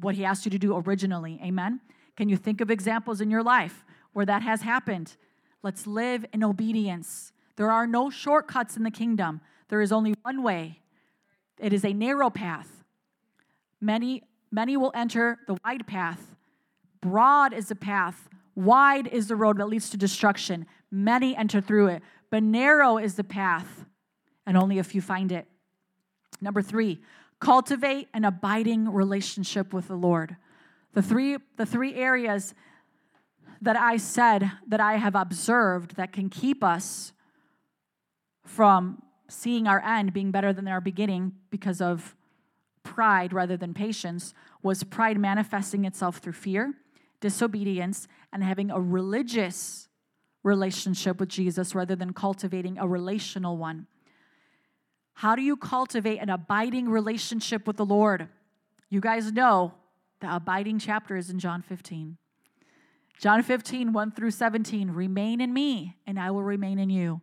what 0.00 0.14
He 0.14 0.24
asked 0.24 0.44
you 0.44 0.50
to 0.50 0.58
do 0.58 0.76
originally. 0.76 1.40
Amen? 1.42 1.80
Can 2.16 2.28
you 2.28 2.36
think 2.36 2.60
of 2.60 2.70
examples 2.70 3.20
in 3.20 3.30
your 3.30 3.42
life 3.42 3.84
where 4.12 4.26
that 4.26 4.42
has 4.42 4.62
happened? 4.62 5.16
Let's 5.62 5.86
live 5.86 6.24
in 6.32 6.42
obedience. 6.44 7.32
There 7.56 7.70
are 7.70 7.86
no 7.86 8.10
shortcuts 8.10 8.76
in 8.76 8.84
the 8.84 8.90
kingdom, 8.90 9.40
there 9.68 9.82
is 9.82 9.92
only 9.92 10.14
one 10.22 10.42
way. 10.42 10.80
It 11.58 11.72
is 11.72 11.84
a 11.84 11.92
narrow 11.92 12.30
path. 12.30 12.84
Many, 13.80 14.24
many 14.50 14.76
will 14.76 14.92
enter 14.94 15.38
the 15.46 15.56
wide 15.64 15.86
path. 15.86 16.34
Broad 17.00 17.52
is 17.52 17.68
the 17.68 17.76
path 17.76 18.28
Wide 18.58 19.06
is 19.06 19.28
the 19.28 19.36
road 19.36 19.58
that 19.58 19.68
leads 19.68 19.88
to 19.90 19.96
destruction. 19.96 20.66
Many 20.90 21.36
enter 21.36 21.60
through 21.60 21.86
it, 21.86 22.02
but 22.28 22.42
narrow 22.42 22.98
is 22.98 23.14
the 23.14 23.22
path, 23.22 23.84
and 24.44 24.56
only 24.56 24.80
a 24.80 24.82
few 24.82 25.00
find 25.00 25.30
it. 25.30 25.46
Number 26.40 26.60
three, 26.60 27.00
cultivate 27.38 28.08
an 28.12 28.24
abiding 28.24 28.92
relationship 28.92 29.72
with 29.72 29.86
the 29.86 29.94
Lord. 29.94 30.34
The 30.94 31.02
three, 31.02 31.36
the 31.56 31.66
three 31.66 31.94
areas 31.94 32.52
that 33.62 33.76
I 33.76 33.96
said 33.96 34.50
that 34.66 34.80
I 34.80 34.96
have 34.96 35.14
observed 35.14 35.94
that 35.94 36.12
can 36.12 36.28
keep 36.28 36.64
us 36.64 37.12
from 38.44 39.00
seeing 39.28 39.66
our 39.66 39.82
end 39.84 40.12
being 40.12 40.30
better 40.30 40.52
than 40.52 40.66
our 40.68 40.80
beginning 40.80 41.32
because 41.50 41.80
of 41.80 42.14
pride 42.82 43.32
rather 43.32 43.56
than 43.56 43.74
patience 43.74 44.32
was 44.62 44.82
pride 44.82 45.18
manifesting 45.18 45.84
itself 45.84 46.18
through 46.18 46.32
fear 46.32 46.74
disobedience, 47.20 48.06
and 48.32 48.42
having 48.42 48.70
a 48.70 48.80
religious 48.80 49.88
relationship 50.42 51.18
with 51.18 51.28
Jesus 51.28 51.74
rather 51.74 51.96
than 51.96 52.12
cultivating 52.12 52.78
a 52.78 52.86
relational 52.86 53.56
one. 53.56 53.86
How 55.14 55.34
do 55.34 55.42
you 55.42 55.56
cultivate 55.56 56.18
an 56.18 56.30
abiding 56.30 56.88
relationship 56.88 57.66
with 57.66 57.76
the 57.76 57.84
Lord? 57.84 58.28
You 58.88 59.00
guys 59.00 59.32
know 59.32 59.74
the 60.20 60.34
abiding 60.34 60.78
chapter 60.78 61.16
is 61.16 61.28
in 61.28 61.38
John 61.38 61.60
15. 61.60 62.16
John 63.18 63.42
15, 63.42 63.92
1 63.92 64.10
through 64.12 64.30
17. 64.30 64.92
Remain 64.92 65.40
in 65.40 65.52
me, 65.52 65.96
and 66.06 66.20
I 66.20 66.30
will 66.30 66.44
remain 66.44 66.78
in 66.78 66.88
you. 66.88 67.20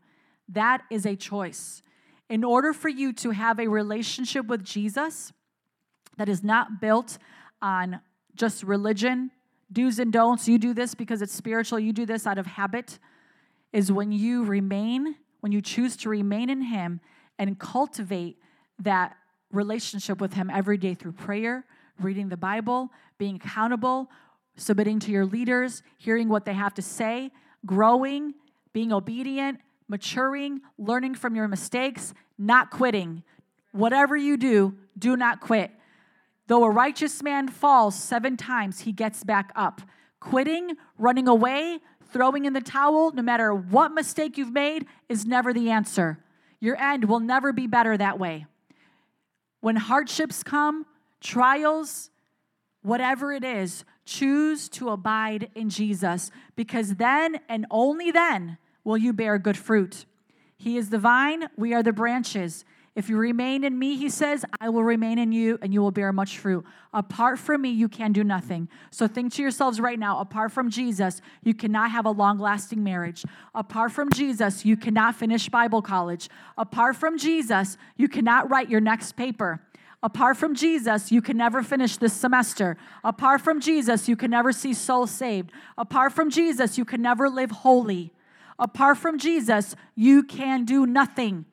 That 0.50 0.84
is 0.92 1.06
a 1.06 1.16
choice. 1.16 1.82
In 2.30 2.44
order 2.44 2.74
for 2.74 2.90
you 2.90 3.14
to 3.14 3.32
have 3.32 3.60
a 3.60 3.68
relationship 3.68 4.48
with 4.48 4.64
Jesus 4.64 5.32
that 6.18 6.28
is 6.28 6.44
not 6.44 6.82
built 6.82 7.18
on 7.62 8.02
just 8.36 8.64
religion 8.64 9.32
do's 9.72 10.00
and 10.00 10.12
don'ts, 10.12 10.48
you 10.48 10.58
do 10.58 10.74
this 10.74 10.96
because 10.96 11.22
it's 11.22 11.34
spiritual, 11.34 11.80
you 11.80 11.94
do 11.94 12.06
this 12.06 12.28
out 12.28 12.38
of 12.38 12.46
habit, 12.46 13.00
is 13.74 13.92
when 13.92 14.12
you 14.12 14.44
remain, 14.44 15.16
when 15.42 15.52
you 15.52 15.62
choose 15.62 15.96
to 15.98 16.10
remain 16.10 16.50
in 16.50 16.62
Him 16.62 17.02
and 17.38 17.60
cultivate 17.60 18.38
that 18.80 19.16
relationship 19.52 20.22
with 20.22 20.34
Him 20.34 20.50
every 20.50 20.78
day 20.78 20.94
through 20.94 21.14
prayer, 21.14 21.66
reading 22.00 22.30
the 22.30 22.38
Bible, 22.38 22.92
being 23.18 23.36
accountable, 23.36 24.10
submitting 24.56 25.00
to 25.00 25.12
your 25.12 25.26
leaders, 25.26 25.84
hearing 25.98 26.30
what 26.30 26.46
they 26.46 26.54
have 26.54 26.74
to 26.76 26.82
say, 26.82 27.32
growing, 27.66 28.34
being 28.72 28.94
obedient, 28.94 29.60
maturing, 29.88 30.62
learning 30.78 31.16
from 31.16 31.36
your 31.36 31.48
mistakes, 31.48 32.14
not 32.38 32.72
quitting. 32.72 33.24
Whatever 33.72 34.16
you 34.16 34.38
do, 34.38 34.76
do 34.98 35.16
not 35.16 35.40
quit. 35.40 35.72
Though 36.48 36.64
a 36.64 36.70
righteous 36.70 37.24
man 37.24 37.48
falls 37.48 37.96
seven 37.96 38.38
times, 38.38 38.82
he 38.82 38.92
gets 38.92 39.24
back 39.24 39.52
up. 39.56 39.82
Quitting, 40.20 40.76
running 40.98 41.28
away, 41.28 41.80
throwing 42.12 42.46
in 42.46 42.54
the 42.54 42.62
towel, 42.62 43.12
no 43.12 43.22
matter 43.22 43.54
what 43.54 43.94
mistake 43.94 44.38
you've 44.38 44.54
made, 44.54 44.86
is 45.10 45.26
never 45.26 45.54
the 45.54 45.70
answer. 45.70 46.20
Your 46.60 46.78
end 46.78 47.06
will 47.06 47.20
never 47.20 47.52
be 47.52 47.68
better 47.68 47.98
that 47.98 48.20
way. 48.20 48.46
When 49.60 49.76
hardships 49.76 50.44
come, 50.44 50.86
trials, 51.20 52.10
whatever 52.82 53.34
it 53.34 53.44
is, 53.44 53.84
choose 54.06 54.70
to 54.70 54.90
abide 54.90 55.50
in 55.56 55.70
Jesus 55.70 56.30
because 56.56 56.96
then 56.96 57.40
and 57.50 57.66
only 57.72 58.12
then 58.12 58.58
will 58.86 58.98
you 58.98 59.12
bear 59.12 59.38
good 59.38 59.58
fruit. 59.58 60.06
He 60.56 60.78
is 60.78 60.90
the 60.90 60.98
vine, 60.98 61.50
we 61.58 61.74
are 61.74 61.84
the 61.84 61.92
branches. 61.92 62.64
If 62.96 63.10
you 63.10 63.18
remain 63.18 63.66
in 63.66 63.78
me, 63.78 63.98
he 63.98 64.08
says, 64.08 64.46
I 64.62 64.70
will 64.70 64.86
remain 64.86 65.20
in 65.20 65.34
you 65.34 65.60
and 65.62 65.74
you 65.74 65.82
will 65.82 65.92
bear 65.92 66.14
much 66.14 66.38
fruit. 66.38 66.66
Apart 66.94 67.38
from 67.38 67.64
me, 67.64 67.70
you 67.70 67.90
can 67.90 68.14
do 68.14 68.24
nothing. 68.24 68.70
So 68.90 69.06
think 69.06 69.34
to 69.34 69.42
yourselves 69.42 69.82
right 69.82 70.00
now 70.00 70.22
apart 70.22 70.54
from 70.54 70.70
Jesus, 70.70 71.22
you 71.44 71.54
cannot 71.54 71.92
have 71.92 72.06
a 72.06 72.12
long 72.12 72.40
lasting 72.40 72.82
marriage. 72.82 73.26
Apart 73.54 73.92
from 73.92 74.14
Jesus, 74.14 74.64
you 74.64 74.78
cannot 74.78 75.16
finish 75.16 75.50
Bible 75.50 75.82
college. 75.82 76.30
Apart 76.58 76.96
from 76.96 77.18
Jesus, 77.18 77.78
you 77.98 78.08
cannot 78.08 78.50
write 78.50 78.70
your 78.70 78.80
next 78.82 79.18
paper. 79.18 79.60
Apart 80.02 80.38
from 80.38 80.56
Jesus, 80.56 81.12
you 81.12 81.22
can 81.22 81.36
never 81.36 81.64
finish 81.64 81.98
this 81.98 82.14
semester. 82.14 82.78
Apart 83.04 83.42
from 83.42 83.60
Jesus, 83.60 84.08
you 84.08 84.16
can 84.16 84.32
never 84.32 84.54
see 84.54 84.74
souls 84.74 85.12
saved. 85.12 85.52
Apart 85.78 86.14
from 86.14 86.30
Jesus, 86.30 86.78
you 86.78 86.86
can 86.86 87.02
never 87.02 87.28
live 87.30 87.52
holy. 87.52 88.14
Apart 88.58 88.98
from 88.98 89.18
Jesus, 89.18 89.76
you 89.96 90.24
can 90.24 90.66
do 90.66 90.86
nothing. 90.86 91.46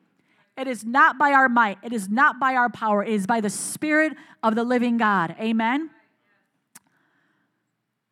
It 0.55 0.67
is 0.67 0.85
not 0.85 1.17
by 1.17 1.31
our 1.31 1.49
might, 1.49 1.79
it 1.83 1.93
is 1.93 2.09
not 2.09 2.39
by 2.39 2.55
our 2.55 2.69
power, 2.69 3.03
it 3.03 3.09
is 3.09 3.25
by 3.25 3.41
the 3.41 3.49
Spirit 3.49 4.13
of 4.43 4.55
the 4.55 4.63
living 4.63 4.97
God. 4.97 5.35
Amen. 5.39 5.89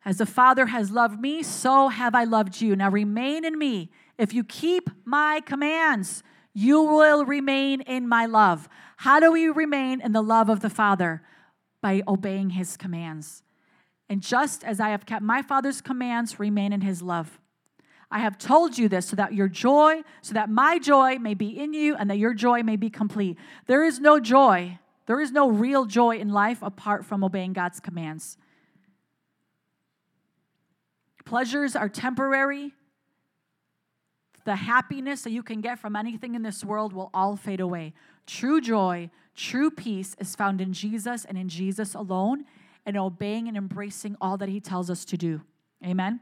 As 0.04 0.18
the 0.18 0.26
Father 0.26 0.66
has 0.66 0.90
loved 0.90 1.20
me, 1.20 1.42
so 1.44 1.88
have 1.88 2.14
I 2.14 2.24
loved 2.24 2.60
you. 2.60 2.74
Now 2.74 2.90
remain 2.90 3.44
in 3.44 3.56
me. 3.56 3.90
If 4.18 4.34
you 4.34 4.42
keep 4.42 4.90
my 5.04 5.40
commands, 5.46 6.24
you 6.52 6.82
will 6.82 7.24
remain 7.24 7.80
in 7.82 8.08
my 8.08 8.26
love. 8.26 8.68
How 8.96 9.20
do 9.20 9.30
we 9.32 9.48
remain 9.48 10.00
in 10.00 10.12
the 10.12 10.22
love 10.22 10.48
of 10.48 10.60
the 10.60 10.70
Father? 10.70 11.22
By 11.80 12.02
obeying 12.06 12.50
his 12.50 12.76
commands. 12.76 13.42
And 14.08 14.20
just 14.20 14.64
as 14.64 14.80
I 14.80 14.90
have 14.90 15.06
kept 15.06 15.22
my 15.22 15.40
Father's 15.40 15.80
commands, 15.80 16.38
remain 16.38 16.72
in 16.72 16.80
his 16.80 17.00
love. 17.00 17.40
I 18.12 18.18
have 18.18 18.36
told 18.36 18.76
you 18.76 18.88
this 18.88 19.06
so 19.06 19.16
that 19.16 19.32
your 19.32 19.48
joy, 19.48 20.02
so 20.20 20.34
that 20.34 20.50
my 20.50 20.78
joy 20.78 21.18
may 21.18 21.32
be 21.32 21.58
in 21.58 21.72
you 21.72 21.96
and 21.96 22.10
that 22.10 22.18
your 22.18 22.34
joy 22.34 22.62
may 22.62 22.76
be 22.76 22.90
complete. 22.90 23.38
There 23.66 23.82
is 23.82 23.98
no 23.98 24.20
joy, 24.20 24.78
there 25.06 25.20
is 25.20 25.32
no 25.32 25.48
real 25.50 25.86
joy 25.86 26.18
in 26.18 26.28
life 26.28 26.58
apart 26.62 27.06
from 27.06 27.24
obeying 27.24 27.54
God's 27.54 27.80
commands. 27.80 28.36
Pleasures 31.24 31.74
are 31.74 31.88
temporary. 31.88 32.72
The 34.44 34.56
happiness 34.56 35.22
that 35.22 35.30
you 35.30 35.42
can 35.42 35.60
get 35.60 35.78
from 35.78 35.96
anything 35.96 36.34
in 36.34 36.42
this 36.42 36.64
world 36.64 36.92
will 36.92 37.10
all 37.14 37.36
fade 37.36 37.60
away. 37.60 37.94
True 38.26 38.60
joy, 38.60 39.08
true 39.34 39.70
peace 39.70 40.16
is 40.18 40.34
found 40.36 40.60
in 40.60 40.72
Jesus 40.72 41.24
and 41.24 41.38
in 41.38 41.48
Jesus 41.48 41.94
alone, 41.94 42.44
and 42.84 42.96
obeying 42.96 43.46
and 43.48 43.56
embracing 43.56 44.16
all 44.20 44.36
that 44.36 44.48
He 44.48 44.60
tells 44.60 44.90
us 44.90 45.04
to 45.06 45.16
do. 45.16 45.42
Amen. 45.84 46.20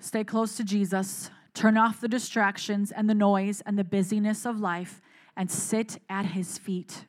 Stay 0.00 0.24
close 0.24 0.56
to 0.56 0.64
Jesus. 0.64 1.30
Turn 1.52 1.76
off 1.76 2.00
the 2.00 2.08
distractions 2.08 2.90
and 2.90 3.08
the 3.08 3.14
noise 3.14 3.60
and 3.66 3.78
the 3.78 3.84
busyness 3.84 4.46
of 4.46 4.58
life 4.58 5.02
and 5.36 5.50
sit 5.50 5.98
at 6.08 6.26
his 6.26 6.56
feet 6.56 7.04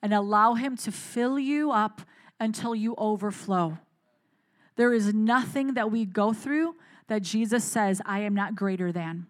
and 0.00 0.14
allow 0.14 0.54
him 0.54 0.76
to 0.76 0.92
fill 0.92 1.38
you 1.38 1.72
up 1.72 2.02
until 2.38 2.74
you 2.74 2.94
overflow. 2.96 3.78
There 4.76 4.94
is 4.94 5.12
nothing 5.12 5.74
that 5.74 5.90
we 5.90 6.04
go 6.04 6.32
through 6.32 6.76
that 7.08 7.22
Jesus 7.22 7.64
says, 7.64 8.00
I 8.06 8.20
am 8.20 8.34
not 8.34 8.54
greater 8.54 8.92
than. 8.92 9.26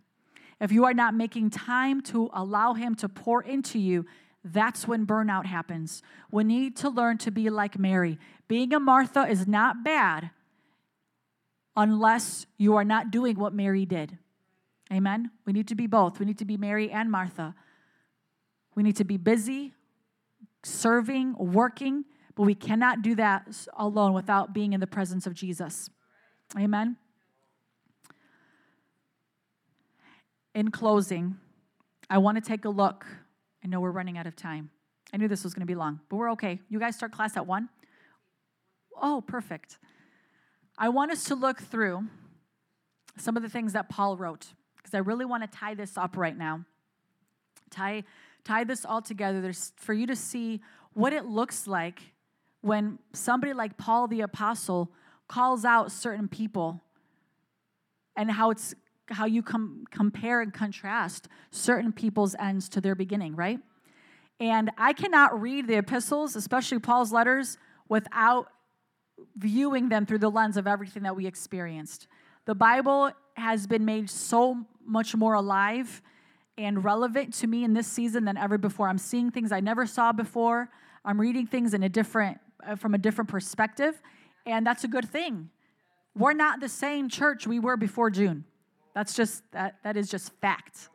If 0.60 0.70
you 0.70 0.84
are 0.84 0.94
not 0.94 1.14
making 1.14 1.50
time 1.50 2.02
to 2.02 2.28
allow 2.34 2.74
him 2.74 2.94
to 2.96 3.08
pour 3.08 3.42
into 3.42 3.78
you, 3.78 4.04
that's 4.44 4.86
when 4.86 5.06
burnout 5.06 5.46
happens. 5.46 6.02
We 6.30 6.44
need 6.44 6.76
to 6.76 6.90
learn 6.90 7.16
to 7.18 7.30
be 7.30 7.48
like 7.48 7.78
Mary. 7.78 8.18
Being 8.46 8.74
a 8.74 8.80
Martha 8.80 9.22
is 9.22 9.46
not 9.46 9.82
bad, 9.82 10.30
unless 11.76 12.46
you 12.58 12.76
are 12.76 12.84
not 12.84 13.10
doing 13.10 13.38
what 13.38 13.54
Mary 13.54 13.86
did. 13.86 14.18
Amen? 14.92 15.30
We 15.46 15.52
need 15.52 15.68
to 15.68 15.74
be 15.74 15.86
both. 15.86 16.18
We 16.18 16.26
need 16.26 16.38
to 16.38 16.44
be 16.44 16.56
Mary 16.56 16.90
and 16.90 17.10
Martha. 17.10 17.54
We 18.74 18.82
need 18.82 18.96
to 18.96 19.04
be 19.04 19.16
busy, 19.16 19.74
serving, 20.62 21.36
working, 21.38 22.04
but 22.34 22.42
we 22.42 22.54
cannot 22.54 23.02
do 23.02 23.14
that 23.16 23.66
alone 23.76 24.12
without 24.12 24.52
being 24.52 24.72
in 24.72 24.80
the 24.80 24.86
presence 24.86 25.26
of 25.26 25.34
Jesus. 25.34 25.90
Amen? 26.58 26.96
In 30.54 30.70
closing, 30.70 31.36
I 32.08 32.18
want 32.18 32.36
to 32.36 32.40
take 32.40 32.64
a 32.64 32.68
look. 32.68 33.06
I 33.62 33.68
know 33.68 33.80
we're 33.80 33.90
running 33.92 34.18
out 34.18 34.26
of 34.26 34.34
time. 34.34 34.70
I 35.12 35.16
knew 35.16 35.28
this 35.28 35.44
was 35.44 35.54
going 35.54 35.62
to 35.62 35.66
be 35.66 35.74
long, 35.74 36.00
but 36.08 36.16
we're 36.16 36.32
okay. 36.32 36.60
You 36.68 36.78
guys 36.80 36.96
start 36.96 37.12
class 37.12 37.36
at 37.36 37.46
1? 37.46 37.68
Oh, 39.00 39.22
perfect. 39.26 39.78
I 40.82 40.88
want 40.88 41.12
us 41.12 41.24
to 41.24 41.34
look 41.34 41.60
through 41.60 42.06
some 43.18 43.36
of 43.36 43.42
the 43.42 43.50
things 43.50 43.74
that 43.74 43.90
Paul 43.90 44.16
wrote 44.16 44.46
because 44.78 44.94
I 44.94 44.98
really 44.98 45.26
want 45.26 45.42
to 45.42 45.58
tie 45.58 45.74
this 45.74 45.98
up 45.98 46.16
right 46.16 46.36
now. 46.36 46.64
Tie, 47.70 48.02
tie 48.44 48.64
this 48.64 48.86
all 48.86 49.02
together 49.02 49.42
There's, 49.42 49.74
for 49.76 49.92
you 49.92 50.06
to 50.06 50.16
see 50.16 50.62
what 50.94 51.12
it 51.12 51.26
looks 51.26 51.66
like 51.66 52.00
when 52.62 52.98
somebody 53.12 53.52
like 53.52 53.76
Paul 53.76 54.08
the 54.08 54.22
apostle 54.22 54.90
calls 55.28 55.66
out 55.66 55.92
certain 55.92 56.28
people 56.28 56.80
and 58.16 58.30
how 58.30 58.50
it's 58.50 58.74
how 59.10 59.26
you 59.26 59.42
com- 59.42 59.84
compare 59.90 60.40
and 60.40 60.54
contrast 60.54 61.28
certain 61.50 61.92
people's 61.92 62.34
ends 62.38 62.68
to 62.70 62.80
their 62.80 62.94
beginning, 62.94 63.36
right? 63.36 63.58
And 64.38 64.70
I 64.78 64.92
cannot 64.94 65.40
read 65.40 65.66
the 65.66 65.74
epistles, 65.74 66.36
especially 66.36 66.78
Paul's 66.78 67.12
letters, 67.12 67.58
without 67.88 68.46
viewing 69.36 69.88
them 69.88 70.06
through 70.06 70.18
the 70.18 70.30
lens 70.30 70.56
of 70.56 70.66
everything 70.66 71.02
that 71.04 71.16
we 71.16 71.26
experienced. 71.26 72.06
The 72.46 72.54
Bible 72.54 73.10
has 73.34 73.66
been 73.66 73.84
made 73.84 74.10
so 74.10 74.66
much 74.84 75.14
more 75.14 75.34
alive 75.34 76.02
and 76.58 76.84
relevant 76.84 77.32
to 77.34 77.46
me 77.46 77.64
in 77.64 77.72
this 77.72 77.86
season 77.86 78.24
than 78.24 78.36
ever 78.36 78.58
before. 78.58 78.88
I'm 78.88 78.98
seeing 78.98 79.30
things 79.30 79.52
I 79.52 79.60
never 79.60 79.86
saw 79.86 80.12
before. 80.12 80.68
I'm 81.04 81.20
reading 81.20 81.46
things 81.46 81.74
in 81.74 81.82
a 81.82 81.88
different 81.88 82.38
uh, 82.66 82.76
from 82.76 82.94
a 82.94 82.98
different 82.98 83.30
perspective, 83.30 84.02
and 84.44 84.66
that's 84.66 84.84
a 84.84 84.88
good 84.88 85.08
thing. 85.08 85.48
We're 86.14 86.34
not 86.34 86.60
the 86.60 86.68
same 86.68 87.08
church 87.08 87.46
we 87.46 87.58
were 87.58 87.78
before 87.78 88.10
June. 88.10 88.44
That's 88.94 89.14
just 89.14 89.42
that 89.52 89.76
that 89.84 89.96
is 89.96 90.10
just 90.10 90.32
fact. 90.40 90.90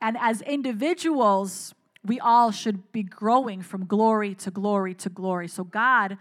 And 0.00 0.16
as 0.20 0.42
individuals, 0.42 1.74
we 2.04 2.20
all 2.20 2.50
should 2.50 2.92
be 2.92 3.02
growing 3.02 3.62
from 3.62 3.86
glory 3.86 4.34
to 4.36 4.50
glory 4.50 4.94
to 4.94 5.08
glory. 5.08 5.48
So 5.48 5.64
God 5.64 6.16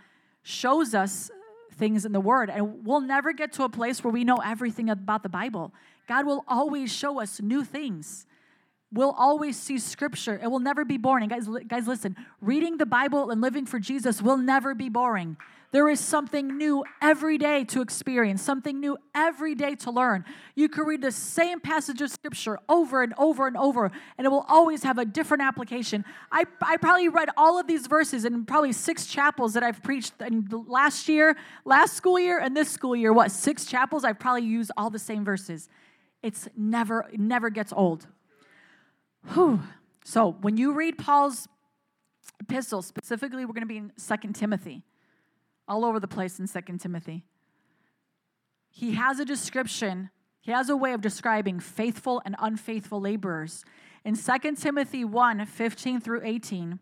shows 0.49 0.95
us 0.95 1.29
things 1.73 2.05
in 2.05 2.11
the 2.11 2.19
Word, 2.19 2.49
and 2.49 2.85
we'll 2.85 3.01
never 3.01 3.31
get 3.31 3.53
to 3.53 3.63
a 3.63 3.69
place 3.69 4.03
where 4.03 4.11
we 4.11 4.23
know 4.23 4.37
everything 4.37 4.89
about 4.89 5.23
the 5.23 5.29
Bible. 5.29 5.73
God 6.07 6.25
will 6.25 6.43
always 6.47 6.91
show 6.91 7.21
us 7.21 7.39
new 7.39 7.63
things. 7.63 8.25
We'll 8.91 9.11
always 9.11 9.55
see 9.57 9.77
scripture. 9.77 10.39
It 10.41 10.47
will 10.47 10.59
never 10.59 10.83
be 10.83 10.97
boring. 10.97 11.29
Guys, 11.29 11.47
guys, 11.67 11.87
listen. 11.87 12.15
Reading 12.41 12.77
the 12.77 12.87
Bible 12.87 13.29
and 13.29 13.39
living 13.39 13.67
for 13.67 13.79
Jesus 13.79 14.21
will 14.21 14.37
never 14.37 14.73
be 14.73 14.89
boring. 14.89 15.37
There 15.71 15.87
is 15.87 15.99
something 15.99 16.57
new 16.57 16.83
every 16.99 17.37
day 17.37 17.63
to 17.65 17.81
experience, 17.81 18.41
something 18.41 18.79
new 18.79 18.97
every 19.13 19.53
day 19.53 19.75
to 19.75 19.91
learn. 19.91 20.25
You 20.55 20.67
can 20.67 20.85
read 20.85 21.03
the 21.03 21.11
same 21.11 21.59
passage 21.59 22.01
of 22.01 22.09
scripture 22.09 22.57
over 22.67 23.03
and 23.03 23.13
over 23.19 23.45
and 23.45 23.55
over, 23.55 23.91
and 24.17 24.25
it 24.25 24.29
will 24.29 24.45
always 24.49 24.81
have 24.81 24.97
a 24.97 25.05
different 25.05 25.43
application. 25.43 26.05
I, 26.31 26.45
I 26.59 26.77
probably 26.77 27.07
read 27.07 27.29
all 27.37 27.59
of 27.59 27.67
these 27.67 27.85
verses 27.85 28.25
in 28.25 28.45
probably 28.45 28.73
six 28.73 29.05
chapels 29.05 29.53
that 29.53 29.61
I've 29.61 29.83
preached 29.83 30.13
in 30.21 30.47
last 30.67 31.07
year, 31.07 31.37
last 31.65 31.93
school 31.93 32.19
year, 32.19 32.39
and 32.39 32.57
this 32.57 32.71
school 32.71 32.95
year. 32.95 33.13
What, 33.13 33.31
six 33.31 33.65
chapels? 33.65 34.03
I've 34.03 34.19
probably 34.19 34.45
used 34.45 34.71
all 34.75 34.89
the 34.89 34.97
same 34.97 35.23
verses. 35.23 35.69
It's 36.23 36.47
never, 36.57 37.07
never 37.15 37.51
gets 37.51 37.71
old. 37.71 38.07
Whew. 39.33 39.61
So 40.03 40.35
when 40.41 40.57
you 40.57 40.73
read 40.73 40.97
Paul's 40.97 41.47
epistle, 42.39 42.81
specifically, 42.81 43.45
we're 43.45 43.53
going 43.53 43.61
to 43.61 43.67
be 43.67 43.77
in 43.77 43.91
Second 43.97 44.33
Timothy 44.33 44.81
all 45.69 45.85
over 45.85 45.99
the 45.99 46.07
place 46.07 46.39
in 46.39 46.47
Second 46.47 46.79
Timothy. 46.79 47.23
He 48.69 48.95
has 48.95 49.19
a 49.19 49.25
description 49.25 50.09
He 50.41 50.51
has 50.51 50.69
a 50.69 50.75
way 50.75 50.93
of 50.93 51.01
describing 51.01 51.59
faithful 51.59 52.21
and 52.25 52.35
unfaithful 52.39 52.99
laborers. 52.99 53.63
In 54.03 54.15
2 54.15 54.55
Timothy 54.55 55.05
1 55.05 55.45
15 55.45 56.01
through 56.01 56.21
18, 56.23 56.79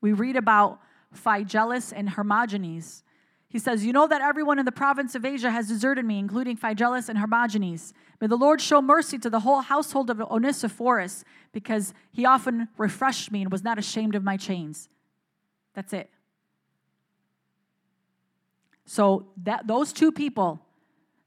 we 0.00 0.12
read 0.12 0.36
about 0.36 0.80
Phygellus 1.14 1.92
and 1.94 2.10
Hermogenes. 2.10 3.02
He 3.48 3.58
says, 3.58 3.84
You 3.84 3.92
know 3.92 4.06
that 4.06 4.22
everyone 4.22 4.58
in 4.58 4.64
the 4.64 4.72
province 4.72 5.14
of 5.14 5.24
Asia 5.24 5.50
has 5.50 5.68
deserted 5.68 6.04
me, 6.04 6.18
including 6.18 6.56
Phygellus 6.56 7.08
and 7.08 7.18
Hermogenes. 7.18 7.92
May 8.20 8.26
the 8.28 8.36
Lord 8.36 8.60
show 8.60 8.80
mercy 8.80 9.18
to 9.18 9.30
the 9.30 9.40
whole 9.40 9.60
household 9.60 10.10
of 10.10 10.20
Onesiphorus, 10.20 11.24
because 11.52 11.94
he 12.12 12.24
often 12.24 12.68
refreshed 12.78 13.30
me 13.30 13.42
and 13.42 13.52
was 13.52 13.64
not 13.64 13.78
ashamed 13.78 14.14
of 14.14 14.24
my 14.24 14.36
chains. 14.36 14.88
That's 15.74 15.92
it. 15.92 16.10
So 18.86 19.26
that 19.42 19.66
those 19.66 19.92
two 19.92 20.12
people, 20.12 20.60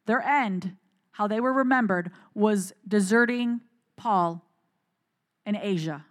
their 0.06 0.22
end, 0.22 0.76
how 1.12 1.28
they 1.28 1.40
were 1.40 1.54
remembered, 1.54 2.12
was 2.34 2.74
deserting 2.88 3.62
Paul 3.98 4.44
in 5.46 5.56
Asia. 5.56 6.06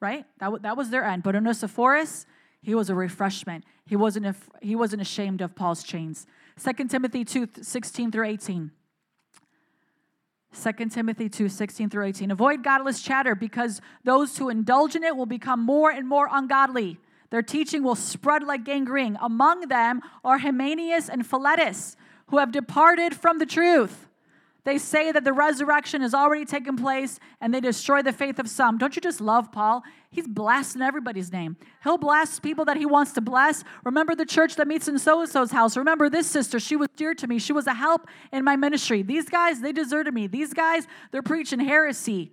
Right? 0.00 0.26
That, 0.38 0.62
that 0.62 0.76
was 0.76 0.90
their 0.90 1.04
end. 1.04 1.22
But 1.22 1.36
Onesiphorus, 1.36 2.26
he 2.60 2.74
was 2.74 2.90
a 2.90 2.94
refreshment. 2.94 3.64
He 3.86 3.96
wasn't, 3.96 4.36
he 4.60 4.74
wasn't 4.74 5.00
ashamed 5.00 5.40
of 5.40 5.54
Paul's 5.54 5.84
chains. 5.84 6.26
2 6.62 6.88
Timothy 6.88 7.24
2 7.24 7.48
16 7.62 8.10
through 8.10 8.26
18. 8.26 8.70
2 10.54 10.72
Timothy 10.88 11.28
2 11.28 11.48
16 11.48 11.90
through 11.90 12.06
18. 12.06 12.30
Avoid 12.30 12.62
godless 12.62 13.02
chatter 13.02 13.34
because 13.34 13.80
those 14.04 14.38
who 14.38 14.48
indulge 14.48 14.96
in 14.96 15.04
it 15.04 15.16
will 15.16 15.26
become 15.26 15.60
more 15.60 15.90
and 15.90 16.08
more 16.08 16.28
ungodly. 16.30 16.98
Their 17.30 17.42
teaching 17.42 17.82
will 17.82 17.94
spread 17.94 18.42
like 18.42 18.64
gangrene. 18.64 19.18
Among 19.20 19.68
them 19.68 20.00
are 20.24 20.38
Hymenaeus 20.38 21.08
and 21.08 21.26
Philetus, 21.26 21.96
who 22.28 22.38
have 22.38 22.52
departed 22.52 23.14
from 23.14 23.38
the 23.38 23.46
truth. 23.46 24.08
They 24.64 24.78
say 24.78 25.12
that 25.12 25.24
the 25.24 25.32
resurrection 25.34 26.00
has 26.00 26.14
already 26.14 26.46
taken 26.46 26.76
place 26.76 27.20
and 27.38 27.52
they 27.52 27.60
destroy 27.60 28.00
the 28.00 28.14
faith 28.14 28.38
of 28.38 28.48
some. 28.48 28.78
Don't 28.78 28.96
you 28.96 29.02
just 29.02 29.20
love 29.20 29.52
Paul? 29.52 29.82
He's 30.10 30.26
blasting 30.26 30.80
everybody's 30.80 31.30
name. 31.30 31.58
He'll 31.82 31.98
blast 31.98 32.42
people 32.42 32.64
that 32.64 32.78
he 32.78 32.86
wants 32.86 33.12
to 33.12 33.20
bless. 33.20 33.62
Remember 33.84 34.14
the 34.14 34.24
church 34.24 34.56
that 34.56 34.66
meets 34.66 34.88
in 34.88 34.98
so 34.98 35.20
and 35.20 35.28
so's 35.28 35.50
house. 35.50 35.76
Remember 35.76 36.08
this 36.08 36.26
sister. 36.26 36.58
She 36.58 36.76
was 36.76 36.88
dear 36.96 37.14
to 37.14 37.26
me. 37.26 37.38
She 37.38 37.52
was 37.52 37.66
a 37.66 37.74
help 37.74 38.08
in 38.32 38.42
my 38.42 38.56
ministry. 38.56 39.02
These 39.02 39.28
guys, 39.28 39.60
they 39.60 39.72
deserted 39.72 40.14
me. 40.14 40.28
These 40.28 40.54
guys, 40.54 40.86
they're 41.12 41.22
preaching 41.22 41.60
heresy. 41.60 42.32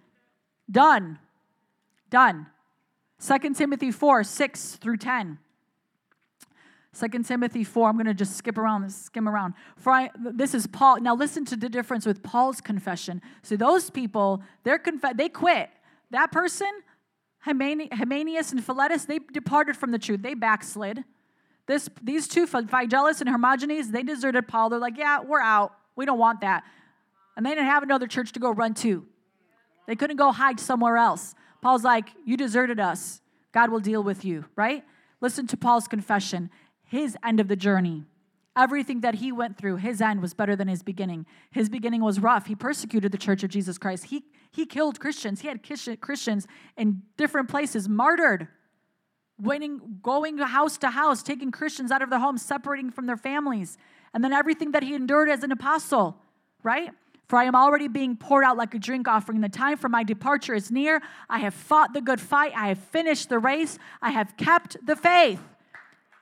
Done. 0.69 1.19
Done. 2.09 2.47
2 3.25 3.53
Timothy 3.53 3.91
4 3.91 4.23
6 4.23 4.75
through 4.77 4.97
10. 4.97 5.37
2 6.99 7.23
Timothy 7.23 7.63
4, 7.63 7.87
I'm 7.87 7.95
going 7.95 8.05
to 8.05 8.13
just 8.13 8.35
skip 8.35 8.57
around, 8.57 8.91
skim 8.91 9.29
around. 9.29 9.53
For 9.77 9.93
I, 9.93 10.09
this 10.19 10.53
is 10.53 10.67
Paul. 10.67 10.99
Now 10.99 11.15
listen 11.15 11.45
to 11.45 11.55
the 11.55 11.69
difference 11.69 12.05
with 12.05 12.21
Paul's 12.21 12.59
confession. 12.59 13.21
So 13.43 13.55
those 13.55 13.89
people, 13.89 14.43
they're 14.63 14.81
they 15.15 15.29
quit. 15.29 15.69
That 16.09 16.33
person, 16.33 16.67
Hymenaeus 17.39 18.51
and 18.51 18.63
Philetus, 18.63 19.05
they 19.05 19.19
departed 19.19 19.77
from 19.77 19.91
the 19.91 19.99
truth. 19.99 20.21
They 20.21 20.33
backslid. 20.33 21.05
This, 21.65 21.89
these 22.03 22.27
two, 22.27 22.45
Phygellus 22.45 23.21
and 23.21 23.29
Hermogenes, 23.29 23.91
they 23.91 24.03
deserted 24.03 24.47
Paul. 24.49 24.69
They're 24.69 24.79
like, 24.79 24.97
yeah, 24.97 25.21
we're 25.21 25.39
out. 25.39 25.73
We 25.95 26.05
don't 26.05 26.19
want 26.19 26.41
that. 26.41 26.63
And 27.37 27.45
they 27.45 27.51
didn't 27.51 27.65
have 27.65 27.83
another 27.83 28.07
church 28.07 28.33
to 28.33 28.39
go 28.39 28.51
run 28.51 28.73
to. 28.75 29.05
They 29.87 29.95
couldn't 29.95 30.17
go 30.17 30.33
hide 30.33 30.59
somewhere 30.59 30.97
else. 30.97 31.35
Paul's 31.61 31.83
like, 31.83 32.09
you 32.25 32.37
deserted 32.37 32.79
us. 32.79 33.21
God 33.51 33.69
will 33.69 33.79
deal 33.79 34.03
with 34.03 34.25
you, 34.25 34.45
right? 34.55 34.83
Listen 35.19 35.45
to 35.47 35.57
Paul's 35.57 35.87
confession 35.87 36.49
his 36.91 37.15
end 37.23 37.39
of 37.39 37.47
the 37.47 37.55
journey. 37.55 38.03
Everything 38.57 38.99
that 38.99 39.15
he 39.15 39.31
went 39.31 39.57
through, 39.57 39.77
his 39.77 40.01
end 40.01 40.21
was 40.21 40.33
better 40.33 40.57
than 40.57 40.67
his 40.67 40.83
beginning. 40.83 41.25
His 41.51 41.69
beginning 41.69 42.03
was 42.03 42.19
rough. 42.19 42.47
He 42.47 42.55
persecuted 42.55 43.13
the 43.13 43.17
church 43.17 43.43
of 43.43 43.49
Jesus 43.49 43.77
Christ. 43.77 44.05
He, 44.07 44.25
he 44.51 44.65
killed 44.65 44.99
Christians. 44.99 45.39
He 45.39 45.47
had 45.47 45.61
Christians 46.01 46.47
in 46.75 47.01
different 47.15 47.47
places 47.47 47.87
martyred, 47.87 48.49
winning, 49.39 49.99
going 50.03 50.37
house 50.37 50.77
to 50.79 50.89
house, 50.89 51.23
taking 51.23 51.49
Christians 51.49 51.91
out 51.91 52.01
of 52.01 52.09
their 52.09 52.19
homes, 52.19 52.41
separating 52.41 52.91
from 52.91 53.05
their 53.05 53.15
families. 53.15 53.77
And 54.13 54.21
then 54.21 54.33
everything 54.33 54.71
that 54.71 54.83
he 54.83 54.95
endured 54.95 55.29
as 55.29 55.43
an 55.43 55.53
apostle, 55.53 56.17
right? 56.61 56.91
For 57.31 57.37
I 57.37 57.45
am 57.45 57.55
already 57.55 57.87
being 57.87 58.17
poured 58.17 58.43
out 58.43 58.57
like 58.57 58.75
a 58.75 58.77
drink 58.77 59.07
offering. 59.07 59.39
The 59.39 59.47
time 59.47 59.77
for 59.77 59.87
my 59.87 60.03
departure 60.03 60.53
is 60.53 60.69
near. 60.69 61.01
I 61.29 61.39
have 61.39 61.53
fought 61.53 61.93
the 61.93 62.01
good 62.01 62.19
fight. 62.19 62.51
I 62.57 62.67
have 62.67 62.77
finished 62.77 63.29
the 63.29 63.39
race. 63.39 63.79
I 64.01 64.09
have 64.11 64.35
kept 64.35 64.85
the 64.85 64.97
faith. 64.97 65.39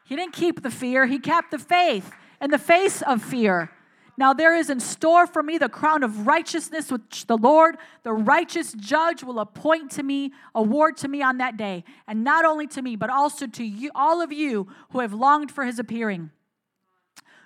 He 0.06 0.16
didn't 0.16 0.34
keep 0.34 0.62
the 0.62 0.70
fear, 0.70 1.08
he 1.08 1.18
kept 1.18 1.50
the 1.50 1.58
faith 1.58 2.12
in 2.40 2.52
the 2.52 2.60
face 2.60 3.02
of 3.02 3.24
fear. 3.24 3.72
Now 4.18 4.36
there 4.36 4.56
is 4.56 4.70
in 4.70 4.80
store 4.80 5.26
for 5.26 5.42
me 5.42 5.58
the 5.58 5.68
crown 5.68 6.04
of 6.04 6.28
righteousness, 6.28 6.92
which 6.92 7.26
the 7.26 7.38
Lord, 7.38 7.78
the 8.04 8.14
righteous 8.14 8.74
judge, 8.74 9.24
will 9.24 9.40
appoint 9.40 9.90
to 9.94 10.04
me, 10.04 10.32
award 10.54 10.96
to 10.98 11.08
me 11.08 11.24
on 11.24 11.40
that 11.40 11.58
day. 11.58 11.86
And 12.08 12.24
not 12.24 12.46
only 12.46 12.68
to 12.68 12.84
me, 12.84 12.96
but 12.96 13.10
also 13.10 13.48
to 13.48 13.64
you, 13.64 13.90
all 13.96 14.22
of 14.22 14.32
you 14.32 14.68
who 14.92 15.00
have 15.00 15.14
longed 15.14 15.52
for 15.52 15.66
his 15.66 15.80
appearing. 15.80 16.30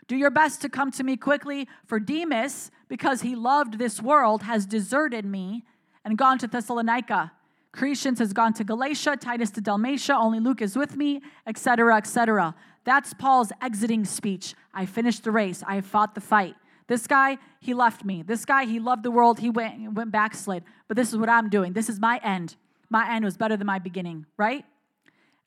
Do 0.07 0.17
your 0.17 0.31
best 0.31 0.61
to 0.61 0.69
come 0.69 0.91
to 0.91 1.03
me 1.03 1.15
quickly, 1.15 1.67
for 1.85 1.99
Demas, 1.99 2.71
because 2.93 3.21
he 3.21 3.33
loved 3.33 3.79
this 3.79 4.03
world, 4.03 4.43
has 4.43 4.67
deserted 4.67 5.25
me 5.25 5.63
and 6.05 6.15
gone 6.15 6.37
to 6.37 6.45
Thessalonica. 6.45 7.31
Crescens 7.73 8.19
has 8.19 8.33
gone 8.33 8.53
to 8.53 8.63
Galatia, 8.63 9.17
Titus 9.19 9.49
to 9.49 9.61
Dalmatia, 9.61 10.13
only 10.13 10.39
Luke 10.39 10.61
is 10.61 10.75
with 10.75 10.95
me, 10.95 11.19
etc., 11.47 11.97
etc. 11.97 12.53
That's 12.83 13.15
Paul's 13.15 13.51
exiting 13.63 14.05
speech. 14.05 14.53
I 14.75 14.85
finished 14.85 15.23
the 15.23 15.31
race. 15.31 15.63
I 15.65 15.81
fought 15.81 16.13
the 16.13 16.21
fight. 16.21 16.53
This 16.85 17.07
guy, 17.07 17.39
he 17.59 17.73
left 17.73 18.05
me. 18.05 18.21
This 18.21 18.45
guy, 18.45 18.65
he 18.65 18.77
loved 18.77 19.01
the 19.01 19.09
world. 19.09 19.39
He 19.39 19.49
went, 19.49 19.93
went 19.93 20.11
backslid. 20.11 20.63
But 20.87 20.95
this 20.95 21.11
is 21.11 21.17
what 21.17 21.29
I'm 21.29 21.49
doing. 21.49 21.73
This 21.73 21.89
is 21.89 21.99
my 21.99 22.19
end. 22.23 22.57
My 22.91 23.11
end 23.11 23.25
was 23.25 23.37
better 23.37 23.57
than 23.57 23.65
my 23.65 23.79
beginning, 23.79 24.27
right? 24.37 24.65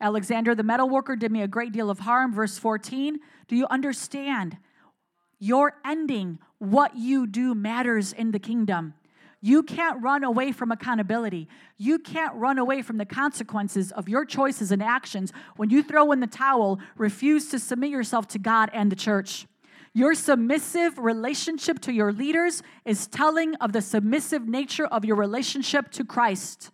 Alexander 0.01 0.57
the 0.57 0.65
metal 0.65 0.89
worker 0.89 1.15
did 1.15 1.31
me 1.31 1.43
a 1.43 1.49
great 1.49 1.71
deal 1.71 1.91
of 1.91 2.01
harm. 2.01 2.35
Verse 2.35 2.59
14. 2.59 3.21
Do 3.47 3.55
you 3.55 3.69
understand? 3.71 4.59
Your 5.39 5.75
ending, 5.85 6.39
what 6.59 6.97
you 6.97 7.27
do 7.27 7.55
matters 7.55 8.13
in 8.13 8.31
the 8.31 8.39
kingdom. 8.39 8.95
You 9.43 9.63
can't 9.63 10.03
run 10.03 10.25
away 10.25 10.51
from 10.51 10.73
accountability. 10.73 11.49
You 11.77 11.99
can't 11.99 12.35
run 12.35 12.59
away 12.59 12.83
from 12.83 12.97
the 12.97 13.05
consequences 13.05 13.93
of 13.93 14.09
your 14.09 14.25
choices 14.25 14.73
and 14.73 14.83
actions 14.83 15.33
when 15.57 15.71
you 15.71 15.83
throw 15.83 16.11
in 16.13 16.21
the 16.21 16.27
towel, 16.27 16.81
refuse 16.97 17.49
to 17.51 17.59
submit 17.59 17.91
yourself 17.91 18.27
to 18.29 18.39
God 18.39 18.71
and 18.73 18.91
the 18.91 18.97
church. 18.97 19.47
Your 19.93 20.15
submissive 20.15 20.99
relationship 20.99 21.81
to 21.81 21.93
your 21.93 22.13
leaders 22.13 22.63
is 22.85 23.07
telling 23.07 23.55
of 23.57 23.73
the 23.73 23.83
submissive 23.83 24.47
nature 24.49 24.87
of 24.87 25.05
your 25.05 25.17
relationship 25.17 25.91
to 25.93 26.05
Christ. 26.05 26.71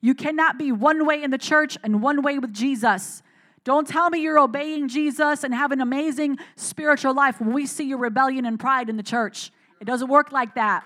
You 0.00 0.14
cannot 0.14 0.58
be 0.58 0.72
one 0.72 1.06
way 1.06 1.22
in 1.22 1.30
the 1.30 1.38
church 1.38 1.78
and 1.82 2.02
one 2.02 2.22
way 2.22 2.38
with 2.38 2.52
Jesus. 2.52 3.22
Don't 3.64 3.86
tell 3.86 4.08
me 4.08 4.20
you're 4.20 4.38
obeying 4.38 4.88
Jesus 4.88 5.44
and 5.44 5.54
have 5.54 5.70
an 5.70 5.80
amazing 5.80 6.38
spiritual 6.56 7.14
life 7.14 7.40
when 7.40 7.52
we 7.52 7.66
see 7.66 7.84
your 7.84 7.98
rebellion 7.98 8.46
and 8.46 8.58
pride 8.58 8.88
in 8.88 8.96
the 8.96 9.02
church. 9.02 9.52
It 9.80 9.84
doesn't 9.84 10.08
work 10.08 10.32
like 10.32 10.54
that. 10.54 10.84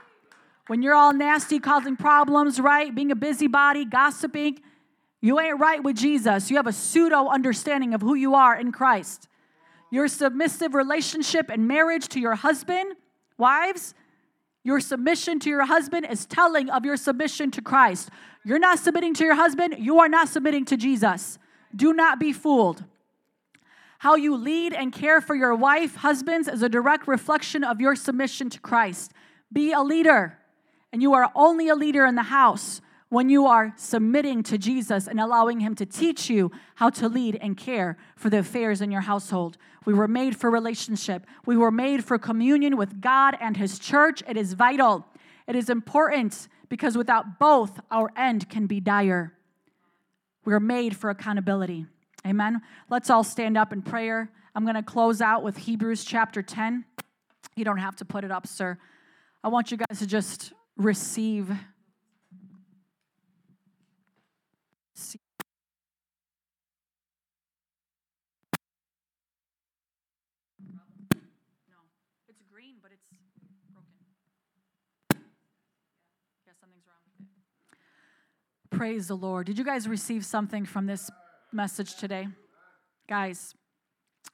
When 0.67 0.83
you're 0.83 0.95
all 0.95 1.13
nasty, 1.13 1.59
causing 1.61 1.97
problems, 1.97 2.59
right? 2.59 2.93
Being 2.95 3.13
a 3.13 3.17
busybody, 3.17 3.85
gossiping, 3.85 4.61
you 5.21 5.39
ain't 5.39 5.61
right 5.61 5.83
with 5.83 5.97
Jesus. 5.97 6.51
You 6.51 6.57
have 6.57 6.67
a 6.67 6.73
pseudo 6.73 7.29
understanding 7.29 7.95
of 7.95 8.01
who 8.01 8.15
you 8.15 8.35
are 8.35 8.57
in 8.59 8.73
Christ. 8.73 9.29
Your 9.91 10.09
submissive 10.09 10.75
relationship 10.75 11.51
and 11.51 11.69
marriage 11.69 12.09
to 12.09 12.21
your 12.21 12.35
husband, 12.35 12.95
wives, 13.39 13.95
your 14.65 14.81
submission 14.81 15.39
to 15.41 15.51
your 15.51 15.67
husband 15.67 16.07
is 16.11 16.27
telling 16.27 16.71
of 16.71 16.85
your 16.85 16.97
submission 16.97 17.51
to 17.53 17.63
Christ. 17.63 18.09
You're 18.45 18.59
not 18.59 18.79
submitting 18.79 19.15
to 19.15 19.25
your 19.25 19.35
husband, 19.35 19.77
you 19.79 20.01
are 20.01 20.09
not 20.09 20.29
submitting 20.29 20.65
to 20.67 20.77
Jesus. 20.77 21.39
Do 21.75 21.93
not 21.93 22.19
be 22.19 22.33
fooled. 22.33 22.85
How 23.99 24.17
you 24.17 24.37
lead 24.37 24.75
and 24.75 24.93
care 24.93 25.21
for 25.21 25.35
your 25.35 25.55
wife, 25.55 25.97
husbands, 25.97 26.47
is 26.47 26.63
a 26.63 26.69
direct 26.69 27.09
reflection 27.09 27.65
of 27.65 27.81
your 27.81 27.97
submission 27.97 28.51
to 28.51 28.61
Christ. 28.61 29.13
Be 29.53 29.73
a 29.73 29.81
leader. 29.81 30.39
And 30.93 31.01
you 31.01 31.15
are 31.15 31.33
only 31.35 31.69
a 31.69 31.75
leader 31.75 32.05
in 32.05 32.15
the 32.15 32.25
house 32.25 32.81
when 33.09 33.29
you 33.29 33.47
are 33.47 33.73
submitting 33.77 34.43
to 34.43 34.59
Jesus 34.59 35.07
and 35.07 35.21
allowing 35.21 35.61
Him 35.61 35.75
to 35.77 35.87
teach 35.87 36.29
you 36.29 36.51
how 36.75 36.91
to 36.91 37.09
lead 37.09 37.39
and 37.41 37.57
care 37.57 37.97
for 38.17 38.29
the 38.29 38.41
affairs 38.41 38.81
in 38.81 38.91
your 38.91 39.03
household. 39.03 39.57
We 39.87 39.95
were 39.95 40.09
made 40.09 40.37
for 40.37 40.51
relationship, 40.51 41.27
we 41.47 41.57
were 41.57 41.71
made 41.71 42.05
for 42.05 42.19
communion 42.19 42.77
with 42.77 43.01
God 43.01 43.37
and 43.41 43.57
His 43.57 43.79
church. 43.79 44.23
It 44.29 44.37
is 44.37 44.55
vital, 44.55 45.07
it 45.47 45.55
is 45.57 45.71
important 45.71 46.49
because 46.69 46.97
without 46.97 47.39
both, 47.39 47.79
our 47.91 48.11
end 48.17 48.49
can 48.49 48.67
be 48.67 48.81
dire. 48.81 49.33
We 50.45 50.53
are 50.53 50.61
made 50.61 50.97
for 50.97 51.11
accountability. 51.11 51.87
Amen. 52.27 52.61
Let's 52.91 53.11
all 53.11 53.25
stand 53.25 53.57
up 53.57 53.73
in 53.73 53.83
prayer. 53.83 54.31
I'm 54.55 54.65
going 54.65 54.77
to 54.77 54.83
close 54.83 55.21
out 55.21 55.43
with 55.43 55.57
Hebrews 55.57 56.05
chapter 56.05 56.43
10. 56.43 56.85
You 57.57 57.65
don't 57.65 57.79
have 57.79 57.97
to 57.97 58.05
put 58.05 58.25
it 58.25 58.31
up, 58.31 58.47
sir. 58.47 58.79
I 59.43 59.49
want 59.49 59.71
you 59.71 59.77
guys 59.77 59.99
to 59.99 60.07
just 60.07 60.53
receive 60.77 61.49
No, 71.69 71.77
it's 72.29 72.43
green, 72.51 72.77
but 72.83 72.91
it's 72.93 73.09
broken. 73.73 73.91
something's 76.61 76.87
wrong 76.87 77.03
with 77.05 77.21
it. 77.21 77.29
Praise 78.77 79.07
the 79.07 79.17
Lord. 79.17 79.47
Did 79.47 79.57
you 79.57 79.65
guys 79.65 79.87
receive 79.87 80.25
something 80.25 80.65
from 80.65 80.87
this 80.87 81.09
message 81.53 81.95
today? 81.95 82.27
Guys, 83.09 83.55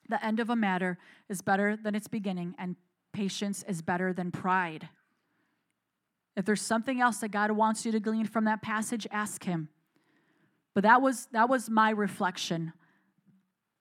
the 0.08 0.24
end 0.24 0.40
of 0.40 0.48
a 0.48 0.56
matter 0.56 0.96
is 1.28 1.42
better 1.42 1.76
than 1.76 1.94
its 1.94 2.08
beginning, 2.08 2.54
and 2.58 2.76
patience 3.12 3.62
is 3.68 3.82
better 3.82 4.14
than 4.14 4.30
pride. 4.30 4.88
If 6.36 6.46
there's 6.46 6.62
something 6.62 7.02
else 7.02 7.18
that 7.18 7.32
God 7.32 7.50
wants 7.50 7.84
you 7.84 7.92
to 7.92 8.00
glean 8.00 8.24
from 8.24 8.44
that 8.44 8.62
passage, 8.62 9.06
ask 9.10 9.44
Him. 9.44 9.68
But 10.74 10.84
that 10.84 11.02
was, 11.02 11.28
that 11.32 11.50
was 11.50 11.68
my 11.68 11.90
reflection. 11.90 12.72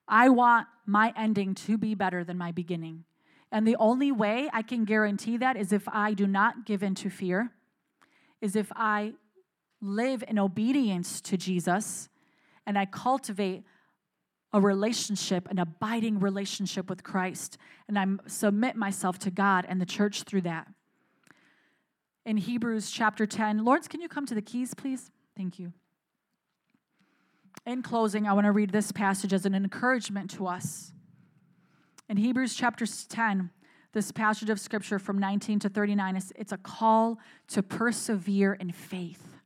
I 0.06 0.28
want 0.28 0.66
my 0.84 1.14
ending 1.16 1.54
to 1.54 1.78
be 1.78 1.94
better 1.94 2.22
than 2.22 2.36
my 2.36 2.52
beginning. 2.52 3.04
And 3.50 3.66
the 3.66 3.76
only 3.76 4.12
way 4.12 4.50
I 4.52 4.60
can 4.60 4.84
guarantee 4.84 5.38
that 5.38 5.56
is 5.56 5.72
if 5.72 5.88
I 5.88 6.12
do 6.12 6.26
not 6.26 6.66
give 6.66 6.82
in 6.82 6.94
to 6.96 7.08
fear, 7.08 7.50
is 8.42 8.56
if 8.56 8.70
I 8.76 9.14
live 9.80 10.22
in 10.28 10.38
obedience 10.38 11.20
to 11.22 11.36
Jesus 11.36 12.08
and 12.66 12.78
I 12.78 12.86
cultivate 12.86 13.64
a 14.52 14.60
relationship, 14.60 15.48
an 15.50 15.58
abiding 15.58 16.18
relationship 16.20 16.90
with 16.90 17.04
Christ, 17.04 17.56
and 17.88 17.98
I 17.98 18.06
submit 18.26 18.76
myself 18.76 19.18
to 19.20 19.30
God 19.30 19.64
and 19.68 19.80
the 19.80 19.86
church 19.86 20.24
through 20.24 20.42
that. 20.42 20.68
In 22.26 22.36
Hebrews 22.36 22.90
chapter 22.90 23.26
10, 23.26 23.64
Lawrence, 23.64 23.88
can 23.88 24.00
you 24.00 24.08
come 24.08 24.26
to 24.26 24.34
the 24.34 24.42
keys, 24.42 24.74
please? 24.74 25.10
Thank 25.36 25.58
you. 25.58 25.72
In 27.64 27.82
closing, 27.82 28.26
I 28.26 28.32
want 28.32 28.46
to 28.46 28.52
read 28.52 28.70
this 28.70 28.92
passage 28.92 29.32
as 29.32 29.46
an 29.46 29.54
encouragement 29.54 30.30
to 30.32 30.46
us. 30.46 30.92
In 32.08 32.16
Hebrews 32.16 32.54
chapter 32.54 32.86
10, 32.86 33.50
this 33.92 34.12
passage 34.12 34.50
of 34.50 34.60
scripture 34.60 34.98
from 34.98 35.18
19 35.18 35.60
to 35.60 35.68
39 35.68 36.16
is 36.16 36.32
it's 36.36 36.52
a 36.52 36.56
call 36.56 37.18
to 37.48 37.62
persevere 37.62 38.54
in 38.54 38.72
faith. 38.72 39.39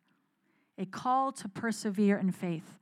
A 0.79 0.87
call 0.87 1.33
to 1.33 1.49
persevere 1.49 2.19
in 2.19 2.33
faith. 2.33 2.79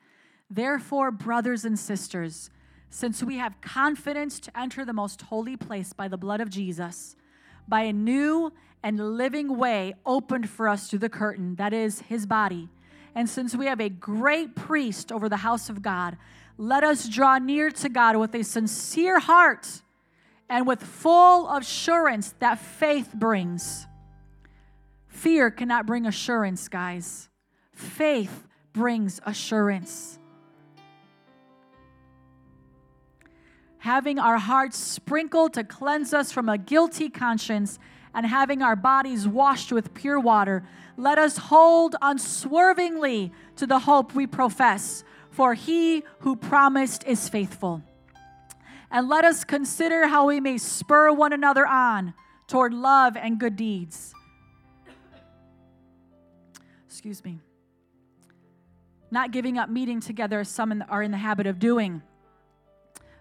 Therefore, 0.51 1.11
brothers 1.11 1.65
and 1.65 1.79
sisters, 1.79 2.51
since 2.91 3.23
we 3.23 3.39
have 3.39 3.61
confidence 3.61 4.39
to 4.41 4.59
enter 4.59 4.85
the 4.85 4.93
most 4.93 5.23
holy 5.23 5.57
place 5.57 5.93
by 5.93 6.09
the 6.09 6.17
blood 6.17 6.41
of 6.41 6.51
Jesus, 6.51 7.17
by 7.67 7.83
a 7.83 7.93
new 7.93 8.53
and 8.83 9.17
living 9.17 9.57
way 9.57 9.95
opened 10.05 10.49
for 10.49 10.69
us 10.69 10.89
through 10.89 10.99
the 10.99 11.09
curtain, 11.09 11.55
that 11.57 11.73
is 11.73 12.01
his 12.01 12.27
body, 12.27 12.69
and 13.15 13.29
since 13.29 13.55
we 13.55 13.67
have 13.67 13.81
a 13.81 13.89
great 13.89 14.55
priest 14.55 15.13
over 15.13 15.29
the 15.29 15.39
house 15.39 15.69
of 15.69 15.83
God, 15.83 16.17
let 16.59 16.85
us 16.85 17.09
draw 17.09 17.39
near 17.39 17.71
to 17.71 17.89
God 17.89 18.17
with 18.17 18.35
a 18.35 18.43
sincere 18.43 19.19
heart 19.19 19.83
and 20.49 20.67
with 20.67 20.83
full 20.83 21.51
assurance 21.51 22.35
that 22.39 22.59
faith 22.59 23.13
brings. 23.15 23.87
Fear 25.09 25.51
cannot 25.51 25.87
bring 25.87 26.07
assurance, 26.07 26.69
guys. 26.69 27.29
Faith 27.73 28.47
brings 28.73 29.21
assurance. 29.27 30.19
having 33.83 34.17
our 34.17 34.39
hearts 34.39 34.79
sprinkled 34.79 35.53
to 35.53 35.65
cleanse 35.65 36.15
us 36.15 36.31
from 36.31 36.49
a 36.49 36.57
guilty 36.57 37.09
conscience, 37.09 37.81
and 38.15 38.25
having 38.25 38.63
our 38.63 38.77
bodies 38.77 39.27
washed 39.27 39.73
with 39.73 39.93
pure 39.93 40.21
water, 40.21 40.63
let 40.97 41.19
us 41.19 41.37
hold 41.37 41.97
unswervingly 42.01 43.33
to 43.57 43.67
the 43.67 43.81
hope 43.81 44.15
we 44.15 44.25
profess, 44.25 45.03
for 45.31 45.55
he 45.55 46.05
who 46.21 46.37
promised 46.37 47.05
is 47.09 47.29
faithful. 47.29 47.83
And 48.89 49.09
let 49.09 49.25
us 49.25 49.43
consider 49.43 50.07
how 50.07 50.29
we 50.29 50.39
may 50.39 50.59
spur 50.59 51.11
one 51.11 51.33
another 51.33 51.67
on 51.67 52.15
toward 52.47 52.73
love 52.73 53.17
and 53.17 53.41
good 53.41 53.57
deeds. 53.57 54.15
Excuse 56.87 57.25
me. 57.25 57.41
Not 59.13 59.31
giving 59.31 59.59
up 59.59 59.69
meeting 59.69 60.01
together 60.01 60.41
as 60.41 60.49
some 60.49 60.83
are 60.89 61.03
in 61.05 61.13
the 61.13 61.19
habit 61.19 61.47
of 61.47 61.61
doing 61.61 62.03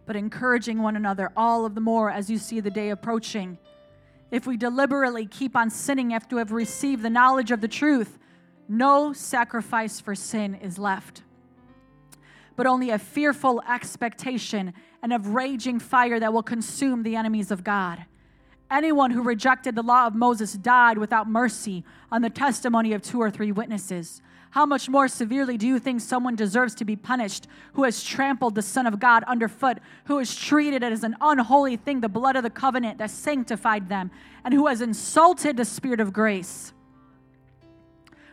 but 0.06 0.16
encouraging 0.16 0.82
one 0.82 0.96
another 0.96 1.32
all 1.38 1.66
of 1.66 1.76
the 1.76 1.82
more 1.82 2.10
as 2.10 2.30
you 2.30 2.38
see 2.38 2.60
the 2.60 2.70
day 2.70 2.90
approaching. 2.90 3.58
If 4.30 4.48
we 4.48 4.58
deliberately 4.58 5.26
keep 5.26 5.56
on 5.56 5.70
sinning 5.70 6.14
after 6.14 6.36
we 6.36 6.40
have 6.40 6.52
received 6.52 7.02
the 7.02 7.10
knowledge 7.10 7.52
of 7.52 7.62
the 7.62 7.68
truth, 7.68 8.18
no 8.68 9.14
sacrifice 9.14 10.00
for 10.00 10.16
sin 10.16 10.56
is 10.56 10.78
left, 10.78 11.24
but 12.56 12.66
only 12.66 12.90
a 12.90 13.00
fearful 13.00 13.62
expectation 13.70 14.74
and 15.02 15.12
of 15.12 15.28
raging 15.28 15.80
fire 15.80 16.20
that 16.20 16.34
will 16.34 16.44
consume 16.44 17.04
the 17.04 17.16
enemies 17.16 17.52
of 17.52 17.64
God. 17.64 18.06
Anyone 18.70 19.12
who 19.12 19.22
rejected 19.22 19.76
the 19.76 19.82
law 19.82 20.08
of 20.08 20.16
Moses 20.16 20.54
died 20.54 20.98
without 20.98 21.30
mercy 21.30 21.84
on 22.12 22.22
the 22.22 22.30
testimony 22.30 22.94
of 22.94 23.02
two 23.02 23.22
or 23.22 23.30
three 23.30 23.52
witnesses. 23.52 24.22
How 24.52 24.66
much 24.66 24.90
more 24.90 25.08
severely 25.08 25.58
do 25.58 25.66
you 25.66 25.80
think 25.80 26.02
someone 26.02 26.36
deserves 26.36 26.76
to 26.76 26.86
be 26.86 26.98
punished 26.98 27.48
who 27.74 27.84
has 27.86 28.04
trampled 28.04 28.54
the 28.54 28.62
Son 28.62 28.86
of 28.86 29.00
God 29.00 29.24
underfoot, 29.24 29.78
who 30.06 30.18
has 30.18 30.36
treated 30.36 30.84
it 30.84 30.92
as 30.92 31.06
an 31.06 31.16
unholy 31.22 31.78
thing, 31.78 32.02
the 32.02 32.10
blood 32.10 32.36
of 32.36 32.44
the 32.44 32.50
covenant 32.50 32.98
that 32.98 33.12
sanctified 33.12 33.88
them, 33.88 34.12
and 34.44 34.54
who 34.54 34.68
has 34.68 34.82
insulted 34.82 35.56
the 35.56 35.64
Spirit 35.64 36.02
of 36.02 36.12
grace? 36.12 36.74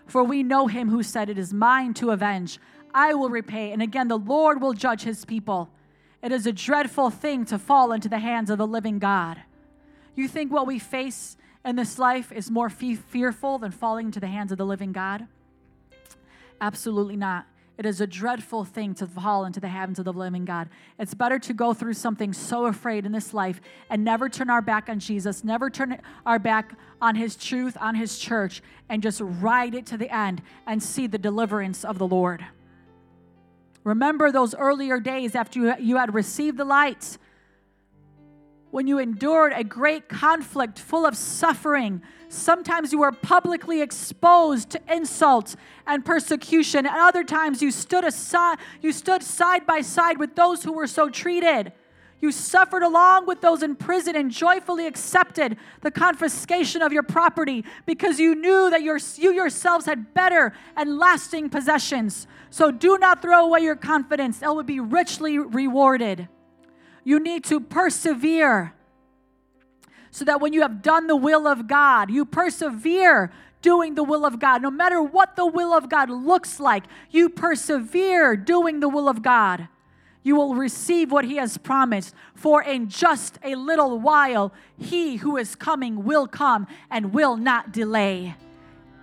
For 0.06 0.24
we 0.24 0.42
know 0.42 0.66
him 0.66 0.88
who 0.88 1.04
said, 1.04 1.30
It 1.30 1.38
is 1.38 1.54
mine 1.54 1.94
to 1.94 2.10
avenge, 2.10 2.58
I 2.92 3.14
will 3.14 3.30
repay, 3.30 3.70
and 3.70 3.80
again 3.80 4.08
the 4.08 4.18
Lord 4.18 4.60
will 4.60 4.72
judge 4.72 5.02
his 5.02 5.24
people. 5.24 5.70
It 6.20 6.32
is 6.32 6.46
a 6.46 6.52
dreadful 6.52 7.10
thing 7.10 7.44
to 7.44 7.60
fall 7.60 7.92
into 7.92 8.08
the 8.08 8.18
hands 8.18 8.50
of 8.50 8.58
the 8.58 8.66
living 8.66 8.98
God. 8.98 9.40
You 10.16 10.26
think 10.26 10.50
what 10.50 10.66
we 10.66 10.80
face 10.80 11.36
in 11.64 11.76
this 11.76 11.96
life 11.96 12.32
is 12.32 12.50
more 12.50 12.68
fearful 12.68 13.58
than 13.58 13.70
falling 13.70 14.06
into 14.06 14.18
the 14.18 14.26
hands 14.26 14.50
of 14.50 14.58
the 14.58 14.66
living 14.66 14.90
God? 14.90 15.28
Absolutely 16.61 17.16
not. 17.16 17.46
It 17.78 17.86
is 17.86 18.00
a 18.00 18.09
dreadful 18.09 18.64
thing 18.64 18.92
to 18.94 19.06
fall 19.06 19.44
into 19.44 19.61
the 19.61 19.68
hands 19.68 20.00
of 20.00 20.04
the 20.04 20.12
living 20.12 20.44
God. 20.44 20.68
It's 20.98 21.14
better 21.14 21.38
to 21.38 21.54
go 21.54 21.72
through 21.72 21.94
something 21.94 22.32
so 22.32 22.66
afraid 22.66 23.06
in 23.06 23.12
this 23.12 23.32
life 23.32 23.61
and 23.88 24.02
never 24.02 24.28
turn 24.28 24.50
our 24.50 24.61
back 24.61 24.88
on 24.88 24.98
Jesus, 24.98 25.44
never 25.44 25.70
turn 25.70 26.00
our 26.26 26.40
back 26.40 26.74
on 27.00 27.14
His 27.14 27.36
truth, 27.36 27.76
on 27.80 27.94
His 27.94 28.18
church, 28.18 28.62
and 28.88 29.00
just 29.00 29.20
ride 29.22 29.76
it 29.76 29.86
to 29.86 29.96
the 29.96 30.12
end 30.12 30.42
and 30.66 30.82
see 30.82 31.06
the 31.06 31.18
deliverance 31.18 31.84
of 31.84 31.98
the 31.98 32.06
Lord. 32.06 32.44
Remember 33.84 34.32
those 34.32 34.56
earlier 34.56 34.98
days 34.98 35.36
after 35.36 35.78
you 35.78 35.96
had 35.98 36.12
received 36.12 36.56
the 36.56 36.64
light 36.64 37.16
when 38.70 38.86
you 38.86 38.98
endured 38.98 39.52
a 39.54 39.64
great 39.64 40.08
conflict 40.08 40.78
full 40.78 41.06
of 41.06 41.16
suffering. 41.16 42.02
Sometimes 42.28 42.92
you 42.92 42.98
were 42.98 43.12
publicly 43.12 43.80
exposed 43.80 44.70
to 44.70 44.80
insults 44.90 45.56
and 45.86 46.04
persecution, 46.04 46.86
and 46.86 46.94
other 46.94 47.24
times 47.24 47.62
you 47.62 47.70
stood 47.70 48.04
aside, 48.04 48.58
you 48.82 48.92
stood 48.92 49.22
side 49.22 49.66
by 49.66 49.80
side 49.80 50.18
with 50.18 50.36
those 50.36 50.62
who 50.62 50.72
were 50.72 50.86
so 50.86 51.08
treated. 51.08 51.72
You 52.20 52.32
suffered 52.32 52.82
along 52.82 53.26
with 53.26 53.40
those 53.40 53.62
in 53.62 53.76
prison 53.76 54.16
and 54.16 54.30
joyfully 54.30 54.86
accepted 54.86 55.56
the 55.82 55.90
confiscation 55.90 56.82
of 56.82 56.92
your 56.92 57.04
property 57.04 57.64
because 57.86 58.18
you 58.18 58.34
knew 58.34 58.70
that 58.70 58.82
your, 58.82 58.98
you 59.16 59.32
yourselves 59.32 59.86
had 59.86 60.12
better 60.14 60.52
and 60.76 60.98
lasting 60.98 61.48
possessions. 61.48 62.26
So 62.50 62.72
do 62.72 62.98
not 62.98 63.22
throw 63.22 63.44
away 63.44 63.60
your 63.60 63.76
confidence, 63.76 64.42
it 64.42 64.48
will 64.48 64.64
be 64.64 64.80
richly 64.80 65.38
rewarded. 65.38 66.28
You 67.09 67.18
need 67.18 67.44
to 67.44 67.59
persevere 67.59 68.74
so 70.11 70.26
that 70.26 70.42
when 70.42 70.52
you 70.52 70.61
have 70.61 70.82
done 70.82 71.06
the 71.06 71.16
will 71.16 71.48
of 71.48 71.66
God, 71.66 72.11
you 72.11 72.26
persevere 72.26 73.32
doing 73.62 73.94
the 73.94 74.04
will 74.04 74.26
of 74.26 74.38
God. 74.38 74.61
No 74.61 74.70
matter 74.70 75.00
what 75.00 75.34
the 75.34 75.46
will 75.46 75.72
of 75.72 75.88
God 75.88 76.11
looks 76.11 76.61
like, 76.61 76.84
you 77.11 77.30
persevere 77.30 78.36
doing 78.36 78.80
the 78.80 78.90
will 78.90 79.09
of 79.09 79.22
God. 79.22 79.68
You 80.22 80.36
will 80.36 80.54
receive 80.54 81.11
what 81.11 81.24
He 81.24 81.36
has 81.36 81.56
promised. 81.56 82.14
For 82.34 82.62
in 82.62 82.90
just 82.90 83.38
a 83.42 83.54
little 83.54 83.98
while, 83.98 84.52
He 84.76 85.16
who 85.16 85.38
is 85.38 85.54
coming 85.54 86.04
will 86.04 86.26
come 86.26 86.66
and 86.90 87.14
will 87.14 87.38
not 87.38 87.72
delay. 87.72 88.34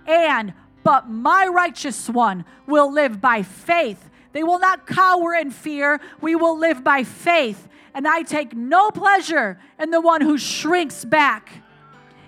And, 0.06 0.54
but 0.84 1.08
my 1.08 1.48
righteous 1.48 2.08
one 2.08 2.44
will 2.68 2.92
live 2.92 3.20
by 3.20 3.42
faith. 3.42 4.10
They 4.36 4.44
will 4.44 4.58
not 4.58 4.86
cower 4.86 5.32
in 5.34 5.50
fear. 5.50 5.98
We 6.20 6.36
will 6.36 6.58
live 6.58 6.84
by 6.84 7.04
faith 7.04 7.66
and 7.96 8.06
I 8.06 8.20
take 8.20 8.54
no 8.54 8.90
pleasure 8.90 9.58
in 9.80 9.90
the 9.90 10.02
one 10.02 10.20
who 10.20 10.36
shrinks 10.36 11.02
back. 11.02 11.62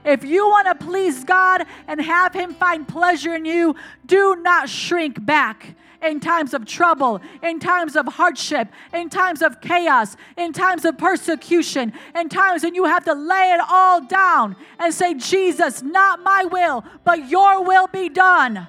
If 0.03 0.25
you 0.25 0.49
want 0.49 0.67
to 0.67 0.87
please 0.87 1.23
God 1.25 1.67
and 1.87 2.01
have 2.01 2.33
Him 2.33 2.55
find 2.55 2.89
pleasure 2.89 3.35
in 3.35 3.45
you, 3.45 3.77
do 4.07 4.37
not 4.37 4.71
shrink 4.71 5.23
back 5.23 5.77
in 6.03 6.21
times 6.21 6.55
of 6.55 6.65
trouble, 6.65 7.21
in 7.43 7.61
times 7.61 7.97
of 7.97 8.07
hardship, 8.07 8.69
in 8.95 9.11
times 9.11 9.43
of 9.43 9.61
chaos, 9.61 10.17
in 10.39 10.55
times 10.55 10.87
of 10.87 10.97
persecution, 10.97 11.93
in 12.15 12.31
times 12.31 12.63
when 12.63 12.75
you 12.75 12.87
have 12.87 13.05
to 13.05 13.13
lay 13.13 13.53
it 13.53 13.61
all 13.69 14.01
down 14.07 14.57
and 14.79 14.95
say, 14.95 15.13
Jesus, 15.13 15.83
not 15.83 16.23
my 16.23 16.47
will, 16.47 16.83
but 17.05 17.29
your 17.29 17.63
will 17.63 17.89
be 17.89 18.09
done. 18.09 18.69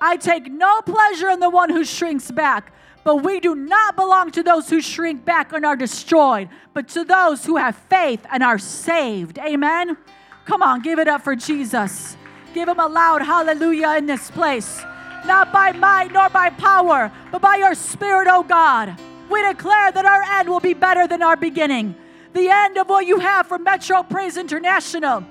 I 0.00 0.16
take 0.16 0.50
no 0.50 0.80
pleasure 0.82 1.30
in 1.30 1.40
the 1.40 1.50
one 1.50 1.70
who 1.70 1.84
shrinks 1.84 2.30
back, 2.30 2.72
but 3.04 3.22
we 3.22 3.40
do 3.40 3.54
not 3.54 3.96
belong 3.96 4.30
to 4.32 4.42
those 4.42 4.70
who 4.70 4.80
shrink 4.80 5.24
back 5.24 5.52
and 5.52 5.64
are 5.64 5.76
destroyed, 5.76 6.48
but 6.72 6.88
to 6.88 7.04
those 7.04 7.44
who 7.44 7.56
have 7.56 7.76
faith 7.76 8.24
and 8.30 8.42
are 8.42 8.58
saved. 8.58 9.38
Amen. 9.38 9.96
Come 10.44 10.62
on, 10.62 10.82
give 10.82 10.98
it 10.98 11.08
up 11.08 11.22
for 11.22 11.36
Jesus. 11.36 12.16
Give 12.54 12.68
him 12.68 12.78
a 12.78 12.86
loud 12.86 13.22
hallelujah 13.22 13.96
in 13.96 14.06
this 14.06 14.30
place. 14.30 14.82
Not 15.26 15.52
by 15.52 15.72
might 15.72 16.12
nor 16.12 16.28
by 16.28 16.50
power, 16.50 17.10
but 17.32 17.40
by 17.40 17.56
your 17.56 17.74
spirit, 17.74 18.28
O 18.28 18.42
God. 18.42 18.98
We 19.30 19.42
declare 19.42 19.90
that 19.90 20.04
our 20.04 20.22
end 20.38 20.48
will 20.48 20.60
be 20.60 20.74
better 20.74 21.08
than 21.08 21.22
our 21.22 21.36
beginning. 21.36 21.94
The 22.34 22.48
end 22.48 22.76
of 22.76 22.88
what 22.88 23.06
you 23.06 23.20
have 23.20 23.46
for 23.46 23.58
Metro 23.58 24.02
Praise 24.02 24.36
International 24.36 25.24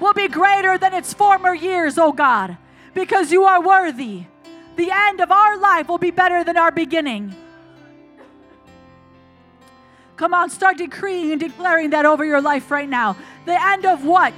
will 0.00 0.12
be 0.12 0.28
greater 0.28 0.76
than 0.76 0.92
its 0.92 1.14
former 1.14 1.54
years, 1.54 1.96
O 1.98 2.12
God, 2.12 2.58
because 2.94 3.32
you 3.32 3.44
are 3.44 3.62
worthy. 3.62 4.24
The 4.76 4.90
end 4.90 5.20
of 5.20 5.30
our 5.30 5.58
life 5.58 5.88
will 5.88 5.98
be 5.98 6.10
better 6.10 6.44
than 6.44 6.56
our 6.56 6.70
beginning. 6.70 7.34
Come 10.16 10.34
on, 10.34 10.50
start 10.50 10.76
decreeing 10.78 11.32
and 11.32 11.40
declaring 11.40 11.90
that 11.90 12.04
over 12.04 12.24
your 12.24 12.42
life 12.42 12.70
right 12.70 12.88
now. 12.88 13.16
The 13.46 13.60
end 13.60 13.86
of 13.86 14.04
what? 14.04 14.34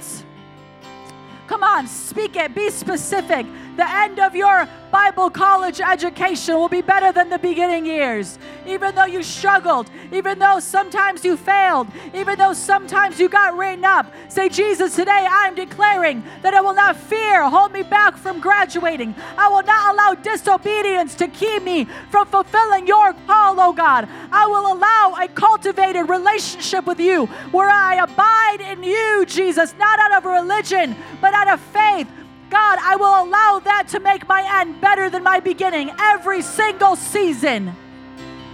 Come 1.47 1.63
on, 1.63 1.87
speak 1.87 2.35
it, 2.35 2.55
be 2.55 2.69
specific. 2.69 3.45
The 3.75 3.89
end 3.89 4.19
of 4.19 4.35
your 4.35 4.67
Bible 4.91 5.31
college 5.31 5.81
education 5.81 6.55
will 6.55 6.69
be 6.69 6.83
better 6.83 7.11
than 7.11 7.29
the 7.29 7.39
beginning 7.39 7.87
years. 7.87 8.37
Even 8.67 8.93
though 8.93 9.05
you 9.05 9.23
struggled, 9.23 9.89
even 10.11 10.37
though 10.37 10.59
sometimes 10.59 11.25
you 11.25 11.35
failed, 11.35 11.87
even 12.13 12.37
though 12.37 12.53
sometimes 12.53 13.19
you 13.19 13.29
got 13.29 13.57
written 13.57 13.83
up, 13.83 14.05
say, 14.27 14.49
Jesus, 14.49 14.95
today 14.95 15.25
I'm 15.27 15.55
declaring 15.55 16.23
that 16.43 16.53
I 16.53 16.61
will 16.61 16.75
not 16.75 16.95
fear 16.95 17.49
hold 17.49 17.71
me 17.71 17.81
back 17.81 18.15
from 18.15 18.39
graduating. 18.39 19.15
I 19.37 19.49
will 19.49 19.63
not 19.63 19.95
allow 19.95 20.13
disobedience 20.13 21.15
to 21.15 21.27
keep 21.27 21.63
me 21.63 21.87
from 22.11 22.27
fulfilling 22.27 22.85
your 22.85 23.13
call, 23.25 23.59
oh 23.59 23.73
God. 23.73 24.07
I 24.31 24.45
will 24.45 24.71
allow 24.73 25.15
a 25.19 25.27
cultivated 25.29 26.03
relationship 26.09 26.85
with 26.85 26.99
you 26.99 27.25
where 27.51 27.69
I 27.69 27.95
abide 27.95 28.61
in 28.61 28.83
you, 28.83 29.25
Jesus, 29.27 29.73
not 29.79 29.97
out 29.97 30.11
of 30.11 30.25
religion, 30.25 30.95
but 31.19 31.33
out 31.33 31.47
of 31.47 31.59
faith 31.59 32.07
God, 32.53 32.77
I 32.83 32.95
will 32.97 33.27
allow 33.27 33.59
that 33.65 33.87
to 33.89 33.99
make 33.99 34.27
my 34.27 34.61
end 34.61 34.79
better 34.79 35.09
than 35.09 35.23
my 35.23 35.39
beginning 35.39 35.89
every 35.99 36.43
single 36.43 36.95
season. 36.95 37.75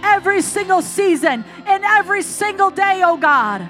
Every 0.02 0.40
single 0.40 0.80
season, 0.80 1.44
and 1.66 1.84
every 1.84 2.22
single 2.22 2.70
day, 2.70 3.02
oh 3.04 3.18
God. 3.18 3.68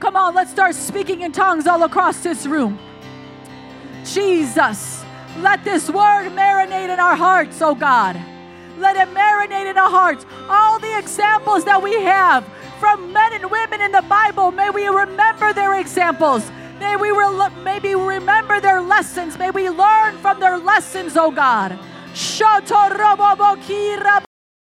Come 0.00 0.16
on, 0.16 0.34
let's 0.34 0.50
start 0.50 0.74
speaking 0.74 1.20
in 1.20 1.32
tongues 1.32 1.66
all 1.66 1.82
across 1.82 2.22
this 2.22 2.46
room. 2.46 2.78
Jesus, 4.02 5.04
let 5.40 5.62
this 5.62 5.90
word 5.90 6.30
marinate 6.30 6.88
in 6.88 6.98
our 6.98 7.16
hearts, 7.16 7.60
oh 7.60 7.74
God. 7.74 8.16
Let 8.78 8.96
it 8.96 9.14
marinate 9.14 9.70
in 9.70 9.76
our 9.76 9.90
hearts. 9.90 10.24
All 10.48 10.78
the 10.78 10.98
examples 10.98 11.64
that 11.64 11.82
we 11.82 12.00
have 12.00 12.48
from 12.80 13.12
men 13.12 13.32
and 13.32 13.50
women 13.50 13.80
in 13.80 13.92
the 13.92 14.02
Bible. 14.02 14.50
May 14.50 14.70
we 14.70 14.86
remember 14.88 15.52
their 15.52 15.80
examples. 15.80 16.50
May 16.78 16.96
we 16.96 17.10
re- 17.10 17.50
maybe 17.64 17.94
remember 17.94 18.60
their 18.60 18.80
lessons. 18.80 19.38
May 19.38 19.50
we 19.50 19.70
learn 19.70 20.16
from 20.18 20.40
their 20.40 20.58
lessons, 20.58 21.16
oh 21.16 21.30
God. 21.30 21.78